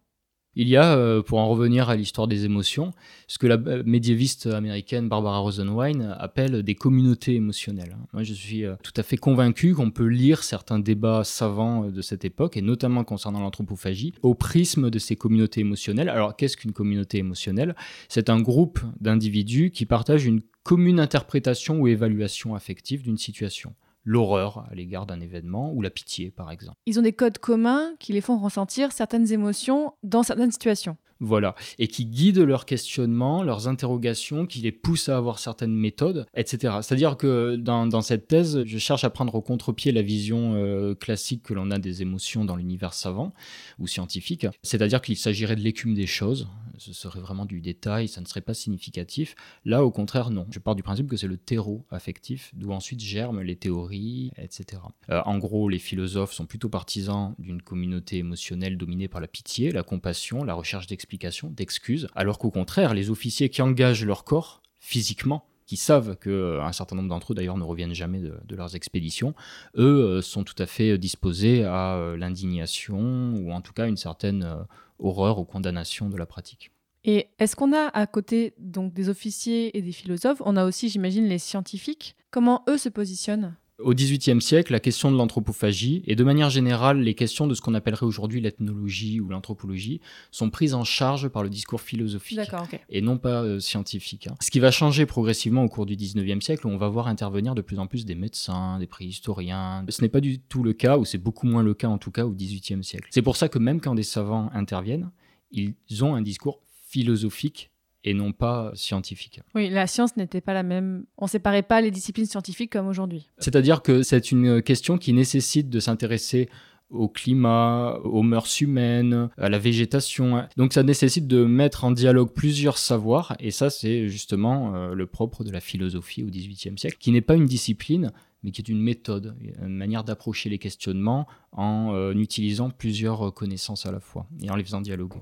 Il 0.55 0.68
y 0.68 0.77
a, 0.77 0.97
euh, 0.97 1.23
pour 1.23 1.38
en 1.38 1.49
revenir 1.49 1.88
à 1.88 1.97
l'histoire 1.97 2.29
des 2.29 2.45
émotions, 2.45 2.92
ce 3.27 3.38
que 3.38 3.47
la 3.47 3.55
euh, 3.55 3.83
médiéviste 3.87 4.47
américaine 4.47 5.09
Barbara 5.09 5.38
Rosenwein 5.38 6.11
appelle 6.18 6.62
des 6.62 6.75
communautés 6.75 7.37
émotionnelles. 7.37 7.97
Moi, 8.12 8.23
je 8.23 8.35
suis 8.35 8.66
euh, 8.66 8.75
tout 8.83 8.92
à 8.97 9.03
fait 9.03 9.16
convaincu 9.16 9.75
qu'on 9.75 9.90
peut 9.90 10.07
lire 10.07 10.42
certains 10.42 10.79
débats 10.79 11.25
savants 11.25 11.87
de 11.87 12.03
cette 12.03 12.27
époque, 12.27 12.59
et 12.59 12.62
notamment 12.62 13.03
concernant 13.03 13.40
l'anthropophagie, 13.40 14.12
au 14.21 14.35
prisme 14.35 14.90
de 14.90 14.99
ces 14.99 15.16
communautés 15.16 15.62
émotionnelles. 15.62 16.11
Alors, 16.11 16.37
qu'est-ce 16.37 16.59
qu'une 16.59 16.73
communauté 16.73 17.18
émotionnelle? 17.18 17.75
C'est 18.11 18.29
un 18.29 18.40
groupe 18.40 18.81
d'individus 19.01 19.71
qui 19.71 19.87
partagent 19.87 20.27
une 20.27 20.42
commune 20.62 21.01
interprétation 21.01 21.81
ou 21.81 21.88
évaluation 21.88 22.55
affective 22.55 23.03
d'une 23.03 23.18
situation 23.18 23.75
l'horreur 24.05 24.66
à 24.70 24.75
l'égard 24.75 25.07
d'un 25.07 25.20
événement 25.20 25.72
ou 25.72 25.83
la 25.83 25.90
pitié, 25.90 26.31
par 26.31 26.51
exemple. 26.51 26.77
Ils 26.87 26.98
ont 26.98 27.03
des 27.03 27.12
codes 27.12 27.38
communs 27.38 27.92
qui 27.98 28.12
les 28.12 28.20
font 28.20 28.38
ressentir 28.38 28.92
certaines 28.92 29.33
émotions 29.33 29.94
dans 30.03 30.22
certaines 30.22 30.51
situations. 30.51 30.96
Voilà, 31.25 31.55
et 31.79 31.87
qui 31.87 32.05
guident 32.05 32.40
leurs 32.40 32.66
questionnements, 32.66 33.44
leurs 33.44 33.68
interrogations, 33.68 34.44
qui 34.44 34.59
les 34.59 34.72
poussent 34.72 35.09
à 35.09 35.16
avoir 35.16 35.38
certaines 35.38 35.72
méthodes, 35.72 36.27
etc. 36.35 36.79
C'est-à-dire 36.83 37.16
que 37.16 37.55
dans, 37.55 38.01
cette 38.01 38.27
thèse, 38.27 38.64
je 38.64 38.79
cherche 38.79 39.05
à 39.05 39.11
prendre 39.11 39.37
au 39.37 39.40
contre-pied 39.40 39.92
la 39.92 40.03
vision 40.03 40.55
euh, 40.57 40.96
classique 40.96 41.44
que 41.44 41.55
l'on 41.55 41.70
a 41.70 41.79
des 41.79 42.03
émotions 42.03 42.44
dans 42.44 42.57
l'univers 42.57 42.92
savant 42.92 43.33
ou 43.79 43.87
scientifique. 43.87 44.48
C'est-à-dire 44.64 45.01
qu'il 45.01 45.16
s'agirait 45.16 45.55
de 45.55 45.61
l'écume 45.61 45.94
des 45.94 46.09
choses, 46.09 46.48
ce 46.78 46.92
serait 46.92 47.20
vraiment 47.20 47.46
du 47.46 47.61
détail, 47.61 48.08
ça 48.08 48.20
ne 48.20 48.26
serait 48.26 48.40
pas 48.40 48.54
significatif. 48.54 49.35
Là, 49.64 49.85
au 49.85 49.90
contraire, 49.90 50.30
non. 50.30 50.46
Je 50.50 50.58
pars 50.58 50.74
du 50.74 50.82
principe 50.82 51.08
que 51.08 51.16
c'est 51.16 51.26
le 51.26 51.37
terreau 51.37 51.85
affectif, 51.90 52.52
d'où 52.54 52.72
ensuite 52.72 53.00
germent 53.00 53.40
les 53.40 53.56
théories, 53.56 54.32
etc. 54.38 54.82
Euh, 55.11 55.20
en 55.24 55.38
gros, 55.38 55.68
les 55.68 55.78
philosophes 55.78 56.32
sont 56.32 56.46
plutôt 56.46 56.68
partisans 56.68 57.35
d'une 57.38 57.62
communauté 57.62 58.18
émotionnelle 58.18 58.76
dominée 58.76 59.08
par 59.08 59.20
la 59.20 59.28
pitié, 59.28 59.70
la 59.70 59.82
compassion, 59.82 60.44
la 60.44 60.54
recherche 60.54 60.87
d'explications 60.87 61.50
d'excuses, 61.50 62.08
alors 62.14 62.38
qu'au 62.38 62.50
contraire, 62.50 62.94
les 62.94 63.11
officiers 63.11 63.48
qui 63.48 63.62
engagent 63.62 64.04
leur 64.04 64.24
corps 64.24 64.62
physiquement, 64.78 65.46
qui 65.66 65.76
savent 65.76 66.16
qu'un 66.16 66.30
euh, 66.30 66.72
certain 66.72 66.96
nombre 66.96 67.08
d'entre 67.08 67.32
eux 67.32 67.35
d'ailleurs 67.35 67.56
ne 67.56 67.62
reviennent 67.62 67.94
jamais 67.94 68.20
de, 68.20 68.56
leurs 68.56 68.74
expéditions, 68.74 69.35
eux 69.76 70.18
euh, 70.18 70.22
sont 70.22 70.44
tout 70.44 70.56
à 70.58 70.66
fait 70.66 70.98
disposés 70.98 71.64
à 71.64 72.14
l'indignation 72.18 73.35
ou 73.37 73.52
en 73.52 73.61
tout 73.61 73.72
cas 73.72 73.87
une 73.87 73.96
certaine 73.96 74.66
horreur 75.02 75.38
ou 75.38 75.44
condamnation 75.44 76.08
de 76.08 76.16
la 76.16 76.26
pratique. 76.26 76.70
Et 77.04 77.28
est-ce 77.38 77.56
qu'on 77.56 77.72
a 77.72 77.88
à 77.88 78.06
côté 78.06 78.54
donc 78.58 78.92
des 78.94 79.08
officiers 79.08 79.76
et 79.76 79.82
des 79.82 79.92
philosophes, 79.92 80.40
on 80.44 80.56
a 80.56 80.64
aussi 80.64 80.88
j'imagine 80.88 81.26
les 81.26 81.38
scientifiques? 81.38 82.16
Comment 82.30 82.64
eux 82.68 82.78
se 82.78 82.88
positionnent? 82.88 83.56
Au 83.83 83.95
XVIIIe 83.95 84.40
siècle, 84.40 84.73
la 84.73 84.81
question 84.81 85.11
de 85.11 85.16
l'anthropophagie 85.16 86.03
et 86.07 86.16
de 86.16 86.25
manière 86.25 86.51
générale 86.51 87.01
les 87.01 87.14
questions 87.14 87.47
de 87.47 87.55
ce 87.55 87.61
qu'on 87.61 87.75
appellerait 87.75 88.07
aujourd'hui 88.07 88.40
l'ethnologie 88.40 89.21
ou 89.21 89.29
l'anthropologie 89.29 90.01
sont 90.31 90.51
prises 90.51 90.75
en 90.75 90.85
charge 90.85 91.29
par 91.29 91.42
le 91.42 91.49
discours 91.49 91.81
philosophique 91.81 92.40
et 92.88 93.01
non 93.01 93.18
pas 93.18 93.42
euh, 93.42 93.61
scientifique. 93.61 94.29
Hein. 94.29 94.35
Ce 94.40 94.51
qui 94.51 94.61
va 94.61 94.71
changer 94.71 95.07
progressivement 95.07 95.64
au 95.64 95.68
cours 95.68 95.87
du 95.87 95.97
XIXe 95.97 96.45
siècle, 96.45 96.66
où 96.66 96.71
on 96.71 96.77
va 96.77 96.88
voir 96.88 97.09
intervenir 97.09 97.55
de 97.55 97.62
plus 97.62 97.79
en 97.79 97.87
plus 97.87 98.05
des 98.05 98.14
médecins, 98.14 98.79
des 98.79 98.87
préhistoriens. 98.87 99.85
Ce 99.88 100.03
n'est 100.03 100.09
pas 100.09 100.21
du 100.21 100.38
tout 100.38 100.62
le 100.62 100.73
cas, 100.73 100.99
ou 100.99 101.05
c'est 101.05 101.18
beaucoup 101.18 101.47
moins 101.47 101.62
le 101.62 101.75
cas 101.75 101.88
en 101.88 101.99
tout 101.99 102.11
cas 102.11 102.25
au 102.25 102.31
XVIIIe 102.31 102.85
siècle. 102.85 103.09
C'est 103.11 103.23
pour 103.23 103.37
ça 103.37 103.49
que 103.49 103.59
même 103.59 103.81
quand 103.81 103.95
des 103.95 104.03
savants 104.03 104.51
interviennent, 104.53 105.11
ils 105.51 106.05
ont 106.05 106.14
un 106.14 106.23
discours 106.23 106.61
philosophique 106.87 107.71
et 108.04 108.14
non 108.14 108.32
pas 108.32 108.72
scientifique. 108.74 109.40
Oui, 109.54 109.68
la 109.68 109.86
science 109.86 110.16
n'était 110.16 110.40
pas 110.40 110.54
la 110.54 110.62
même. 110.62 111.04
On 111.18 111.26
séparait 111.26 111.62
pas 111.62 111.80
les 111.80 111.90
disciplines 111.90 112.26
scientifiques 112.26 112.72
comme 112.72 112.88
aujourd'hui. 112.88 113.28
C'est-à-dire 113.38 113.82
que 113.82 114.02
c'est 114.02 114.32
une 114.32 114.62
question 114.62 114.98
qui 114.98 115.12
nécessite 115.12 115.68
de 115.68 115.80
s'intéresser 115.80 116.48
au 116.92 117.08
climat, 117.08 117.98
aux 118.04 118.22
mœurs 118.22 118.60
humaines, 118.60 119.30
à 119.38 119.48
la 119.48 119.58
végétation. 119.58 120.46
Donc 120.56 120.72
ça 120.72 120.82
nécessite 120.82 121.26
de 121.26 121.44
mettre 121.44 121.84
en 121.84 121.90
dialogue 121.90 122.32
plusieurs 122.32 122.78
savoirs, 122.78 123.34
et 123.40 123.50
ça 123.50 123.70
c'est 123.70 124.08
justement 124.08 124.74
euh, 124.74 124.94
le 124.94 125.06
propre 125.06 125.42
de 125.42 125.50
la 125.50 125.60
philosophie 125.60 126.22
au 126.22 126.26
XVIIIe 126.26 126.78
siècle, 126.78 126.98
qui 127.00 127.10
n'est 127.10 127.22
pas 127.22 127.34
une 127.34 127.46
discipline, 127.46 128.12
mais 128.42 128.50
qui 128.50 128.60
est 128.60 128.68
une 128.68 128.80
méthode, 128.80 129.34
une 129.62 129.74
manière 129.74 130.04
d'approcher 130.04 130.50
les 130.50 130.58
questionnements 130.58 131.26
en 131.52 131.94
euh, 131.94 132.12
utilisant 132.12 132.70
plusieurs 132.70 133.32
connaissances 133.32 133.86
à 133.86 133.92
la 133.92 134.00
fois 134.00 134.26
et 134.42 134.50
en 134.50 134.56
les 134.56 134.64
faisant 134.64 134.80
dialoguer. 134.80 135.20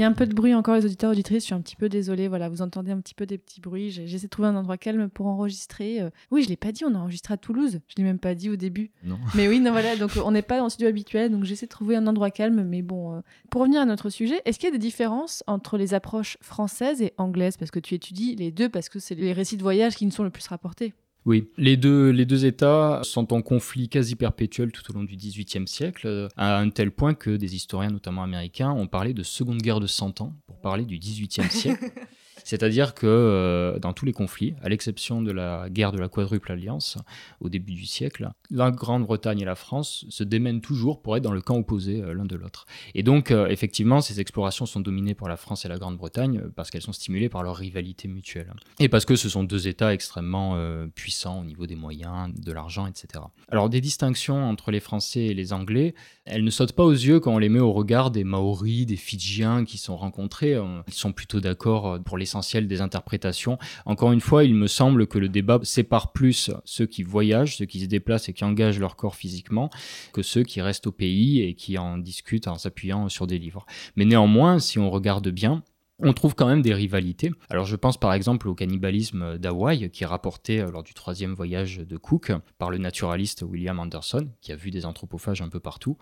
Il 0.00 0.02
y 0.02 0.06
a 0.06 0.08
un 0.08 0.14
peu 0.14 0.26
de 0.26 0.32
bruit 0.32 0.54
encore, 0.54 0.76
les 0.76 0.86
auditeurs 0.86 1.10
auditrices. 1.10 1.42
Je 1.42 1.46
suis 1.48 1.54
un 1.54 1.60
petit 1.60 1.76
peu 1.76 1.90
désolée. 1.90 2.26
Voilà, 2.26 2.48
vous 2.48 2.62
entendez 2.62 2.90
un 2.90 3.00
petit 3.00 3.12
peu 3.12 3.26
des 3.26 3.36
petits 3.36 3.60
bruits. 3.60 3.90
J'essaie 3.90 4.28
de 4.28 4.30
trouver 4.30 4.48
un 4.48 4.56
endroit 4.56 4.78
calme 4.78 5.10
pour 5.10 5.26
enregistrer. 5.26 6.00
Euh. 6.00 6.08
Oui, 6.30 6.42
je 6.42 6.48
l'ai 6.48 6.56
pas 6.56 6.72
dit. 6.72 6.86
On 6.86 6.94
a 6.94 6.98
enregistré 6.98 7.34
à 7.34 7.36
Toulouse. 7.36 7.80
Je 7.86 7.96
l'ai 7.98 8.02
même 8.02 8.18
pas 8.18 8.34
dit 8.34 8.48
au 8.48 8.56
début. 8.56 8.92
Non. 9.04 9.18
Mais 9.34 9.46
oui, 9.46 9.60
non, 9.60 9.72
voilà. 9.72 9.96
Donc 9.96 10.12
on 10.24 10.30
n'est 10.30 10.40
pas 10.40 10.62
en 10.62 10.70
studio 10.70 10.88
habituel. 10.88 11.30
Donc 11.30 11.44
j'essaie 11.44 11.66
de 11.66 11.70
trouver 11.70 11.96
un 11.96 12.06
endroit 12.06 12.30
calme. 12.30 12.62
Mais 12.62 12.80
bon, 12.80 13.14
euh. 13.14 13.20
pour 13.50 13.60
revenir 13.60 13.82
à 13.82 13.84
notre 13.84 14.08
sujet, 14.08 14.40
est-ce 14.46 14.58
qu'il 14.58 14.70
y 14.70 14.72
a 14.72 14.72
des 14.72 14.78
différences 14.78 15.44
entre 15.46 15.76
les 15.76 15.92
approches 15.92 16.38
françaises 16.40 17.02
et 17.02 17.12
anglaises? 17.18 17.58
Parce 17.58 17.70
que 17.70 17.78
tu 17.78 17.94
étudies 17.94 18.36
les 18.36 18.52
deux 18.52 18.70
parce 18.70 18.88
que 18.88 19.00
c'est 19.00 19.14
les 19.14 19.34
récits 19.34 19.58
de 19.58 19.62
voyage 19.62 19.96
qui 19.96 20.06
nous 20.06 20.12
sont 20.12 20.24
le 20.24 20.30
plus 20.30 20.48
rapportés. 20.48 20.94
Oui, 21.26 21.48
les 21.58 21.76
deux, 21.76 22.10
les 22.10 22.24
deux 22.24 22.46
États 22.46 23.00
sont 23.02 23.32
en 23.32 23.42
conflit 23.42 23.88
quasi 23.88 24.16
perpétuel 24.16 24.72
tout 24.72 24.90
au 24.90 24.94
long 24.94 25.04
du 25.04 25.16
XVIIIe 25.16 25.68
siècle, 25.68 26.28
à 26.36 26.58
un 26.58 26.70
tel 26.70 26.90
point 26.90 27.14
que 27.14 27.30
des 27.30 27.54
historiens, 27.54 27.90
notamment 27.90 28.22
américains, 28.22 28.70
ont 28.70 28.86
parlé 28.86 29.12
de 29.12 29.22
Seconde 29.22 29.60
Guerre 29.60 29.80
de 29.80 29.86
Cent 29.86 30.20
Ans 30.22 30.34
pour 30.46 30.60
parler 30.60 30.84
du 30.84 30.98
XVIIIe 30.98 31.50
siècle. 31.50 31.92
C'est-à-dire 32.44 32.94
que 32.94 33.06
euh, 33.06 33.78
dans 33.78 33.92
tous 33.92 34.04
les 34.04 34.12
conflits, 34.12 34.54
à 34.62 34.68
l'exception 34.68 35.22
de 35.22 35.32
la 35.32 35.68
guerre 35.70 35.92
de 35.92 35.98
la 35.98 36.08
quadruple 36.08 36.52
alliance 36.52 36.98
au 37.40 37.48
début 37.48 37.72
du 37.72 37.86
siècle, 37.86 38.30
la 38.50 38.70
Grande-Bretagne 38.70 39.40
et 39.40 39.44
la 39.44 39.54
France 39.54 40.06
se 40.08 40.24
démènent 40.24 40.60
toujours 40.60 41.02
pour 41.02 41.16
être 41.16 41.22
dans 41.22 41.32
le 41.32 41.40
camp 41.40 41.56
opposé 41.56 42.00
euh, 42.00 42.14
l'un 42.14 42.24
de 42.24 42.36
l'autre. 42.36 42.66
Et 42.94 43.02
donc, 43.02 43.30
euh, 43.30 43.46
effectivement, 43.48 44.00
ces 44.00 44.20
explorations 44.20 44.66
sont 44.66 44.80
dominées 44.80 45.14
par 45.14 45.28
la 45.28 45.36
France 45.36 45.64
et 45.64 45.68
la 45.68 45.78
Grande-Bretagne 45.78 46.42
parce 46.54 46.70
qu'elles 46.70 46.82
sont 46.82 46.92
stimulées 46.92 47.28
par 47.28 47.42
leur 47.42 47.56
rivalité 47.56 48.08
mutuelle. 48.08 48.52
Et 48.78 48.88
parce 48.88 49.04
que 49.04 49.16
ce 49.16 49.28
sont 49.28 49.44
deux 49.44 49.68
États 49.68 49.92
extrêmement 49.92 50.56
puissants 50.94 51.40
au 51.40 51.44
niveau 51.44 51.66
des 51.66 51.76
moyens, 51.76 52.32
de 52.34 52.52
l'argent, 52.52 52.86
etc. 52.86 53.24
Alors, 53.50 53.68
des 53.68 53.80
distinctions 53.80 54.44
entre 54.48 54.70
les 54.70 54.80
Français 54.80 55.26
et 55.26 55.34
les 55.34 55.52
Anglais, 55.52 55.94
elles 56.24 56.44
ne 56.44 56.50
sautent 56.50 56.72
pas 56.72 56.84
aux 56.84 56.92
yeux 56.92 57.20
quand 57.20 57.34
on 57.34 57.38
les 57.38 57.48
met 57.48 57.60
au 57.60 57.72
regard 57.72 58.10
des 58.10 58.24
Maoris, 58.24 58.86
des 58.86 58.96
Fidjiens 58.96 59.64
qui 59.64 59.78
sont 59.78 59.96
rencontrés. 59.96 60.56
Ils 60.88 60.94
sont 60.94 61.12
plutôt 61.12 61.40
d'accord 61.40 62.00
pour 62.04 62.18
l'essentiel 62.30 62.68
des 62.68 62.80
interprétations. 62.80 63.58
Encore 63.86 64.12
une 64.12 64.20
fois, 64.20 64.44
il 64.44 64.54
me 64.54 64.68
semble 64.68 65.08
que 65.08 65.18
le 65.18 65.28
débat 65.28 65.58
sépare 65.64 66.12
plus 66.12 66.50
ceux 66.64 66.86
qui 66.86 67.02
voyagent, 67.02 67.56
ceux 67.56 67.66
qui 67.66 67.80
se 67.80 67.86
déplacent 67.86 68.28
et 68.28 68.32
qui 68.32 68.44
engagent 68.44 68.78
leur 68.78 68.94
corps 68.94 69.16
physiquement, 69.16 69.68
que 70.12 70.22
ceux 70.22 70.44
qui 70.44 70.60
restent 70.60 70.86
au 70.86 70.92
pays 70.92 71.42
et 71.42 71.54
qui 71.54 71.76
en 71.76 71.98
discutent 71.98 72.46
en 72.46 72.56
s'appuyant 72.56 73.08
sur 73.08 73.26
des 73.26 73.38
livres. 73.38 73.66
Mais 73.96 74.04
néanmoins, 74.04 74.60
si 74.60 74.78
on 74.78 74.90
regarde 74.90 75.28
bien, 75.28 75.64
on 76.02 76.12
trouve 76.12 76.34
quand 76.34 76.46
même 76.46 76.62
des 76.62 76.74
rivalités. 76.74 77.30
Alors 77.48 77.64
je 77.64 77.76
pense 77.76 77.98
par 77.98 78.12
exemple 78.12 78.48
au 78.48 78.54
cannibalisme 78.54 79.38
d'Hawaï, 79.38 79.90
qui 79.90 80.04
est 80.04 80.06
rapporté 80.06 80.60
euh, 80.60 80.70
lors 80.70 80.82
du 80.82 80.94
troisième 80.94 81.34
voyage 81.34 81.78
de 81.78 81.96
Cook 81.96 82.32
par 82.58 82.70
le 82.70 82.78
naturaliste 82.78 83.42
William 83.42 83.78
Anderson, 83.78 84.28
qui 84.40 84.52
a 84.52 84.56
vu 84.56 84.70
des 84.70 84.86
anthropophages 84.86 85.42
un 85.42 85.48
peu 85.48 85.60
partout. 85.60 85.98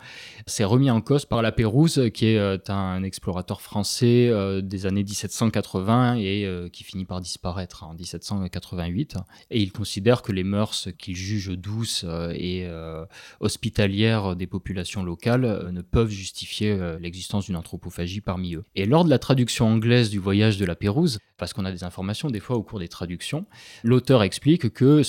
C'est 0.47 0.65
remis 0.65 0.91
en 0.91 1.01
cause 1.01 1.25
par 1.25 1.43
La 1.43 1.53
Pérouse, 1.53 2.11
qui 2.15 2.27
est 2.27 2.39
euh, 2.39 2.59
un 2.69 3.03
explorateur 3.03 3.61
français 3.61 4.29
euh, 4.29 4.61
des 4.61 4.87
années 4.87 5.05
1780 5.05 6.17
et 6.19 6.49
qui 6.73 6.85
finit 6.85 7.05
par 7.05 7.21
disparaître 7.21 7.85
en 7.85 7.95
1788. 7.95 9.17
Et 9.51 9.61
il 9.61 9.73
considère 9.73 10.23
que 10.23 10.33
les 10.33 10.45
mœurs 10.45 10.89
qu'il 10.99 11.17
juge 11.17 11.51
douces 11.51 12.05
et 12.35 12.69
hospitalières 13.41 14.37
des 14.37 14.47
populations 14.47 15.03
locales 15.03 15.71
ne 15.73 15.81
peuvent 15.81 16.11
justifier 16.11 16.77
l'existence 17.01 17.47
d'une 17.47 17.57
anthropophagie 17.57 18.21
parmi 18.21 18.55
eux. 18.55 18.65
Et 18.75 18.87
lors 18.87 19.05
de 19.05 19.11
la 19.11 19.19
traduction 19.19 19.67
anglaise, 19.67 19.88
du 19.89 20.19
voyage 20.19 20.59
de 20.59 20.65
la 20.65 20.75
Pérouse, 20.75 21.19
parce 21.37 21.53
qu'on 21.53 21.65
a 21.65 21.73
des 21.73 21.85
informations 21.85 22.31
des 22.31 22.41
fois 22.41 22.57
au 22.57 22.63
cours 22.63 22.79
des 22.79 22.89
traductions. 22.89 23.47
L'auteur 23.83 24.23
explique 24.23 24.73
que 24.73 25.03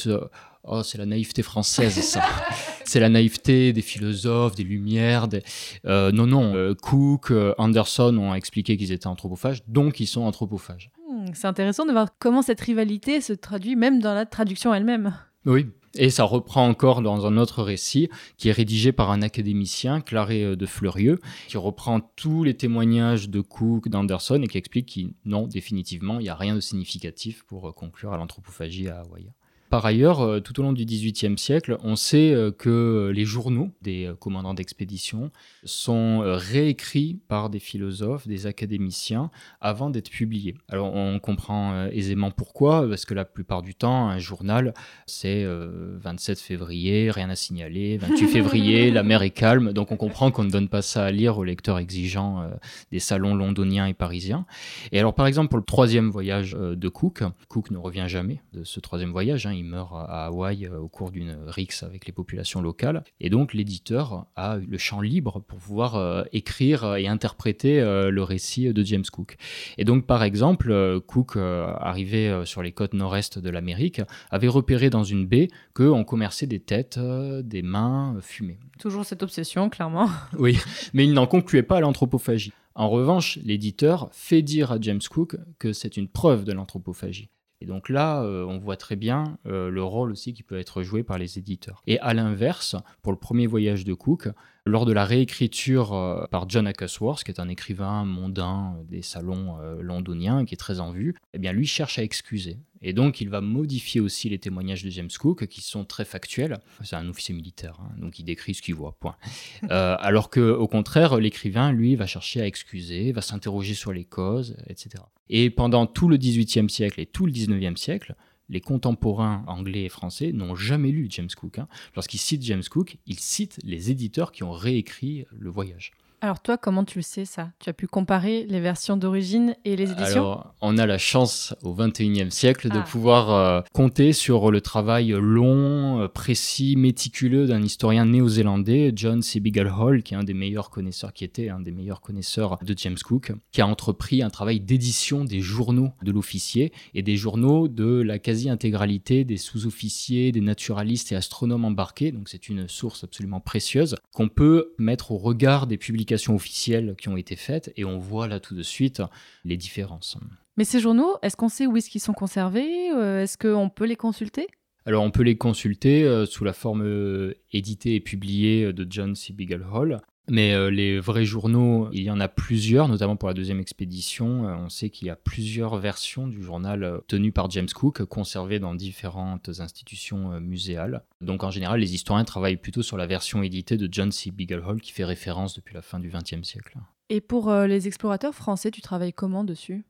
oh, 0.64 0.84
c'est 0.84 0.98
la 0.98 1.06
naïveté 1.06 1.44
française, 1.44 2.00
ça. 2.02 2.24
c'est 2.86 3.00
la 3.00 3.10
naïveté 3.10 3.74
des 3.74 3.82
philosophes, 3.82 4.56
des 4.56 4.64
Lumières. 4.64 5.28
Des... 5.28 5.44
Euh, 5.86 6.12
non, 6.12 6.28
non. 6.28 6.56
Euh, 6.56 6.74
Cook, 6.74 7.32
euh, 7.32 7.54
Anderson 7.58 8.18
ont 8.18 8.34
expliqué 8.34 8.78
qu'ils 8.78 8.92
étaient 8.92 9.08
anthropophages, 9.08 9.62
donc 9.68 10.00
ils 10.00 10.08
sont 10.08 10.22
anthropophages. 10.22 10.92
Hmm, 11.10 11.26
c'est 11.34 11.48
intéressant 11.48 11.86
de 11.86 11.92
voir 11.92 12.10
comment 12.18 12.42
cette 12.42 12.62
rivalité 12.62 13.22
se 13.22 13.34
traduit 13.34 13.76
même 13.76 14.00
dans 14.00 14.14
la 14.14 14.26
traduction 14.26 14.74
elle-même. 14.74 15.14
Oui, 15.46 15.68
et 15.96 16.10
ça 16.10 16.24
reprend 16.24 16.68
encore 16.68 17.02
dans 17.02 17.26
un 17.26 17.38
autre 17.38 17.64
récit 17.64 18.10
qui 18.38 18.50
est 18.50 18.54
rédigé 18.54 18.92
par 18.92 19.12
un 19.12 19.22
académicien, 19.22 20.02
Claré 20.02 20.44
euh, 20.44 20.56
de 20.56 20.66
Fleurieux, 20.66 21.20
qui 21.48 21.58
reprend 21.58 22.02
tous 22.16 22.44
les 22.44 22.56
témoignages 22.56 23.30
de 23.30 23.42
Cook, 23.42 23.90
d'Anderson 23.90 24.42
et 24.44 24.48
qui 24.48 24.58
explique 24.58 24.94
que 24.94 25.14
non, 25.26 25.48
définitivement, 25.48 26.20
il 26.20 26.24
n'y 26.24 26.30
a 26.30 26.36
rien 26.36 26.56
de 26.56 26.60
significatif 26.60 27.44
pour 27.44 27.70
euh, 27.70 27.72
conclure 27.72 28.14
à 28.14 28.18
l'anthropophagie 28.18 28.88
à 28.88 29.00
Hawaï. 29.00 29.32
Par 29.70 29.86
ailleurs, 29.86 30.22
euh, 30.22 30.40
tout 30.40 30.60
au 30.60 30.64
long 30.64 30.74
du 30.74 30.84
XVIIIe 30.84 31.38
siècle, 31.38 31.78
on 31.84 31.96
sait 31.96 32.34
euh, 32.34 32.52
que 32.52 33.12
les 33.14 33.24
journaux 33.24 33.70
des 33.84 34.06
euh, 34.06 34.16
commandants 34.16 34.56
d'expédition 34.56 35.32
sont 35.64 36.22
réécrits 36.24 37.20
par 37.28 37.52
des 37.52 37.60
philosophes, 37.60 38.28
des 38.28 38.48
académiciens, 38.48 39.30
avant 39.62 39.92
d'être 39.92 40.10
publiés. 40.10 40.56
Alors 40.70 40.96
on 40.96 41.20
comprend 41.20 41.88
aisément 41.88 42.32
pourquoi, 42.32 42.88
parce 42.88 43.06
que 43.06 43.14
la 43.14 43.26
plupart 43.26 43.62
du 43.62 43.76
temps, 43.76 44.10
un 44.10 44.18
journal, 44.18 44.74
c'est 45.06 45.46
27 45.46 46.40
février, 46.40 47.12
rien 47.12 47.30
à 47.30 47.36
signaler, 47.36 47.98
28 47.98 48.28
février, 48.28 48.92
la 48.92 49.04
mer 49.04 49.22
est 49.22 49.30
calme, 49.30 49.74
donc 49.74 49.92
on 49.92 49.98
comprend 49.98 50.32
qu'on 50.32 50.46
ne 50.46 50.50
donne 50.50 50.70
pas 50.70 50.82
ça 50.82 51.06
à 51.06 51.12
lire 51.12 51.38
aux 51.38 51.44
lecteurs 51.44 51.78
exigeants 51.78 52.50
des 52.92 53.00
salons 53.00 53.36
londoniens 53.36 53.86
et 53.86 53.94
parisiens. 53.94 54.46
Et 54.92 55.00
alors 55.00 55.14
par 55.14 55.28
exemple, 55.28 55.50
pour 55.50 55.60
le 55.60 55.66
troisième 55.66 56.10
voyage 56.10 56.54
de 56.54 56.90
Cook, 56.90 57.24
Cook 57.50 57.72
ne 57.72 57.78
revient 57.78 58.06
jamais 58.08 58.42
de 58.54 58.64
ce 58.64 58.80
troisième 58.80 59.12
voyage, 59.12 59.46
hein, 59.46 59.54
il 59.60 59.66
meurt 59.66 59.94
à 59.94 60.26
Hawaï 60.26 60.66
euh, 60.66 60.80
au 60.80 60.88
cours 60.88 61.12
d'une 61.12 61.38
rixe 61.48 61.84
avec 61.84 62.06
les 62.06 62.14
populations 62.14 62.62
locales. 62.62 63.04
Et 63.20 63.30
donc 63.30 63.54
l'éditeur 63.54 64.26
a 64.36 64.58
le 64.58 64.78
champ 64.78 65.02
libre 65.02 65.44
pour 65.48 65.60
pouvoir 65.60 65.96
euh, 65.96 66.24
écrire 66.34 66.96
et 66.96 67.08
interpréter 67.08 67.80
euh, 67.80 68.10
le 68.10 68.24
récit 68.24 68.74
de 68.74 68.84
James 68.84 69.06
Cook. 69.12 69.38
Et 69.78 69.86
donc 69.86 70.06
par 70.06 70.24
exemple, 70.24 71.00
Cook, 71.08 71.38
arrivé 71.38 72.44
sur 72.46 72.64
les 72.64 72.72
côtes 72.72 72.94
nord-est 72.94 73.40
de 73.40 73.50
l'Amérique, 73.50 74.02
avait 74.32 74.48
repéré 74.48 74.90
dans 74.90 75.04
une 75.04 75.26
baie 75.26 75.48
qu'on 75.74 76.04
commerçait 76.04 76.48
des 76.48 76.60
têtes, 76.60 77.00
des 77.00 77.62
mains 77.62 78.18
fumées. 78.22 78.60
Toujours 78.80 79.06
cette 79.06 79.24
obsession, 79.24 79.70
clairement. 79.70 80.10
Oui, 80.38 80.58
mais 80.94 81.06
il 81.06 81.14
n'en 81.14 81.28
concluait 81.28 81.64
pas 81.64 81.78
à 81.78 81.80
l'anthropophagie. 81.82 82.54
En 82.76 82.90
revanche, 82.90 83.40
l'éditeur 83.44 84.10
fait 84.14 84.42
dire 84.42 84.72
à 84.72 84.78
James 84.80 85.02
Cook 85.10 85.36
que 85.58 85.74
c'est 85.74 85.98
une 85.98 86.08
preuve 86.08 86.46
de 86.46 86.54
l'anthropophagie. 86.54 87.30
Et 87.62 87.66
donc 87.66 87.90
là, 87.90 88.22
euh, 88.24 88.46
on 88.46 88.58
voit 88.58 88.78
très 88.78 88.96
bien 88.96 89.38
euh, 89.46 89.70
le 89.70 89.84
rôle 89.84 90.12
aussi 90.12 90.34
qui 90.34 90.44
peut 90.44 90.58
être 90.58 90.82
joué 90.82 91.04
par 91.04 91.18
les 91.18 91.38
éditeurs. 91.38 91.84
Et 91.88 92.00
à 92.00 92.14
l'inverse, 92.14 92.76
pour 93.02 93.12
le 93.12 93.18
premier 93.18 93.48
voyage 93.48 93.84
de 93.84 93.94
Cook, 93.94 94.30
lors 94.70 94.86
de 94.86 94.94
la 94.94 95.06
réécriture 95.06 95.94
euh, 95.94 96.26
par 96.32 96.50
John 96.50 96.68
Acusworth, 96.68 97.24
qui 97.24 97.32
est 97.32 97.40
un 97.40 97.50
écrivain 97.50 98.06
mondain 98.06 98.76
des 98.88 99.02
salons 99.02 99.58
londoniens, 99.82 100.46
qui 100.46 100.54
est 100.54 100.58
très 100.58 100.80
en 100.80 100.92
vue, 100.92 101.16
eh 101.34 101.40
bien 101.40 101.52
lui 101.52 101.68
cherche 101.68 102.00
à 102.00 102.04
excuser. 102.04 102.58
Et 102.82 102.94
donc, 102.94 103.20
il 103.20 103.30
va 103.30 103.42
modifier 103.42 104.00
aussi 104.00 104.30
les 104.30 104.40
témoignages 104.40 104.84
de 104.84 104.90
James 104.90 105.10
Cook, 105.20 105.48
qui 105.48 105.62
sont 105.62 105.84
très 105.84 106.06
factuels. 106.06 106.60
C'est 106.84 106.96
un 106.96 107.10
officier 107.10 107.36
militaire, 107.36 107.78
hein, 107.82 107.92
donc 107.98 108.20
il 108.20 108.24
décrit 108.24 108.54
ce 108.54 108.62
qu'il 108.62 108.76
voit, 108.76 108.96
point. 109.00 109.16
Euh, 109.72 109.98
alors 110.00 110.30
que, 110.30 110.40
au 110.40 110.68
contraire, 110.68 111.18
l'écrivain, 111.18 111.72
lui, 111.72 111.96
va 111.96 112.08
chercher 112.08 112.42
à 112.42 112.48
excuser, 112.48 113.12
va 113.12 113.22
s'interroger 113.22 113.74
sur 113.74 113.92
les 113.92 114.06
causes, 114.06 114.56
etc. 114.68 115.04
Et 115.30 115.50
pendant 115.50 115.86
tout 115.86 116.08
le 116.08 116.18
XVIIIe 116.18 116.70
siècle 116.70 117.00
et 117.00 117.06
tout 117.06 117.26
le 117.26 117.32
XIXe 117.32 117.80
siècle, 117.80 118.16
les 118.50 118.62
contemporains 118.62 119.44
anglais 119.48 119.84
et 119.84 119.90
français 119.90 120.32
n'ont 120.32 120.56
jamais 120.56 120.92
lu 120.92 121.08
James 121.10 121.30
Cook. 121.36 121.60
Hein. 121.60 121.68
Lorsqu'ils 121.96 122.20
citent 122.20 122.44
James 122.44 122.64
Cook, 122.70 122.98
ils 123.06 123.20
citent 123.20 123.60
les 123.64 123.92
éditeurs 123.92 124.32
qui 124.32 124.44
ont 124.44 124.52
réécrit 124.52 125.26
le 125.32 125.50
voyage. 125.50 125.92
Alors 126.22 126.42
toi, 126.42 126.58
comment 126.58 126.84
tu 126.84 126.98
le 126.98 127.04
sais 127.04 127.24
ça? 127.24 127.52
Tu 127.60 127.70
as 127.70 127.74
pu 127.74 127.88
comparer 127.88 128.46
les 128.50 128.60
versions 128.60 128.98
d'origine 128.98 129.56
et 129.64 129.78
les 129.78 129.92
éditions? 129.92 130.22
Alors, 130.22 130.54
on 130.60 130.78
a 130.78 130.86
la 130.86 130.98
chance 130.98 131.56
au 131.64 131.74
XXIe 131.74 132.30
siècle 132.30 132.68
de 132.68 132.80
ah. 132.80 132.82
pouvoir 132.82 133.32
euh, 133.32 133.62
compter 133.72 134.12
sur 134.12 134.52
le 134.52 134.60
travail 134.60 135.16
long, 135.18 136.10
précis, 136.14 136.76
méticuleux 136.76 137.48
d'un 137.48 137.62
historien 137.62 138.06
néo-zélandais, 138.06 138.92
John 138.94 139.22
C. 139.22 139.42
Hall, 139.80 140.04
qui 140.04 140.14
est 140.14 140.18
un 140.18 140.26
des 140.26 140.34
meilleurs 140.34 140.70
connaisseurs, 140.70 141.14
qui 141.14 141.24
était 141.24 141.48
un 141.48 141.62
des 141.62 141.72
meilleurs 141.72 142.02
connaisseurs 142.02 142.58
de 142.62 142.74
James 142.78 142.98
Cook, 143.02 143.32
qui 143.54 143.62
a 143.62 143.68
entrepris 143.68 144.22
un 144.22 144.30
travail 144.30 144.60
d'édition 144.60 145.24
des 145.24 145.40
journaux 145.40 145.92
de 146.04 146.12
l'officier 146.12 146.74
et 146.96 147.02
des 147.02 147.16
journaux 147.16 147.70
de 147.70 148.02
la 148.02 148.20
quasi-intégralité 148.20 149.24
des 149.24 149.38
sous-officiers, 149.38 150.34
des 150.34 150.42
naturalistes 150.42 151.14
et 151.14 151.16
astronomes 151.16 151.64
embarqués. 151.64 152.12
Donc 152.12 152.28
c'est 152.28 152.50
une 152.50 152.68
source 152.68 153.06
absolument 153.06 153.40
précieuse 153.40 153.96
qu'on 154.14 154.28
peut 154.28 154.74
mettre 154.78 155.14
au 155.14 155.18
regard 155.18 155.66
des 155.66 155.78
publications 155.78 156.09
officielles 156.36 156.96
qui 157.00 157.10
ont 157.10 157.18
été 157.18 157.36
faites 157.36 157.72
et 157.76 157.86
on 157.86 157.98
voit 157.98 158.28
là 158.28 158.40
tout 158.40 158.56
de 158.56 158.64
suite 158.64 159.02
les 159.46 159.58
différences. 159.58 160.18
Mais 160.58 160.66
ces 160.66 160.80
journaux, 160.80 161.16
est-ce 161.22 161.38
qu'on 161.38 161.50
sait 161.50 161.68
où 161.68 161.78
est-ce 161.78 161.90
qu'ils 161.90 162.02
sont 162.02 162.14
conservés 162.14 162.92
euh, 162.92 163.24
Est-ce 163.24 163.38
qu'on 163.38 163.70
peut 163.70 163.86
les 163.86 163.96
consulter? 163.96 164.48
Alors 164.86 165.04
on 165.04 165.12
peut 165.12 165.24
les 165.24 165.38
consulter 165.38 166.04
euh, 166.04 166.26
sous 166.26 166.44
la 166.44 166.54
forme 166.54 166.84
euh, 166.84 167.34
éditée 167.54 167.96
et 167.96 168.00
publiée 168.00 168.74
de 168.74 168.88
John 168.90 169.16
C. 169.16 169.36
Hall. 169.72 170.02
Mais 170.30 170.54
euh, 170.54 170.70
les 170.70 171.00
vrais 171.00 171.26
journaux, 171.26 171.90
il 171.92 172.04
y 172.04 172.12
en 172.12 172.20
a 172.20 172.28
plusieurs, 172.28 172.88
notamment 172.88 173.16
pour 173.16 173.28
la 173.28 173.34
deuxième 173.34 173.60
expédition. 173.60 174.48
Euh, 174.48 174.56
on 174.56 174.70
sait 174.70 174.90
qu'il 174.90 175.08
y 175.08 175.10
a 175.10 175.16
plusieurs 175.16 175.78
versions 175.78 176.28
du 176.28 176.42
journal 176.42 176.84
euh, 176.84 177.00
tenu 177.08 177.32
par 177.32 177.50
James 177.50 177.70
Cook, 177.74 178.04
conservées 178.06 178.60
dans 178.60 178.76
différentes 178.76 179.50
institutions 179.60 180.40
muséales. 180.40 181.04
Donc 181.22 181.44
en 181.44 181.52
général, 181.52 181.80
les 181.80 181.96
historiens 181.96 182.26
travaillent 182.26 182.58
plutôt 182.58 182.84
sur 182.84 182.98
la 182.98 183.08
version 183.08 183.44
éditée 183.44 183.78
de 183.78 183.90
John 183.92 184.12
C. 184.12 184.32
Hall, 184.52 184.82
qui 184.82 184.92
fait 184.92 185.06
référence 185.06 185.56
depuis 185.56 185.74
la 185.74 185.82
fin 185.82 186.00
du 186.00 186.10
XXe 186.10 186.48
siècle. 186.48 186.78
Et 187.10 187.22
pour 187.22 187.52
les 187.52 187.88
explorateurs 187.88 188.36
français, 188.36 188.72
tu 188.72 188.82
travailles 188.82 189.14
comment 189.14 189.44
dessus? 189.44 189.84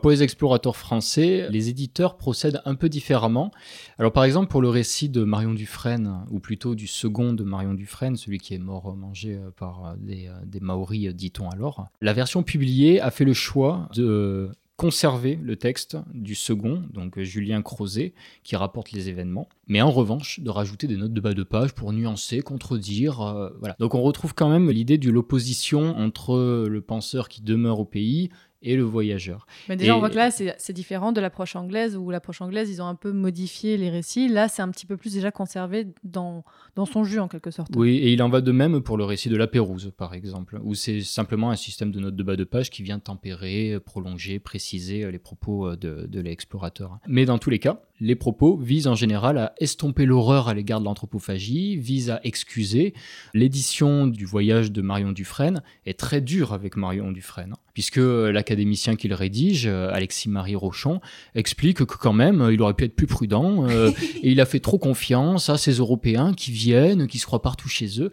Pour 0.00 0.10
les 0.10 0.22
explorateurs 0.22 0.76
français, 0.76 1.48
les 1.50 1.68
éditeurs 1.68 2.16
procèdent 2.16 2.62
un 2.64 2.74
peu 2.74 2.88
différemment. 2.88 3.50
Alors 3.98 4.12
par 4.12 4.24
exemple 4.24 4.48
pour 4.48 4.62
le 4.62 4.68
récit 4.68 5.08
de 5.08 5.24
Marion 5.24 5.54
Dufresne, 5.54 6.24
ou 6.30 6.38
plutôt 6.38 6.74
du 6.74 6.86
second 6.86 7.32
de 7.32 7.42
Marion 7.42 7.74
Dufresne, 7.74 8.16
celui 8.16 8.38
qui 8.38 8.54
est 8.54 8.58
mort 8.58 8.96
mangé 8.96 9.34
euh, 9.34 9.50
par 9.50 9.86
euh, 9.86 9.94
des, 9.98 10.28
euh, 10.28 10.60
Maoris, 10.60 11.14
dit-on 11.14 11.48
alors, 11.50 11.88
la 12.00 12.12
version 12.12 12.42
publiée 12.42 13.00
a 13.00 13.10
fait 13.10 13.24
le 13.24 13.32
choix 13.32 13.88
de 13.94 14.50
conserver 14.76 15.38
le 15.40 15.56
texte 15.56 15.96
du 16.12 16.34
second, 16.34 16.82
donc 16.92 17.20
Julien 17.20 17.62
Crozet, 17.62 18.14
qui 18.42 18.56
rapporte 18.56 18.90
les 18.90 19.08
événements, 19.08 19.48
mais 19.68 19.80
en 19.80 19.90
revanche 19.90 20.40
de 20.40 20.50
rajouter 20.50 20.86
des 20.86 20.96
notes 20.96 21.12
de 21.12 21.20
bas 21.20 21.34
de 21.34 21.42
page 21.42 21.74
pour 21.74 21.92
nuancer, 21.92 22.40
contredire. 22.40 23.50
Donc 23.78 23.94
on 23.94 24.02
retrouve 24.02 24.34
quand 24.34 24.48
même 24.48 24.70
l'idée 24.70 24.98
de 24.98 25.10
l'opposition 25.10 25.96
entre 25.96 26.66
le 26.66 26.80
penseur 26.80 27.28
qui 27.28 27.42
demeure 27.42 27.78
au 27.78 27.84
pays 27.84 28.30
et 28.62 28.76
le 28.76 28.82
voyageur. 28.82 29.46
Mais 29.68 29.76
déjà, 29.76 29.96
on 29.96 29.98
voit 29.98 30.10
que 30.10 30.16
là, 30.16 30.30
c'est 30.30 30.72
différent 30.72 31.12
de 31.12 31.20
l'approche 31.20 31.56
anglaise, 31.56 31.96
où 31.96 32.10
l'approche 32.10 32.40
anglaise, 32.40 32.70
ils 32.70 32.80
ont 32.80 32.86
un 32.86 32.94
peu 32.94 33.12
modifié 33.12 33.76
les 33.76 33.90
récits. 33.90 34.28
Là, 34.28 34.48
c'est 34.48 34.62
un 34.62 34.70
petit 34.70 34.86
peu 34.86 34.96
plus 34.96 35.14
déjà 35.14 35.30
conservé 35.30 35.88
dans, 36.04 36.44
dans 36.76 36.86
son 36.86 37.04
jus, 37.04 37.18
en 37.18 37.28
quelque 37.28 37.50
sorte. 37.50 37.70
Oui, 37.74 37.96
et 37.96 38.12
il 38.12 38.22
en 38.22 38.28
va 38.28 38.40
de 38.40 38.52
même 38.52 38.80
pour 38.80 38.96
le 38.96 39.04
récit 39.04 39.28
de 39.28 39.36
la 39.36 39.46
Pérouse, 39.46 39.92
par 39.96 40.14
exemple, 40.14 40.58
où 40.62 40.74
c'est 40.74 41.00
simplement 41.00 41.50
un 41.50 41.56
système 41.56 41.90
de 41.90 42.00
notes 42.00 42.16
de 42.16 42.22
bas 42.22 42.36
de 42.36 42.44
page 42.44 42.70
qui 42.70 42.82
vient 42.82 42.98
tempérer, 42.98 43.78
prolonger, 43.84 44.38
préciser 44.38 45.10
les 45.10 45.18
propos 45.18 45.68
euh, 45.68 45.76
de, 45.76 46.06
de 46.06 46.20
l'explorateur. 46.20 46.98
Mais 47.06 47.24
dans 47.24 47.38
tous 47.38 47.50
les 47.50 47.58
cas, 47.58 47.82
les 48.02 48.16
propos 48.16 48.56
visent 48.56 48.88
en 48.88 48.96
général 48.96 49.38
à 49.38 49.54
estomper 49.60 50.06
l'horreur 50.06 50.48
à 50.48 50.54
l'égard 50.54 50.80
de 50.80 50.84
l'anthropophagie, 50.84 51.76
visent 51.76 52.10
à 52.10 52.20
excuser. 52.24 52.94
L'édition 53.32 54.08
du 54.08 54.26
voyage 54.26 54.72
de 54.72 54.82
Marion 54.82 55.12
Dufresne 55.12 55.62
est 55.86 55.98
très 55.98 56.20
dure 56.20 56.52
avec 56.52 56.76
Marion 56.76 57.12
Dufresne, 57.12 57.52
hein, 57.52 57.58
puisque 57.74 58.00
l'académicien 58.00 58.96
qui 58.96 59.06
le 59.06 59.14
rédige, 59.14 59.66
Alexis-Marie 59.66 60.56
Rochon, 60.56 61.00
explique 61.36 61.78
que 61.78 61.84
quand 61.84 62.12
même, 62.12 62.48
il 62.52 62.60
aurait 62.60 62.74
pu 62.74 62.84
être 62.84 62.96
plus 62.96 63.06
prudent, 63.06 63.68
euh, 63.68 63.92
et 64.22 64.32
il 64.32 64.40
a 64.40 64.46
fait 64.46 64.60
trop 64.60 64.78
confiance 64.78 65.48
à 65.48 65.56
ces 65.56 65.74
Européens 65.74 66.34
qui 66.34 66.50
viennent, 66.50 67.06
qui 67.06 67.18
se 67.18 67.26
croient 67.26 67.42
partout 67.42 67.68
chez 67.68 68.00
eux. 68.00 68.10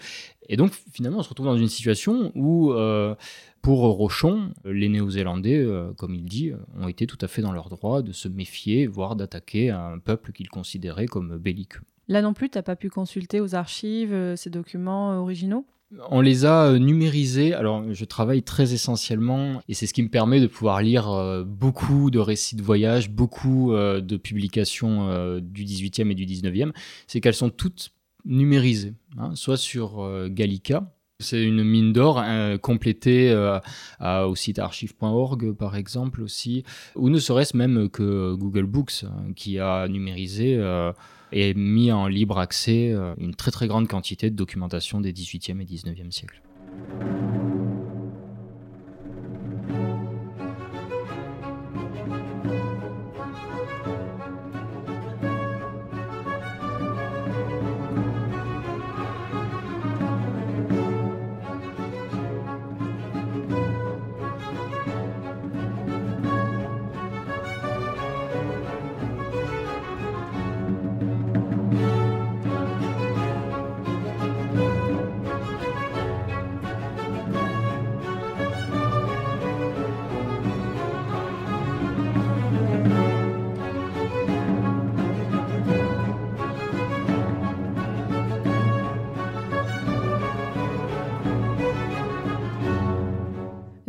Et 0.50 0.58
donc 0.58 0.74
finalement, 0.92 1.20
on 1.20 1.24
se 1.24 1.30
retrouve 1.30 1.48
dans 1.48 1.58
une 1.58 1.70
situation 1.70 2.32
où... 2.36 2.74
Euh, 2.74 3.16
pour 3.62 3.80
Rochon, 3.80 4.54
les 4.64 4.90
Néo-Zélandais, 4.90 5.58
euh, 5.58 5.92
comme 5.98 6.16
il 6.16 6.24
dit, 6.24 6.52
ont 6.80 6.88
été 6.88 7.08
tout 7.08 7.18
à 7.22 7.28
fait 7.28 7.42
dans 7.42 7.52
leur 7.52 7.70
droit 7.70 8.02
de 8.02 8.12
se 8.12 8.28
méfier, 8.28 8.88
voire 8.88 9.16
d'attaquer 9.16 9.70
un 9.70 10.00
peuple 10.00 10.32
qu'ils 10.32 10.50
considéraient 10.50 11.08
comme 11.08 11.38
belliqueux. 11.38 11.82
Là 12.08 12.22
non 12.22 12.34
plus, 12.34 12.50
tu 12.50 12.58
n'as 12.58 12.64
pas 12.64 12.76
pu 12.76 12.90
consulter 12.90 13.42
aux 13.42 13.56
archives 13.56 14.14
euh, 14.14 14.36
ces 14.36 14.50
documents 14.50 15.12
euh, 15.12 15.18
originaux? 15.18 15.66
On 16.12 16.22
les 16.22 16.46
a 16.46 16.78
numérisés. 16.78 17.54
Alors, 17.54 17.84
je 17.92 18.06
travaille 18.06 18.44
très 18.44 18.74
essentiellement, 18.74 19.62
et 19.68 19.74
c'est 19.74 19.88
ce 19.88 19.94
qui 19.94 20.04
me 20.04 20.10
permet 20.10 20.40
de 20.40 20.46
pouvoir 20.46 20.84
lire 20.84 21.44
beaucoup 21.48 22.12
de 22.12 22.20
récits 22.20 22.56
de 22.56 22.62
voyage, 22.62 23.10
beaucoup 23.10 23.72
de 23.74 24.18
publications 24.18 25.40
du 25.40 25.66
18e 25.66 26.12
et 26.12 26.14
du 26.14 26.28
19e. 26.28 26.74
C'est 27.08 27.22
qu'elles 27.22 27.34
sont 27.34 27.50
toutes 27.50 27.90
numérisées, 28.26 28.94
hein, 29.18 29.36
soit 29.36 29.58
sur 29.58 30.30
Gallica, 30.30 30.94
c'est 31.22 31.44
une 31.44 31.64
mine 31.66 31.92
d'or 31.92 32.22
euh, 32.24 32.58
complétée 32.58 33.30
euh, 33.30 33.60
au 34.00 34.36
site 34.36 34.58
archive.org 34.58 35.52
par 35.52 35.76
exemple 35.76 36.22
aussi, 36.22 36.64
ou 36.96 37.10
ne 37.10 37.20
serait-ce 37.20 37.58
même 37.58 37.90
que 37.90 38.34
Google 38.36 38.66
Books 38.66 39.04
hein, 39.04 39.34
qui 39.36 39.60
a 39.60 39.90
numérisé 39.90 40.56
euh, 40.56 40.94
et 41.34 41.54
mis 41.54 41.92
en 41.92 42.08
libre 42.08 42.40
accès 42.40 42.96
une 43.18 43.36
très 43.36 43.52
très 43.52 43.68
grande 43.68 43.88
quantité 43.88 44.30
de 44.30 44.36
documentation 44.36 45.02
des 45.02 45.12
18e 45.12 45.60
et 45.62 45.66
19e 45.66 46.12
siècles. 46.12 46.42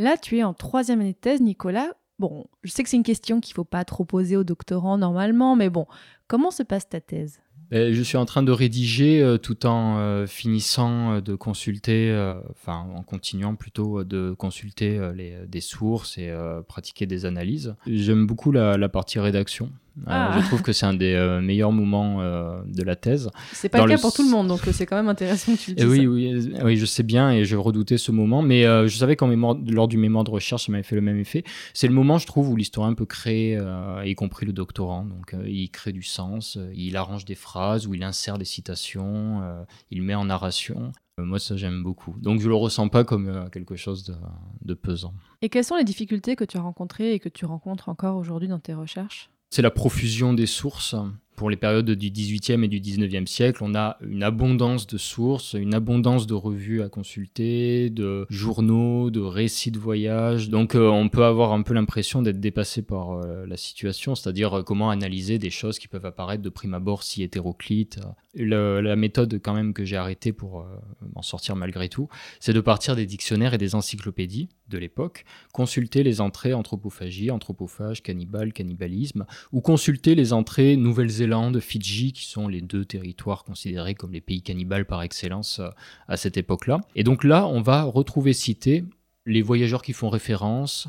Là, 0.01 0.17
tu 0.17 0.39
es 0.39 0.45
en 0.45 0.55
troisième 0.55 1.03
année 1.03 1.13
de 1.13 1.19
thèse, 1.19 1.43
Nicolas. 1.43 1.93
Bon, 2.19 2.47
je 2.63 2.71
sais 2.71 2.83
que 2.83 2.89
c'est 2.89 2.97
une 2.97 3.03
question 3.03 3.39
qu'il 3.39 3.53
ne 3.53 3.57
faut 3.57 3.65
pas 3.65 3.85
trop 3.85 4.07
poser 4.07 4.35
aux 4.35 4.45
doctorants 4.45 4.97
normalement, 4.97 5.57
mais 5.57 5.69
bon, 5.69 5.85
comment 6.27 6.51
se 6.51 6.63
passe 6.63 6.89
ta 6.89 7.03
thèse? 7.03 7.39
Ben, 7.71 7.93
je 7.93 8.03
suis 8.03 8.17
en 8.17 8.25
train 8.25 8.43
de 8.43 8.51
rédiger 8.51 9.21
euh, 9.21 9.37
tout 9.37 9.67
en 9.67 9.99
euh, 9.99 10.27
finissant 10.27 11.13
euh, 11.13 11.21
de 11.21 11.35
consulter, 11.35 12.13
enfin 12.51 12.87
en 12.97 13.03
continuant 13.03 13.57
plutôt 13.57 14.03
de 14.03 14.33
consulter 14.33 14.99
des 15.47 15.61
sources 15.61 16.17
et 16.17 16.35
pratiquer 16.67 17.05
des 17.05 17.27
analyses. 17.27 17.77
J'aime 17.87 18.27
beaucoup 18.27 18.53
la, 18.53 18.89
partie 18.89 19.19
rédaction. 19.19 19.71
Ah. 20.07 20.39
je 20.41 20.47
trouve 20.47 20.63
que 20.63 20.73
c'est 20.73 20.87
un 20.87 20.95
des 20.95 21.41
meilleurs 21.43 21.73
moments 21.73 22.19
de 22.65 22.83
la 22.83 22.97
thèse. 22.97 23.31
C'est 23.53 23.69
pas 23.69 23.85
le 23.85 23.89
cas 23.89 23.99
pour 23.99 24.13
tout 24.13 24.23
le 24.23 24.31
monde, 24.31 24.49
donc 24.49 24.61
c'est 24.73 24.87
quand 24.87 24.97
même 24.97 25.09
intéressant 25.09 25.55
que 25.55 25.59
tu 25.59 25.71
le 25.71 25.77
dises. 25.77 25.87
Oui, 25.87 26.07
oui, 26.07 26.53
oui, 26.63 26.77
je 26.77 26.87
sais 26.87 27.03
bien 27.03 27.31
et 27.31 27.45
je 27.45 27.57
redoutais 27.57 27.99
ce 27.99 28.13
moment, 28.13 28.43
mais 28.43 28.63
je 28.63 28.97
savais 28.97 29.17
qu'en 29.17 29.29
lors 29.29 29.89
du 29.89 29.99
mémoire 29.99 30.25
de 30.25 30.31
recherche, 30.31 30.67
ça 30.67 30.73
m'avait 30.73 30.85
fait 30.85 30.97
le 30.97 31.03
même 31.03 31.19
effet. 31.19 31.45
C'est 31.75 31.89
le 31.89 31.95
moment, 31.95 32.19
je 32.19 32.27
trouve, 32.27 32.51
où 32.51 32.57
l'historien 32.57 32.95
peut 32.95 33.07
créer, 33.07 33.61
y 34.05 34.15
compris 34.15 34.47
le 34.47 34.53
doctorant. 34.53 35.05
Donc, 35.05 35.35
il 35.47 35.71
crée 35.71 35.93
du 35.93 36.03
sens, 36.03 36.59
il 36.75 36.97
arrange 36.97 37.25
des 37.25 37.35
phrases 37.35 37.87
où 37.87 37.95
il 37.95 38.03
insère 38.03 38.39
des 38.39 38.45
citations, 38.45 39.43
euh, 39.43 39.65
il 39.91 40.03
met 40.03 40.15
en 40.15 40.25
narration. 40.25 40.93
Euh, 41.19 41.25
moi, 41.25 41.39
ça, 41.39 41.57
j'aime 41.57 41.83
beaucoup. 41.83 42.15
Donc, 42.19 42.41
je 42.41 42.49
le 42.49 42.55
ressens 42.55 42.89
pas 42.89 43.05
comme 43.05 43.29
euh, 43.29 43.49
quelque 43.49 43.77
chose 43.77 44.05
de, 44.05 44.15
de 44.63 44.75
pesant. 44.75 45.15
Et 45.43 45.49
quelles 45.49 45.65
sont 45.65 45.77
les 45.77 45.85
difficultés 45.85 46.37
que 46.37 46.45
tu 46.45 46.57
as 46.57 46.63
rencontrées 46.63 47.15
et 47.15 47.21
que 47.21 47.29
tu 47.29 47.45
rencontres 47.45 47.89
encore 47.89 48.17
aujourd'hui 48.17 48.49
dans 48.49 48.59
tes 48.59 48.75
recherches? 48.75 49.31
C'est 49.53 49.63
la 49.63 49.73
profusion 49.73 50.33
des 50.33 50.47
sources 50.47 50.95
pour 51.41 51.49
les 51.49 51.57
périodes 51.57 51.91
du 51.91 52.11
18e 52.11 52.65
et 52.65 52.69
du 52.69 52.81
19e 52.81 53.25
siècle, 53.25 53.65
on 53.65 53.75
a 53.75 53.97
une 54.03 54.23
abondance 54.23 54.87
de 54.87 54.99
sources, 54.99 55.55
une 55.55 55.73
abondance 55.73 56.27
de 56.27 56.35
revues 56.35 56.83
à 56.83 56.91
consulter, 56.91 57.89
de 57.89 58.27
journaux, 58.29 59.09
de 59.09 59.21
récits 59.21 59.71
de 59.71 59.79
voyage. 59.79 60.51
Donc 60.51 60.75
euh, 60.75 60.87
on 60.89 61.09
peut 61.09 61.25
avoir 61.25 61.55
un 61.55 61.63
peu 61.63 61.73
l'impression 61.73 62.21
d'être 62.21 62.41
dépassé 62.41 62.83
par 62.83 63.13
euh, 63.13 63.47
la 63.47 63.57
situation, 63.57 64.15
c'est-à-dire 64.15 64.59
euh, 64.59 64.63
comment 64.63 64.91
analyser 64.91 65.39
des 65.39 65.49
choses 65.49 65.79
qui 65.79 65.89
peuvent 65.89 66.05
apparaître 66.05 66.43
de 66.43 66.51
prime 66.51 66.75
abord 66.75 67.03
si 67.03 67.23
hétéroclites. 67.23 67.99
la 68.35 68.97
méthode 68.97 69.41
quand 69.43 69.55
même 69.55 69.73
que 69.73 69.87
j'ai 69.87 69.97
arrêtée 69.97 70.35
pour 70.35 70.67
m'en 71.15 71.23
sortir 71.23 71.57
malgré 71.57 71.89
tout, 71.89 72.11
c'est 72.39 72.53
de 72.53 72.61
partir 72.61 72.97
des 72.97 73.07
dictionnaires 73.07 73.55
et 73.55 73.59
des 73.59 73.75
encyclopédies 73.75 74.51
de 74.69 74.77
l'époque, 74.77 75.25
consulter 75.53 76.03
les 76.03 76.21
entrées 76.21 76.53
anthropophagie, 76.53 77.31
anthropophage, 77.31 78.03
cannibale, 78.03 78.53
cannibalisme, 78.53 79.25
ou 79.53 79.63
consulter 79.63 80.15
les 80.15 80.35
entrées 80.35 80.77
Nouvelle-Zélande 80.77 81.30
Fidji, 81.61 82.13
qui 82.13 82.27
sont 82.27 82.49
les 82.49 82.61
deux 82.61 82.85
territoires 82.85 83.45
considérés 83.45 83.95
comme 83.95 84.13
les 84.13 84.21
pays 84.21 84.43
cannibales 84.43 84.87
par 84.87 85.03
excellence 85.03 85.61
euh, 85.61 85.69
à 86.09 86.17
cette 86.17 86.37
époque-là. 86.37 86.81
Et 86.95 87.05
donc 87.05 87.25
là, 87.25 87.47
on 87.47 87.61
va 87.61 87.83
retrouver 87.83 88.33
cités 88.33 88.85
les 89.27 89.43
voyageurs 89.43 89.83
qui 89.83 89.93
font 89.93 90.09
référence, 90.09 90.89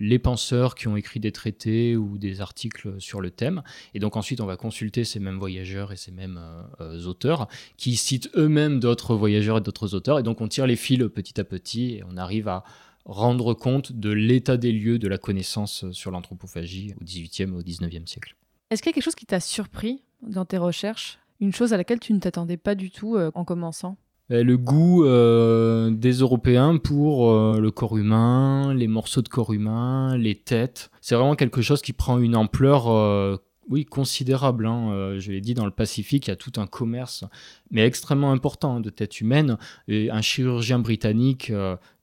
les 0.00 0.18
penseurs 0.18 0.74
qui 0.74 0.88
ont 0.88 0.96
écrit 0.96 1.20
des 1.20 1.32
traités 1.32 1.96
ou 1.96 2.18
des 2.18 2.40
articles 2.40 2.94
sur 2.98 3.20
le 3.20 3.30
thème. 3.30 3.62
Et 3.94 3.98
donc 3.98 4.16
ensuite, 4.16 4.40
on 4.40 4.46
va 4.46 4.56
consulter 4.56 5.04
ces 5.04 5.20
mêmes 5.20 5.38
voyageurs 5.38 5.92
et 5.92 5.96
ces 5.96 6.10
mêmes 6.10 6.40
euh, 6.40 6.62
euh, 6.80 7.06
auteurs 7.06 7.48
qui 7.76 7.96
citent 7.96 8.30
eux-mêmes 8.34 8.80
d'autres 8.80 9.14
voyageurs 9.14 9.58
et 9.58 9.60
d'autres 9.60 9.94
auteurs. 9.94 10.18
Et 10.18 10.22
donc 10.22 10.40
on 10.40 10.48
tire 10.48 10.66
les 10.66 10.76
fils 10.76 11.00
petit 11.14 11.40
à 11.40 11.44
petit 11.44 11.94
et 11.94 12.04
on 12.08 12.16
arrive 12.16 12.48
à 12.48 12.64
rendre 13.04 13.54
compte 13.54 13.92
de 13.92 14.10
l'état 14.10 14.56
des 14.56 14.72
lieux 14.72 14.98
de 14.98 15.08
la 15.08 15.18
connaissance 15.18 15.90
sur 15.92 16.10
l'anthropophagie 16.10 16.94
au 17.00 17.04
XVIIIe 17.04 17.50
et 17.50 17.56
au 17.56 17.62
XIXe 17.62 18.10
siècle. 18.10 18.36
Est-ce 18.70 18.82
qu'il 18.82 18.90
y 18.90 18.92
a 18.92 18.94
quelque 18.94 19.04
chose 19.04 19.16
qui 19.16 19.26
t'a 19.26 19.40
surpris 19.40 20.04
dans 20.22 20.44
tes 20.44 20.56
recherches? 20.56 21.18
Une 21.40 21.52
chose 21.52 21.72
à 21.72 21.76
laquelle 21.76 21.98
tu 21.98 22.12
ne 22.12 22.20
t'attendais 22.20 22.56
pas 22.56 22.76
du 22.76 22.92
tout 22.92 23.16
euh, 23.16 23.32
en 23.34 23.44
commençant? 23.44 23.96
Euh, 24.30 24.44
le 24.44 24.56
goût 24.56 25.04
euh, 25.04 25.90
des 25.90 26.12
Européens 26.12 26.76
pour 26.76 27.32
le 27.32 27.70
corps 27.72 27.98
humain, 27.98 28.72
les 28.72 28.86
morceaux 28.86 29.22
de 29.22 29.28
corps 29.28 29.52
humain, 29.52 30.16
les 30.16 30.36
têtes. 30.36 30.92
C'est 31.00 31.16
vraiment 31.16 31.34
quelque 31.34 31.62
chose 31.62 31.82
qui 31.82 31.92
prend 31.92 32.18
une 32.18 32.36
ampleur 32.36 33.40
oui, 33.68 33.84
considérable. 33.84 34.66
Hein. 34.66 35.18
je 35.18 35.32
l'ai 35.32 35.40
dit, 35.40 35.54
dans 35.54 35.64
le 35.64 35.72
Pacifique, 35.72 36.28
il 36.28 36.30
y 36.30 36.32
a 36.32 36.36
tout 36.36 36.52
un 36.56 36.66
commerce, 36.66 37.24
mais 37.72 37.84
extrêmement 37.84 38.30
important, 38.32 38.76
hein, 38.76 38.80
de 38.80 38.90
têtes 38.90 39.20
humaines. 39.20 39.58
Et 39.88 40.10
un 40.10 40.22
chirurgien 40.22 40.78
britannique, 40.78 41.52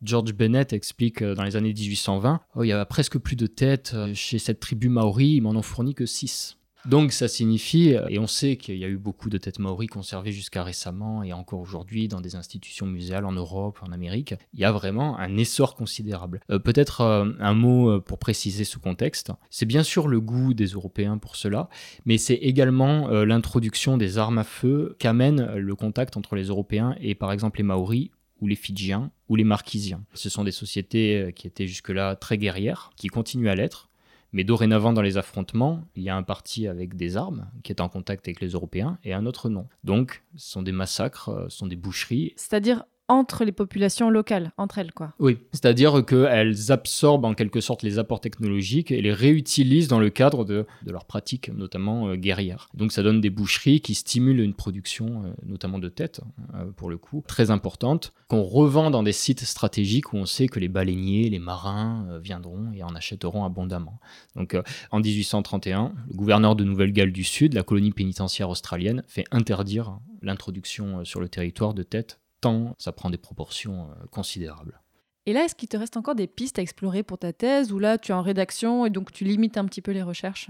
George 0.01 0.33
Bennett, 0.33 0.73
explique 0.73 1.23
dans 1.23 1.43
les 1.43 1.55
années 1.55 1.73
1820, 1.73 2.41
il 2.61 2.67
y 2.67 2.73
a 2.73 2.85
presque 2.85 3.17
plus 3.17 3.37
de 3.37 3.47
têtes 3.47 3.95
chez 4.13 4.37
cette 4.37 4.59
tribu 4.59 4.89
maori, 4.89 5.35
ils 5.35 5.41
m'en 5.41 5.51
ont 5.51 5.61
fourni 5.61 5.93
que 5.93 6.05
6. 6.05 6.56
Donc 6.87 7.11
ça 7.11 7.27
signifie, 7.27 7.95
et 8.09 8.17
on 8.17 8.27
sait 8.27 8.55
qu'il 8.55 8.77
y 8.77 8.85
a 8.85 8.87
eu 8.87 8.97
beaucoup 8.97 9.29
de 9.29 9.37
têtes 9.37 9.59
maoris 9.59 9.89
conservées 9.89 10.31
jusqu'à 10.31 10.63
récemment 10.63 11.21
et 11.21 11.33
encore 11.33 11.59
aujourd'hui 11.59 12.07
dans 12.07 12.21
des 12.21 12.35
institutions 12.35 12.85
muséales 12.85 13.25
en 13.25 13.33
Europe, 13.33 13.79
en 13.81 13.91
Amérique, 13.91 14.35
il 14.53 14.61
y 14.61 14.65
a 14.65 14.71
vraiment 14.71 15.19
un 15.19 15.35
essor 15.37 15.75
considérable. 15.75 16.39
Euh, 16.49 16.59
peut-être 16.59 17.01
euh, 17.01 17.31
un 17.39 17.53
mot 17.53 17.89
euh, 17.89 17.99
pour 17.99 18.19
préciser 18.19 18.63
ce 18.63 18.77
contexte. 18.77 19.31
C'est 19.49 19.65
bien 19.65 19.83
sûr 19.83 20.07
le 20.07 20.21
goût 20.21 20.53
des 20.53 20.67
Européens 20.67 21.17
pour 21.17 21.35
cela, 21.35 21.69
mais 22.05 22.17
c'est 22.17 22.35
également 22.35 23.09
l'introduction 23.09 23.97
des 23.97 24.17
armes 24.17 24.37
à 24.37 24.43
feu 24.43 24.95
qu'amène 24.99 25.55
le 25.55 25.75
contact 25.75 26.17
entre 26.17 26.35
les 26.35 26.45
Européens 26.45 26.95
et 27.01 27.15
par 27.15 27.31
exemple 27.31 27.57
les 27.57 27.63
Maoris 27.63 28.11
ou 28.39 28.47
les 28.47 28.55
Fidjiens 28.55 29.11
ou 29.29 29.35
les 29.35 29.43
Marquisiens. 29.43 30.03
Ce 30.13 30.29
sont 30.29 30.43
des 30.43 30.51
sociétés 30.51 31.33
qui 31.35 31.47
étaient 31.47 31.67
jusque-là 31.67 32.15
très 32.15 32.37
guerrières, 32.37 32.91
qui 32.95 33.07
continuent 33.07 33.49
à 33.49 33.55
l'être, 33.55 33.86
mais 34.31 34.43
dorénavant, 34.43 34.93
dans 34.93 35.01
les 35.01 35.17
affrontements, 35.17 35.87
il 35.95 36.03
y 36.03 36.09
a 36.09 36.15
un 36.15 36.23
parti 36.23 36.67
avec 36.67 36.95
des 36.95 37.17
armes 37.17 37.49
qui 37.63 37.71
est 37.71 37.81
en 37.81 37.89
contact 37.89 38.27
avec 38.27 38.41
les 38.41 38.49
Européens 38.49 38.97
et 39.03 39.13
un 39.13 39.25
autre 39.25 39.49
non. 39.49 39.67
Donc, 39.83 40.23
ce 40.35 40.51
sont 40.51 40.61
des 40.61 40.71
massacres, 40.71 41.29
euh, 41.29 41.49
ce 41.49 41.57
sont 41.57 41.67
des 41.67 41.75
boucheries. 41.75 42.33
C'est-à-dire 42.35 42.83
entre 43.09 43.45
les 43.45 43.51
populations 43.51 44.09
locales, 44.09 44.51
entre 44.57 44.79
elles, 44.79 44.91
quoi. 44.91 45.13
Oui, 45.19 45.37
c'est-à-dire 45.53 46.05
qu'elles 46.05 46.71
absorbent 46.71 47.25
en 47.25 47.33
quelque 47.33 47.61
sorte 47.61 47.83
les 47.83 47.99
apports 47.99 48.19
technologiques 48.19 48.91
et 48.91 49.01
les 49.01 49.13
réutilisent 49.13 49.87
dans 49.87 49.99
le 49.99 50.09
cadre 50.09 50.43
de, 50.43 50.65
de 50.83 50.91
leurs 50.91 51.05
pratiques, 51.05 51.49
notamment 51.53 52.09
euh, 52.09 52.15
guerrières. 52.15 52.69
Donc 52.73 52.91
ça 52.91 53.03
donne 53.03 53.21
des 53.21 53.29
boucheries 53.29 53.79
qui 53.79 53.95
stimulent 53.95 54.41
une 54.41 54.53
production, 54.53 55.23
euh, 55.23 55.33
notamment 55.45 55.79
de 55.79 55.87
têtes, 55.87 56.21
euh, 56.55 56.65
pour 56.75 56.89
le 56.89 56.97
coup, 56.97 57.23
très 57.25 57.49
importante, 57.49 58.13
qu'on 58.27 58.43
revend 58.43 58.91
dans 58.91 59.03
des 59.03 59.13
sites 59.13 59.45
stratégiques 59.45 60.11
où 60.11 60.17
on 60.17 60.25
sait 60.25 60.47
que 60.47 60.59
les 60.59 60.67
baleiniers, 60.67 61.29
les 61.29 61.39
marins 61.39 62.05
viendront 62.21 62.71
et 62.73 62.83
en 62.83 62.93
achèteront 62.93 63.45
abondamment. 63.45 63.99
Donc 64.35 64.57
en 64.91 64.99
1831, 64.99 65.93
le 66.09 66.15
gouverneur 66.15 66.55
de 66.55 66.65
Nouvelle-Galles 66.65 67.13
du 67.13 67.23
Sud, 67.23 67.53
la 67.53 67.63
colonie 67.63 67.91
pénitentiaire 67.91 68.49
australienne, 68.49 69.03
fait 69.07 69.23
interdire 69.31 69.99
l'introduction 70.21 71.05
sur 71.05 71.21
le 71.21 71.29
territoire 71.29 71.73
de 71.73 71.83
têtes 71.83 72.19
tant 72.41 72.75
ça 72.77 72.91
prend 72.91 73.09
des 73.09 73.17
proportions 73.17 73.89
euh, 73.89 74.05
considérables. 74.11 74.81
Et 75.25 75.33
là, 75.33 75.43
est-ce 75.43 75.55
qu'il 75.55 75.67
te 75.67 75.77
reste 75.77 75.97
encore 75.97 76.15
des 76.15 76.27
pistes 76.27 76.57
à 76.57 76.61
explorer 76.61 77.03
pour 77.03 77.17
ta 77.17 77.33
thèse 77.33 77.71
ou 77.73 77.79
là 77.79 77.97
tu 77.97 78.11
es 78.11 78.15
en 78.15 78.21
rédaction 78.21 78.85
et 78.85 78.89
donc 78.89 79.11
tu 79.11 79.25
limites 79.25 79.57
un 79.57 79.65
petit 79.65 79.81
peu 79.81 79.91
les 79.91 80.03
recherches? 80.03 80.49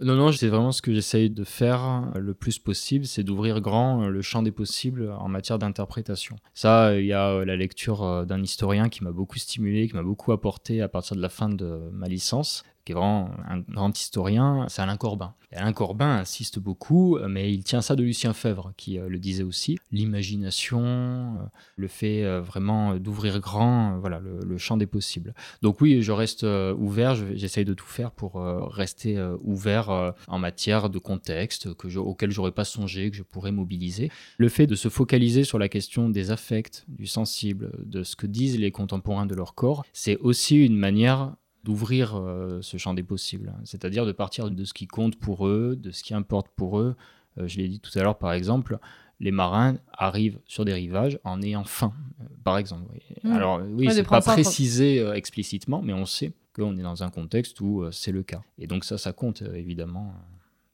Non, 0.00 0.14
non, 0.14 0.32
c'est 0.32 0.48
vraiment 0.48 0.72
ce 0.72 0.80
que 0.80 0.92
j'essaye 0.92 1.28
de 1.28 1.44
faire 1.44 2.10
le 2.14 2.32
plus 2.32 2.58
possible, 2.58 3.04
c'est 3.04 3.22
d'ouvrir 3.22 3.60
grand 3.60 4.04
euh, 4.04 4.08
le 4.08 4.22
champ 4.22 4.42
des 4.42 4.50
possibles 4.50 5.10
en 5.10 5.28
matière 5.28 5.58
d'interprétation. 5.58 6.36
Ça, 6.54 6.98
il 6.98 7.06
y 7.06 7.12
a 7.12 7.30
euh, 7.30 7.44
la 7.44 7.56
lecture 7.56 8.24
d'un 8.26 8.42
historien 8.42 8.88
qui 8.88 9.04
m'a 9.04 9.12
beaucoup 9.12 9.38
stimulé, 9.38 9.88
qui 9.88 9.94
m'a 9.94 10.02
beaucoup 10.02 10.32
apporté 10.32 10.80
à 10.82 10.88
partir 10.88 11.16
de 11.16 11.20
la 11.20 11.28
fin 11.28 11.48
de 11.48 11.90
ma 11.92 12.08
licence, 12.08 12.64
qui 12.84 12.92
est 12.92 12.94
vraiment 12.94 13.30
un 13.48 13.60
grand 13.60 13.96
historien, 13.98 14.66
c'est 14.68 14.82
Alain 14.82 14.96
Corbin. 14.96 15.34
Alain 15.54 15.72
Corbin 15.72 16.16
insiste 16.16 16.58
beaucoup, 16.58 17.18
mais 17.28 17.52
il 17.52 17.62
tient 17.62 17.82
ça 17.82 17.94
de 17.94 18.02
Lucien 18.02 18.32
Fèvre, 18.32 18.72
qui 18.76 18.98
euh, 18.98 19.08
le 19.08 19.18
disait 19.18 19.42
aussi. 19.42 19.78
L'imagination, 19.90 20.82
euh, 20.82 21.44
le 21.76 21.88
fait 21.88 22.24
euh, 22.24 22.40
vraiment 22.40 22.96
d'ouvrir 22.96 23.40
grand 23.40 23.98
voilà, 23.98 24.20
le, 24.20 24.58
champ 24.58 24.76
des 24.76 24.86
possibles. 24.86 25.34
Donc 25.60 25.80
oui, 25.80 26.02
je 26.02 26.12
reste 26.12 26.44
ouvert, 26.44 27.14
j'essaye 27.34 27.64
de 27.64 27.74
tout 27.74 27.86
faire 27.86 28.12
pour 28.12 28.34
rester 28.34 29.20
ouvert 29.42 30.14
en 30.28 30.38
matière 30.38 30.88
de 30.88 30.98
contexte 30.98 31.74
que 31.74 31.88
je, 31.88 31.98
auquel 31.98 32.30
j'aurais 32.30 32.52
pas 32.52 32.64
songé, 32.64 33.10
que 33.10 33.16
je 33.16 33.22
pourrais 33.22 33.50
mobiliser. 33.50 34.10
Le 34.36 34.48
fait 34.48 34.66
de 34.66 34.76
se 34.76 34.88
focaliser 34.88 35.42
sur 35.42 35.58
la 35.58 35.68
question 35.68 36.10
des 36.10 36.30
affects, 36.30 36.84
du 36.86 37.06
sensible, 37.06 37.72
de 37.84 38.04
ce 38.04 38.14
que 38.14 38.26
disent 38.26 38.58
les 38.58 38.70
contemporains 38.70 39.26
de 39.26 39.34
leur 39.34 39.54
corps, 39.54 39.84
c'est 39.92 40.18
aussi 40.18 40.64
une 40.64 40.76
manière 40.76 41.34
d'ouvrir 41.64 42.16
euh, 42.16 42.60
ce 42.62 42.76
champ 42.76 42.94
des 42.94 43.02
possibles, 43.02 43.52
c'est-à-dire 43.64 44.04
de 44.04 44.12
partir 44.12 44.50
de 44.50 44.64
ce 44.64 44.74
qui 44.74 44.86
compte 44.86 45.16
pour 45.16 45.46
eux, 45.46 45.76
de 45.76 45.90
ce 45.90 46.02
qui 46.02 46.14
importe 46.14 46.48
pour 46.48 46.80
eux. 46.80 46.96
Euh, 47.38 47.46
je 47.46 47.58
l'ai 47.58 47.68
dit 47.68 47.80
tout 47.80 47.96
à 47.98 48.02
l'heure, 48.02 48.18
par 48.18 48.32
exemple, 48.32 48.78
les 49.20 49.30
marins 49.30 49.76
arrivent 49.92 50.40
sur 50.46 50.64
des 50.64 50.72
rivages 50.72 51.18
en 51.22 51.40
ayant 51.42 51.64
faim, 51.64 51.92
euh, 52.20 52.24
par 52.42 52.58
exemple. 52.58 52.92
Mmh. 53.22 53.32
Alors 53.32 53.62
oui, 53.70 53.88
c'est 53.90 54.02
pas 54.02 54.20
précisé 54.20 55.06
explicitement, 55.14 55.82
mais 55.82 55.92
on 55.92 56.06
sait 56.06 56.32
qu'on 56.54 56.76
est 56.76 56.82
dans 56.82 57.02
un 57.02 57.10
contexte 57.10 57.60
où 57.60 57.84
c'est 57.92 58.12
le 58.12 58.22
cas. 58.22 58.42
Et 58.58 58.66
donc 58.66 58.84
ça, 58.84 58.98
ça 58.98 59.12
compte 59.12 59.42
évidemment, 59.54 60.14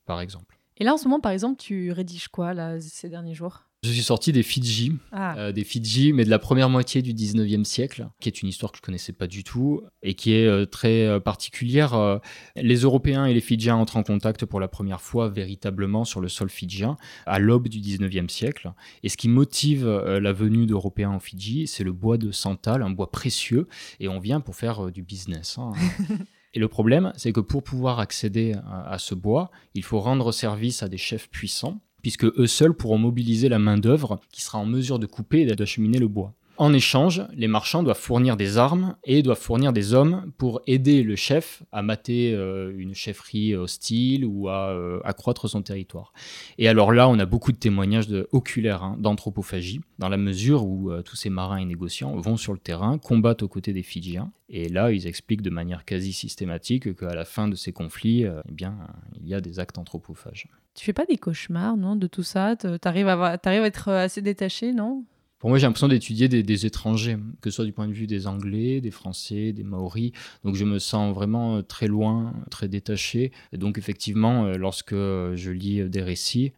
par 0.06 0.20
exemple. 0.20 0.58
Et 0.78 0.84
là, 0.84 0.94
en 0.94 0.96
ce 0.96 1.04
moment, 1.04 1.20
par 1.20 1.32
exemple, 1.32 1.60
tu 1.60 1.92
rédiges 1.92 2.28
quoi 2.28 2.54
là 2.54 2.80
ces 2.80 3.08
derniers 3.08 3.34
jours? 3.34 3.67
Je 3.84 3.90
suis 3.92 4.02
sorti 4.02 4.32
des 4.32 4.42
Fidji, 4.42 4.94
Ah. 5.12 5.36
euh, 5.38 5.52
des 5.52 5.62
Fidji, 5.62 6.12
mais 6.12 6.24
de 6.24 6.30
la 6.30 6.40
première 6.40 6.68
moitié 6.68 7.00
du 7.00 7.14
19e 7.14 7.62
siècle, 7.62 8.08
qui 8.20 8.28
est 8.28 8.42
une 8.42 8.48
histoire 8.48 8.72
que 8.72 8.78
je 8.78 8.82
connaissais 8.82 9.12
pas 9.12 9.28
du 9.28 9.44
tout 9.44 9.82
et 10.02 10.14
qui 10.14 10.32
est 10.32 10.46
euh, 10.48 10.66
très 10.66 11.06
euh, 11.06 11.20
particulière. 11.20 12.18
Les 12.56 12.76
Européens 12.78 13.26
et 13.26 13.34
les 13.34 13.40
Fidjiens 13.40 13.76
entrent 13.76 13.96
en 13.96 14.02
contact 14.02 14.44
pour 14.46 14.58
la 14.58 14.66
première 14.66 15.00
fois 15.00 15.28
véritablement 15.28 16.04
sur 16.04 16.20
le 16.20 16.28
sol 16.28 16.50
fidjien 16.50 16.96
à 17.24 17.38
l'aube 17.38 17.68
du 17.68 17.78
19e 17.78 18.28
siècle. 18.28 18.72
Et 19.04 19.08
ce 19.08 19.16
qui 19.16 19.28
motive 19.28 19.86
la 19.88 20.32
venue 20.32 20.66
d'Européens 20.66 21.10
en 21.10 21.20
Fidji, 21.20 21.68
c'est 21.68 21.84
le 21.84 21.92
bois 21.92 22.18
de 22.18 22.32
santal, 22.32 22.82
un 22.82 22.90
bois 22.90 23.12
précieux, 23.12 23.68
et 24.00 24.08
on 24.08 24.18
vient 24.18 24.40
pour 24.40 24.56
faire 24.56 24.90
du 24.90 25.02
business. 25.02 25.56
hein. 25.58 25.72
Et 26.54 26.58
le 26.60 26.66
problème, 26.68 27.12
c'est 27.16 27.30
que 27.32 27.40
pour 27.40 27.62
pouvoir 27.62 28.00
accéder 28.00 28.54
à, 28.66 28.90
à 28.92 28.98
ce 28.98 29.14
bois, 29.14 29.50
il 29.74 29.84
faut 29.84 30.00
rendre 30.00 30.32
service 30.32 30.82
à 30.82 30.88
des 30.88 30.96
chefs 30.96 31.28
puissants, 31.28 31.78
puisque 32.02 32.24
eux 32.24 32.46
seuls 32.46 32.74
pourront 32.74 32.98
mobiliser 32.98 33.48
la 33.48 33.58
main-d'œuvre 33.58 34.20
qui 34.30 34.42
sera 34.42 34.58
en 34.58 34.66
mesure 34.66 34.98
de 34.98 35.06
couper 35.06 35.40
et 35.40 35.46
d'acheminer 35.46 35.98
le 35.98 36.08
bois. 36.08 36.34
En 36.58 36.72
échange, 36.72 37.22
les 37.34 37.46
marchands 37.46 37.84
doivent 37.84 38.00
fournir 38.00 38.36
des 38.36 38.58
armes 38.58 38.96
et 39.04 39.22
doivent 39.22 39.38
fournir 39.38 39.72
des 39.72 39.94
hommes 39.94 40.32
pour 40.38 40.60
aider 40.66 41.04
le 41.04 41.14
chef 41.14 41.62
à 41.70 41.82
mater 41.82 42.34
euh, 42.34 42.72
une 42.76 42.96
chefferie 42.96 43.54
hostile 43.54 44.24
ou 44.24 44.48
à 44.48 44.70
euh, 44.70 44.98
accroître 45.04 45.48
son 45.48 45.62
territoire. 45.62 46.12
Et 46.58 46.66
alors 46.66 46.90
là, 46.90 47.08
on 47.08 47.16
a 47.20 47.26
beaucoup 47.26 47.52
de 47.52 47.58
témoignages 47.58 48.08
de, 48.08 48.28
oculaires 48.32 48.82
hein, 48.82 48.96
d'anthropophagie, 48.98 49.82
dans 50.00 50.08
la 50.08 50.16
mesure 50.16 50.66
où 50.66 50.90
euh, 50.90 51.00
tous 51.02 51.14
ces 51.14 51.30
marins 51.30 51.58
et 51.58 51.64
négociants 51.64 52.16
vont 52.16 52.36
sur 52.36 52.52
le 52.52 52.58
terrain, 52.58 52.98
combattent 52.98 53.44
aux 53.44 53.48
côtés 53.48 53.72
des 53.72 53.84
Fidjiens, 53.84 54.32
et 54.48 54.68
là, 54.68 54.90
ils 54.90 55.06
expliquent 55.06 55.42
de 55.42 55.50
manière 55.50 55.84
quasi 55.84 56.12
systématique 56.12 56.96
qu'à 56.96 57.14
la 57.14 57.24
fin 57.24 57.46
de 57.46 57.54
ces 57.54 57.70
conflits, 57.70 58.24
eh 58.24 58.52
bien, 58.52 58.78
il 59.20 59.28
y 59.28 59.34
a 59.34 59.40
des 59.40 59.60
actes 59.60 59.78
anthropophages. 59.78 60.48
Tu 60.74 60.84
fais 60.84 60.92
pas 60.92 61.04
des 61.04 61.18
cauchemars, 61.18 61.76
non, 61.76 61.94
de 61.94 62.08
tout 62.08 62.22
ça? 62.24 62.56
T'arrives 62.56 63.08
à, 63.08 63.38
à 63.40 63.52
être 63.52 63.90
assez 63.90 64.22
détaché, 64.22 64.72
non? 64.72 65.04
Pour 65.38 65.50
moi, 65.50 65.58
j'ai 65.58 65.66
l'impression 65.66 65.88
d'étudier 65.88 66.28
des, 66.28 66.42
des 66.42 66.66
étrangers, 66.66 67.16
que 67.40 67.50
ce 67.50 67.56
soit 67.56 67.64
du 67.64 67.72
point 67.72 67.86
de 67.86 67.92
vue 67.92 68.06
des 68.08 68.26
Anglais, 68.26 68.80
des 68.80 68.90
Français, 68.90 69.52
des 69.52 69.62
Maoris. 69.62 70.12
Donc, 70.44 70.56
je 70.56 70.64
me 70.64 70.78
sens 70.78 71.14
vraiment 71.14 71.56
euh, 71.56 71.62
très 71.62 71.86
loin, 71.86 72.34
très 72.50 72.68
détaché. 72.68 73.30
Et 73.52 73.56
donc, 73.58 73.78
effectivement, 73.78 74.46
euh, 74.46 74.56
lorsque 74.56 74.94
euh, 74.94 75.36
je 75.36 75.50
lis 75.52 75.88
des 75.88 76.02
récits, 76.02 76.52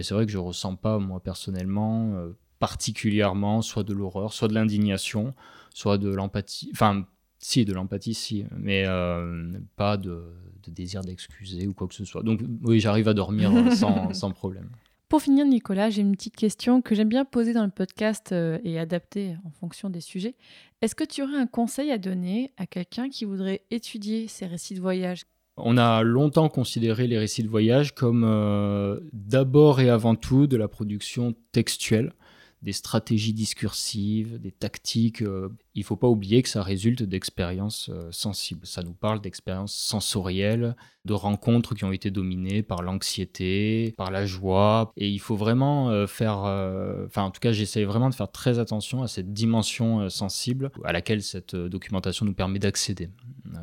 c'est 0.00 0.14
vrai 0.14 0.26
que 0.26 0.32
je 0.32 0.38
ressens 0.38 0.76
pas, 0.76 0.98
moi, 0.98 1.20
personnellement, 1.20 2.14
euh, 2.14 2.30
particulièrement, 2.58 3.62
soit 3.62 3.82
de 3.82 3.92
l'horreur, 3.92 4.32
soit 4.32 4.48
de 4.48 4.54
l'indignation, 4.54 5.34
soit 5.74 5.98
de 5.98 6.08
l'empathie. 6.08 6.70
Enfin, 6.72 7.04
si, 7.38 7.64
de 7.64 7.72
l'empathie, 7.72 8.14
si, 8.14 8.44
mais 8.56 8.84
euh, 8.86 9.50
pas 9.76 9.96
de, 9.96 10.22
de 10.62 10.70
désir 10.70 11.02
d'excuser 11.02 11.66
ou 11.66 11.74
quoi 11.74 11.88
que 11.88 11.94
ce 11.94 12.04
soit. 12.04 12.22
Donc, 12.22 12.40
oui, 12.62 12.78
j'arrive 12.78 13.08
à 13.08 13.14
dormir 13.14 13.50
sans, 13.74 14.12
sans 14.14 14.30
problème. 14.30 14.68
Pour 15.12 15.20
finir, 15.20 15.44
Nicolas, 15.44 15.90
j'ai 15.90 16.00
une 16.00 16.16
petite 16.16 16.36
question 16.36 16.80
que 16.80 16.94
j'aime 16.94 17.10
bien 17.10 17.26
poser 17.26 17.52
dans 17.52 17.66
le 17.66 17.70
podcast 17.70 18.32
euh, 18.32 18.58
et 18.64 18.78
adapter 18.78 19.36
en 19.44 19.50
fonction 19.50 19.90
des 19.90 20.00
sujets. 20.00 20.36
Est-ce 20.80 20.94
que 20.94 21.04
tu 21.04 21.22
aurais 21.22 21.36
un 21.36 21.46
conseil 21.46 21.90
à 21.90 21.98
donner 21.98 22.50
à 22.56 22.64
quelqu'un 22.64 23.10
qui 23.10 23.26
voudrait 23.26 23.60
étudier 23.70 24.26
ces 24.26 24.46
récits 24.46 24.72
de 24.72 24.80
voyage? 24.80 25.24
On 25.58 25.76
a 25.76 26.02
longtemps 26.02 26.48
considéré 26.48 27.08
les 27.08 27.18
récits 27.18 27.42
de 27.42 27.50
voyage 27.50 27.94
comme 27.94 28.24
euh, 28.24 29.00
d'abord 29.12 29.82
et 29.82 29.90
avant 29.90 30.14
tout 30.14 30.46
de 30.46 30.56
la 30.56 30.66
production 30.66 31.34
textuelle, 31.52 32.14
des 32.62 32.72
stratégies 32.72 33.34
discursives, 33.34 34.40
des 34.40 34.50
tactiques. 34.50 35.20
euh, 35.20 35.50
il 35.74 35.80
ne 35.80 35.84
faut 35.84 35.96
pas 35.96 36.08
oublier 36.08 36.42
que 36.42 36.48
ça 36.48 36.62
résulte 36.62 37.02
d'expériences 37.02 37.88
euh, 37.90 38.08
sensibles. 38.10 38.66
Ça 38.66 38.82
nous 38.82 38.92
parle 38.92 39.20
d'expériences 39.20 39.74
sensorielles, 39.74 40.76
de 41.04 41.14
rencontres 41.14 41.74
qui 41.74 41.84
ont 41.84 41.92
été 41.92 42.10
dominées 42.10 42.62
par 42.62 42.82
l'anxiété, 42.82 43.94
par 43.96 44.10
la 44.10 44.26
joie. 44.26 44.92
Et 44.96 45.08
il 45.08 45.18
faut 45.18 45.36
vraiment 45.36 45.90
euh, 45.90 46.06
faire... 46.06 46.44
euh, 46.44 47.06
Enfin, 47.06 47.22
en 47.22 47.30
tout 47.30 47.40
cas, 47.40 47.52
j'essaie 47.52 47.84
vraiment 47.84 48.10
de 48.10 48.14
faire 48.14 48.30
très 48.30 48.58
attention 48.58 49.02
à 49.02 49.08
cette 49.08 49.32
dimension 49.32 50.08
sensible 50.08 50.70
à 50.84 50.92
laquelle 50.92 51.22
cette 51.22 51.56
documentation 51.56 52.26
nous 52.26 52.34
permet 52.34 52.58
d'accéder 52.58 53.10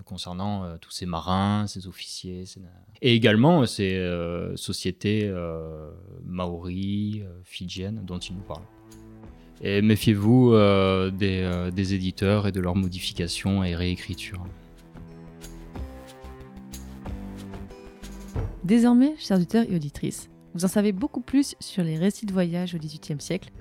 concernant 0.05 0.77
tous 0.77 0.91
ces 0.91 1.05
marins, 1.05 1.65
ces 1.67 1.87
officiers, 1.87 2.43
et 3.01 3.13
également 3.13 3.65
ces 3.65 3.97
sociétés 4.55 5.25
euh, 5.25 5.91
maoris, 6.23 7.21
fidjiennes 7.43 8.01
dont 8.05 8.19
il 8.19 8.35
nous 8.35 8.43
parle. 8.43 8.63
Et 9.61 9.81
méfiez-vous 9.81 10.53
euh, 10.53 11.11
des, 11.11 11.41
euh, 11.41 11.69
des 11.71 11.93
éditeurs 11.93 12.47
et 12.47 12.51
de 12.51 12.61
leurs 12.61 12.75
modifications 12.75 13.63
et 13.63 13.75
réécritures. 13.75 14.45
Désormais, 18.63 19.15
chers 19.17 19.37
auditeurs 19.37 19.65
et 19.69 19.75
auditrices, 19.75 20.29
vous 20.53 20.63
en 20.63 20.67
savez 20.67 20.91
beaucoup 20.91 21.21
plus 21.21 21.55
sur 21.59 21.83
les 21.83 21.97
récits 21.97 22.25
de 22.25 22.33
voyage 22.33 22.75
au 22.75 22.77
XVIIIe 22.77 23.19
siècle, 23.19 23.51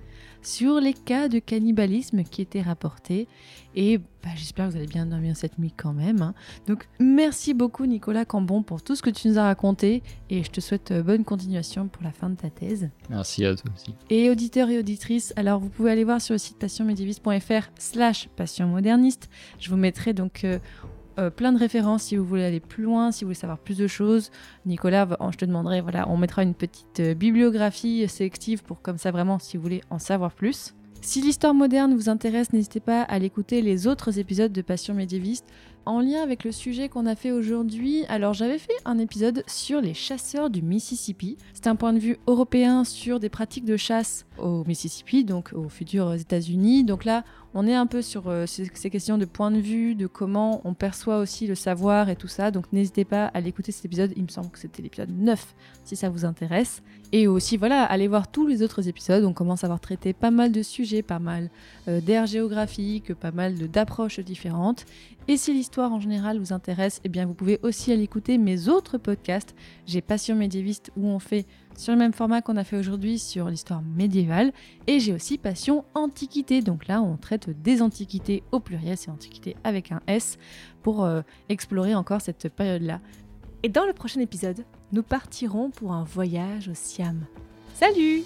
sur 0.43 0.81
les 0.81 0.93
cas 0.95 1.29
de 1.29 1.39
cannibalisme 1.39 2.23
qui 2.25 2.43
étaient 2.43 2.63
rapportés, 2.63 3.29
et 3.75 3.99
bah, 3.99 4.31
j'espère 4.35 4.67
que 4.67 4.73
vous 4.73 4.77
allez 4.79 4.87
bien 4.87 5.07
dormir 5.07 5.37
cette 5.37 5.59
nuit 5.59 5.73
quand 5.77 5.93
même. 5.93 6.23
hein. 6.23 6.35
Donc 6.67 6.89
merci 6.99 7.55
beaucoup 7.55 7.87
Nicolas 7.87 8.25
Cambon 8.25 8.63
pour 8.63 8.83
tout 8.83 8.97
ce 8.97 9.03
que 9.03 9.11
tu 9.11 9.29
nous 9.29 9.39
as 9.39 9.45
raconté, 9.45 10.03
et 10.31 10.43
je 10.43 10.51
te 10.51 10.61
souhaite 10.61 10.91
euh, 10.91 11.03
bonne 11.03 11.25
continuation 11.25 11.89
pour 11.89 12.03
la 12.03 12.13
fin 12.13 12.31
de 12.31 12.37
ta 12.37 12.51
thèse. 12.51 12.89
Merci 13.11 13.45
à 13.45 13.55
toi 13.55 13.71
aussi. 13.75 13.95
Et 14.11 14.31
auditeurs 14.31 14.69
et 14.71 14.79
auditrices, 14.79 15.33
alors 15.37 15.61
vous 15.61 15.69
pouvez 15.69 15.91
aller 15.91 16.05
voir 16.05 16.21
sur 16.21 16.35
le 16.35 16.39
site 16.39 16.59
passionmédiéviste.fr 16.59 17.69
slash 17.79 18.29
passionmoderniste. 18.37 19.29
Je 19.59 19.71
vous 19.71 19.77
mettrai 19.77 20.13
donc 20.13 20.45
euh, 20.45 20.59
euh, 21.19 21.31
plein 21.31 21.53
de 21.53 21.59
références 21.59 22.05
si 22.05 22.17
vous 22.17 22.25
voulez 22.25 22.45
aller 22.45 22.61
plus 22.61 22.85
loin, 22.85 23.13
si 23.13 23.25
vous 23.25 23.29
voulez 23.29 23.39
savoir 23.39 23.59
plus 23.59 23.77
de 23.77 23.87
choses. 23.87 24.31
Nicolas, 24.67 25.09
je 25.31 25.37
te 25.37 25.45
demanderai, 25.45 25.81
voilà, 25.81 26.09
on 26.09 26.17
mettra 26.17 26.43
une 26.43 26.55
petite 26.55 27.01
euh, 27.01 27.15
bibliographie 27.15 28.07
sélective 28.09 28.63
pour 28.63 28.83
comme 28.83 28.99
ça 28.99 29.11
vraiment 29.11 29.39
si 29.39 29.57
vous 29.57 29.63
voulez 29.63 29.83
en 29.91 29.99
savoir 29.99 30.33
plus. 30.33 30.75
Si 31.01 31.23
l'histoire 31.23 31.55
moderne 31.55 31.95
vous 31.95 32.09
intéresse, 32.09 32.53
n'hésitez 32.53 32.81
pas 32.81 33.03
à 33.03 33.19
l'écouter 33.19 33.63
les 33.63 33.87
autres 33.87 34.19
épisodes 34.19 34.53
de 34.53 34.63
Passion 34.63 34.95
médiéviste 34.95 35.47
en 35.87 36.01
lien 36.01 36.23
avec 36.23 36.45
le 36.45 36.53
sujet 36.53 36.89
qu'on 36.89 37.07
a 37.07 37.15
fait 37.15 37.31
aujourd'hui. 37.31 38.05
Alors 38.09 38.35
j'avais 38.35 38.59
fait 38.59 38.75
un 38.85 38.99
épisode 38.99 39.43
sur 39.47 39.81
les 39.81 39.95
chasseurs 39.95 40.51
du 40.51 40.61
Mississippi. 40.61 41.39
C'est 41.55 41.67
un 41.67 41.77
point 41.77 41.95
de 41.95 41.99
vue 41.99 42.19
européen 42.27 42.85
sur 42.85 43.21
des 43.21 43.31
pratiques 43.31 43.65
de 43.65 43.77
chasse 43.77 44.27
au 44.39 44.65
Mississippi, 44.65 45.25
donc 45.25 45.53
aux 45.55 45.69
futurs 45.69 46.13
États-Unis. 46.13 46.85
Donc 46.85 47.05
là, 47.05 47.25
on 47.55 47.67
est 47.67 47.75
un 47.75 47.87
peu 47.87 48.03
sur 48.03 48.29
euh, 48.29 48.47
ces, 48.47 48.69
questions 48.91 49.19
de 49.19 49.25
point 49.25 49.51
de 49.51 49.59
vue, 49.59 49.95
de 49.95 50.07
comment 50.07 50.61
on 50.65 50.75
perçoit 50.75 51.19
aussi 51.19 51.47
le 51.47 51.55
savoir 51.55 52.09
et 52.09 52.17
tout 52.17 52.29
ça. 52.29 52.51
Donc 52.51 52.67
n'hésitez 52.73 53.05
pas 53.05 53.27
à 53.27 53.41
l'écouter 53.41 53.73
cet 53.73 53.85
épisode. 53.87 54.13
Il 54.17 54.25
me 54.25 54.29
semble 54.29 54.51
que 54.51 54.59
c'était 54.59 54.83
l'épisode 54.83 55.11
9 55.11 55.55
si 55.85 55.97
ça 55.97 56.11
vous 56.11 56.25
intéresse. 56.25 56.83
Et 57.13 57.27
aussi, 57.27 57.57
voilà, 57.57 57.85
allez 57.85 58.07
voir 58.07 58.31
tous 58.31 58.47
les 58.47 58.63
autres 58.63 58.87
épisodes. 58.87 59.25
On 59.25 59.33
commence 59.33 59.65
à 59.65 59.67
avoir 59.67 59.81
traité 59.81 60.13
pas 60.13 60.31
mal 60.31 60.53
de 60.53 60.63
sujets, 60.63 61.03
pas 61.03 61.19
mal 61.19 61.51
euh, 61.89 62.01
d'aires 62.01 62.27
géographiques, 62.27 63.15
pas 63.15 63.33
mal 63.33 63.55
d'approches 63.55 64.21
différentes. 64.21 64.85
Et 65.27 65.37
si 65.37 65.53
l'histoire 65.53 65.93
en 65.93 66.01
général 66.01 66.39
vous 66.39 66.53
intéresse, 66.53 67.01
eh 67.05 67.09
bien 67.09 67.27
vous 67.27 67.35
pouvez 67.35 67.61
aussi 67.63 67.93
aller 67.93 68.03
écouter 68.03 68.39
mes 68.39 68.69
autres 68.69 68.99
podcasts. 68.99 69.55
J'ai 69.87 70.01
Passion 70.01 70.37
médiéviste 70.37 70.91
où 70.97 71.07
on 71.07 71.19
fait 71.19 71.47
sur 71.79 71.93
le 71.93 71.99
même 71.99 72.13
format 72.13 72.43
qu'on 72.43 72.57
a 72.57 72.65
fait 72.65 72.77
aujourd'hui 72.77 73.19
sur 73.19 73.49
l'histoire 73.49 73.83
médiévale. 73.83 74.53
Et 74.89 74.99
j'ai 74.99 75.15
aussi 75.15 75.39
Passion 75.39 75.85
Antiquité. 75.95 76.61
Donc 76.61 76.89
là, 76.89 77.01
on 77.01 77.17
traite 77.17 77.49
des 77.63 77.81
antiquités 77.81 78.43
au 78.51 78.59
pluriel, 78.59 78.97
c'est 78.97 79.11
antiquité 79.11 79.57
avec 79.63 79.93
un 79.93 80.01
S, 80.09 80.39
pour 80.83 81.05
euh, 81.05 81.23
explorer 81.49 81.95
encore 81.95 82.21
cette 82.21 82.49
période-là. 82.49 83.01
Et 83.63 83.69
dans 83.69 83.87
le 83.87 83.93
prochain 83.93 84.21
épisode, 84.21 84.65
nous 84.93 85.03
partirons 85.03 85.71
pour 85.71 85.93
un 85.93 86.03
voyage 86.03 86.69
au 86.69 86.75
Siam. 86.75 87.27
Salut 87.75 88.25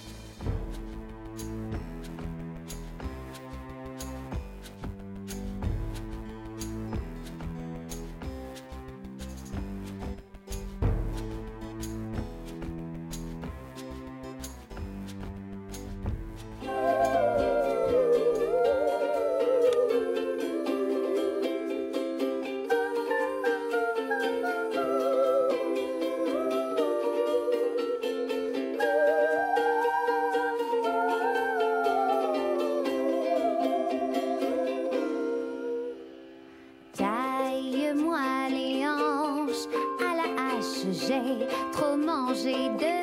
moi 37.95 38.49
les 38.51 38.87
hanches. 38.87 39.67
À 40.01 40.17
la 40.17 40.29
hache, 40.49 40.85
j'ai 40.93 41.47
trop 41.73 41.97
mangé 41.97 42.71
de 42.83 42.97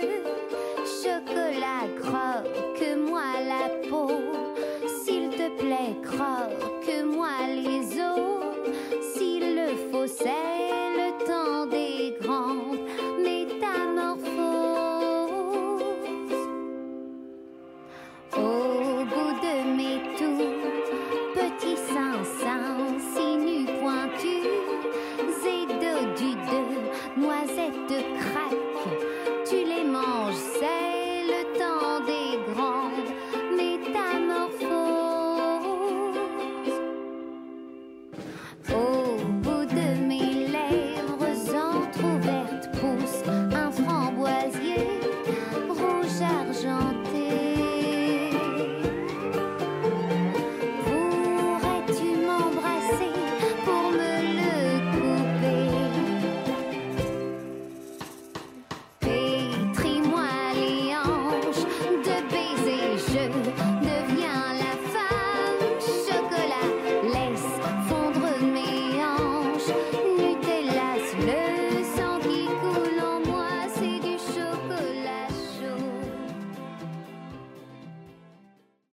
chocolat 1.01 1.86
croque, 2.01 2.97
moi 2.97 3.22
la 3.47 3.89
peau. 3.89 4.12
S'il 5.03 5.30
te 5.30 5.49
plaît, 5.57 5.95
croque, 6.03 7.05
moi 7.05 7.30
les 7.47 7.99
os. 7.99 8.43
S'il 9.14 9.55
le 9.55 9.68
faut, 9.91 10.07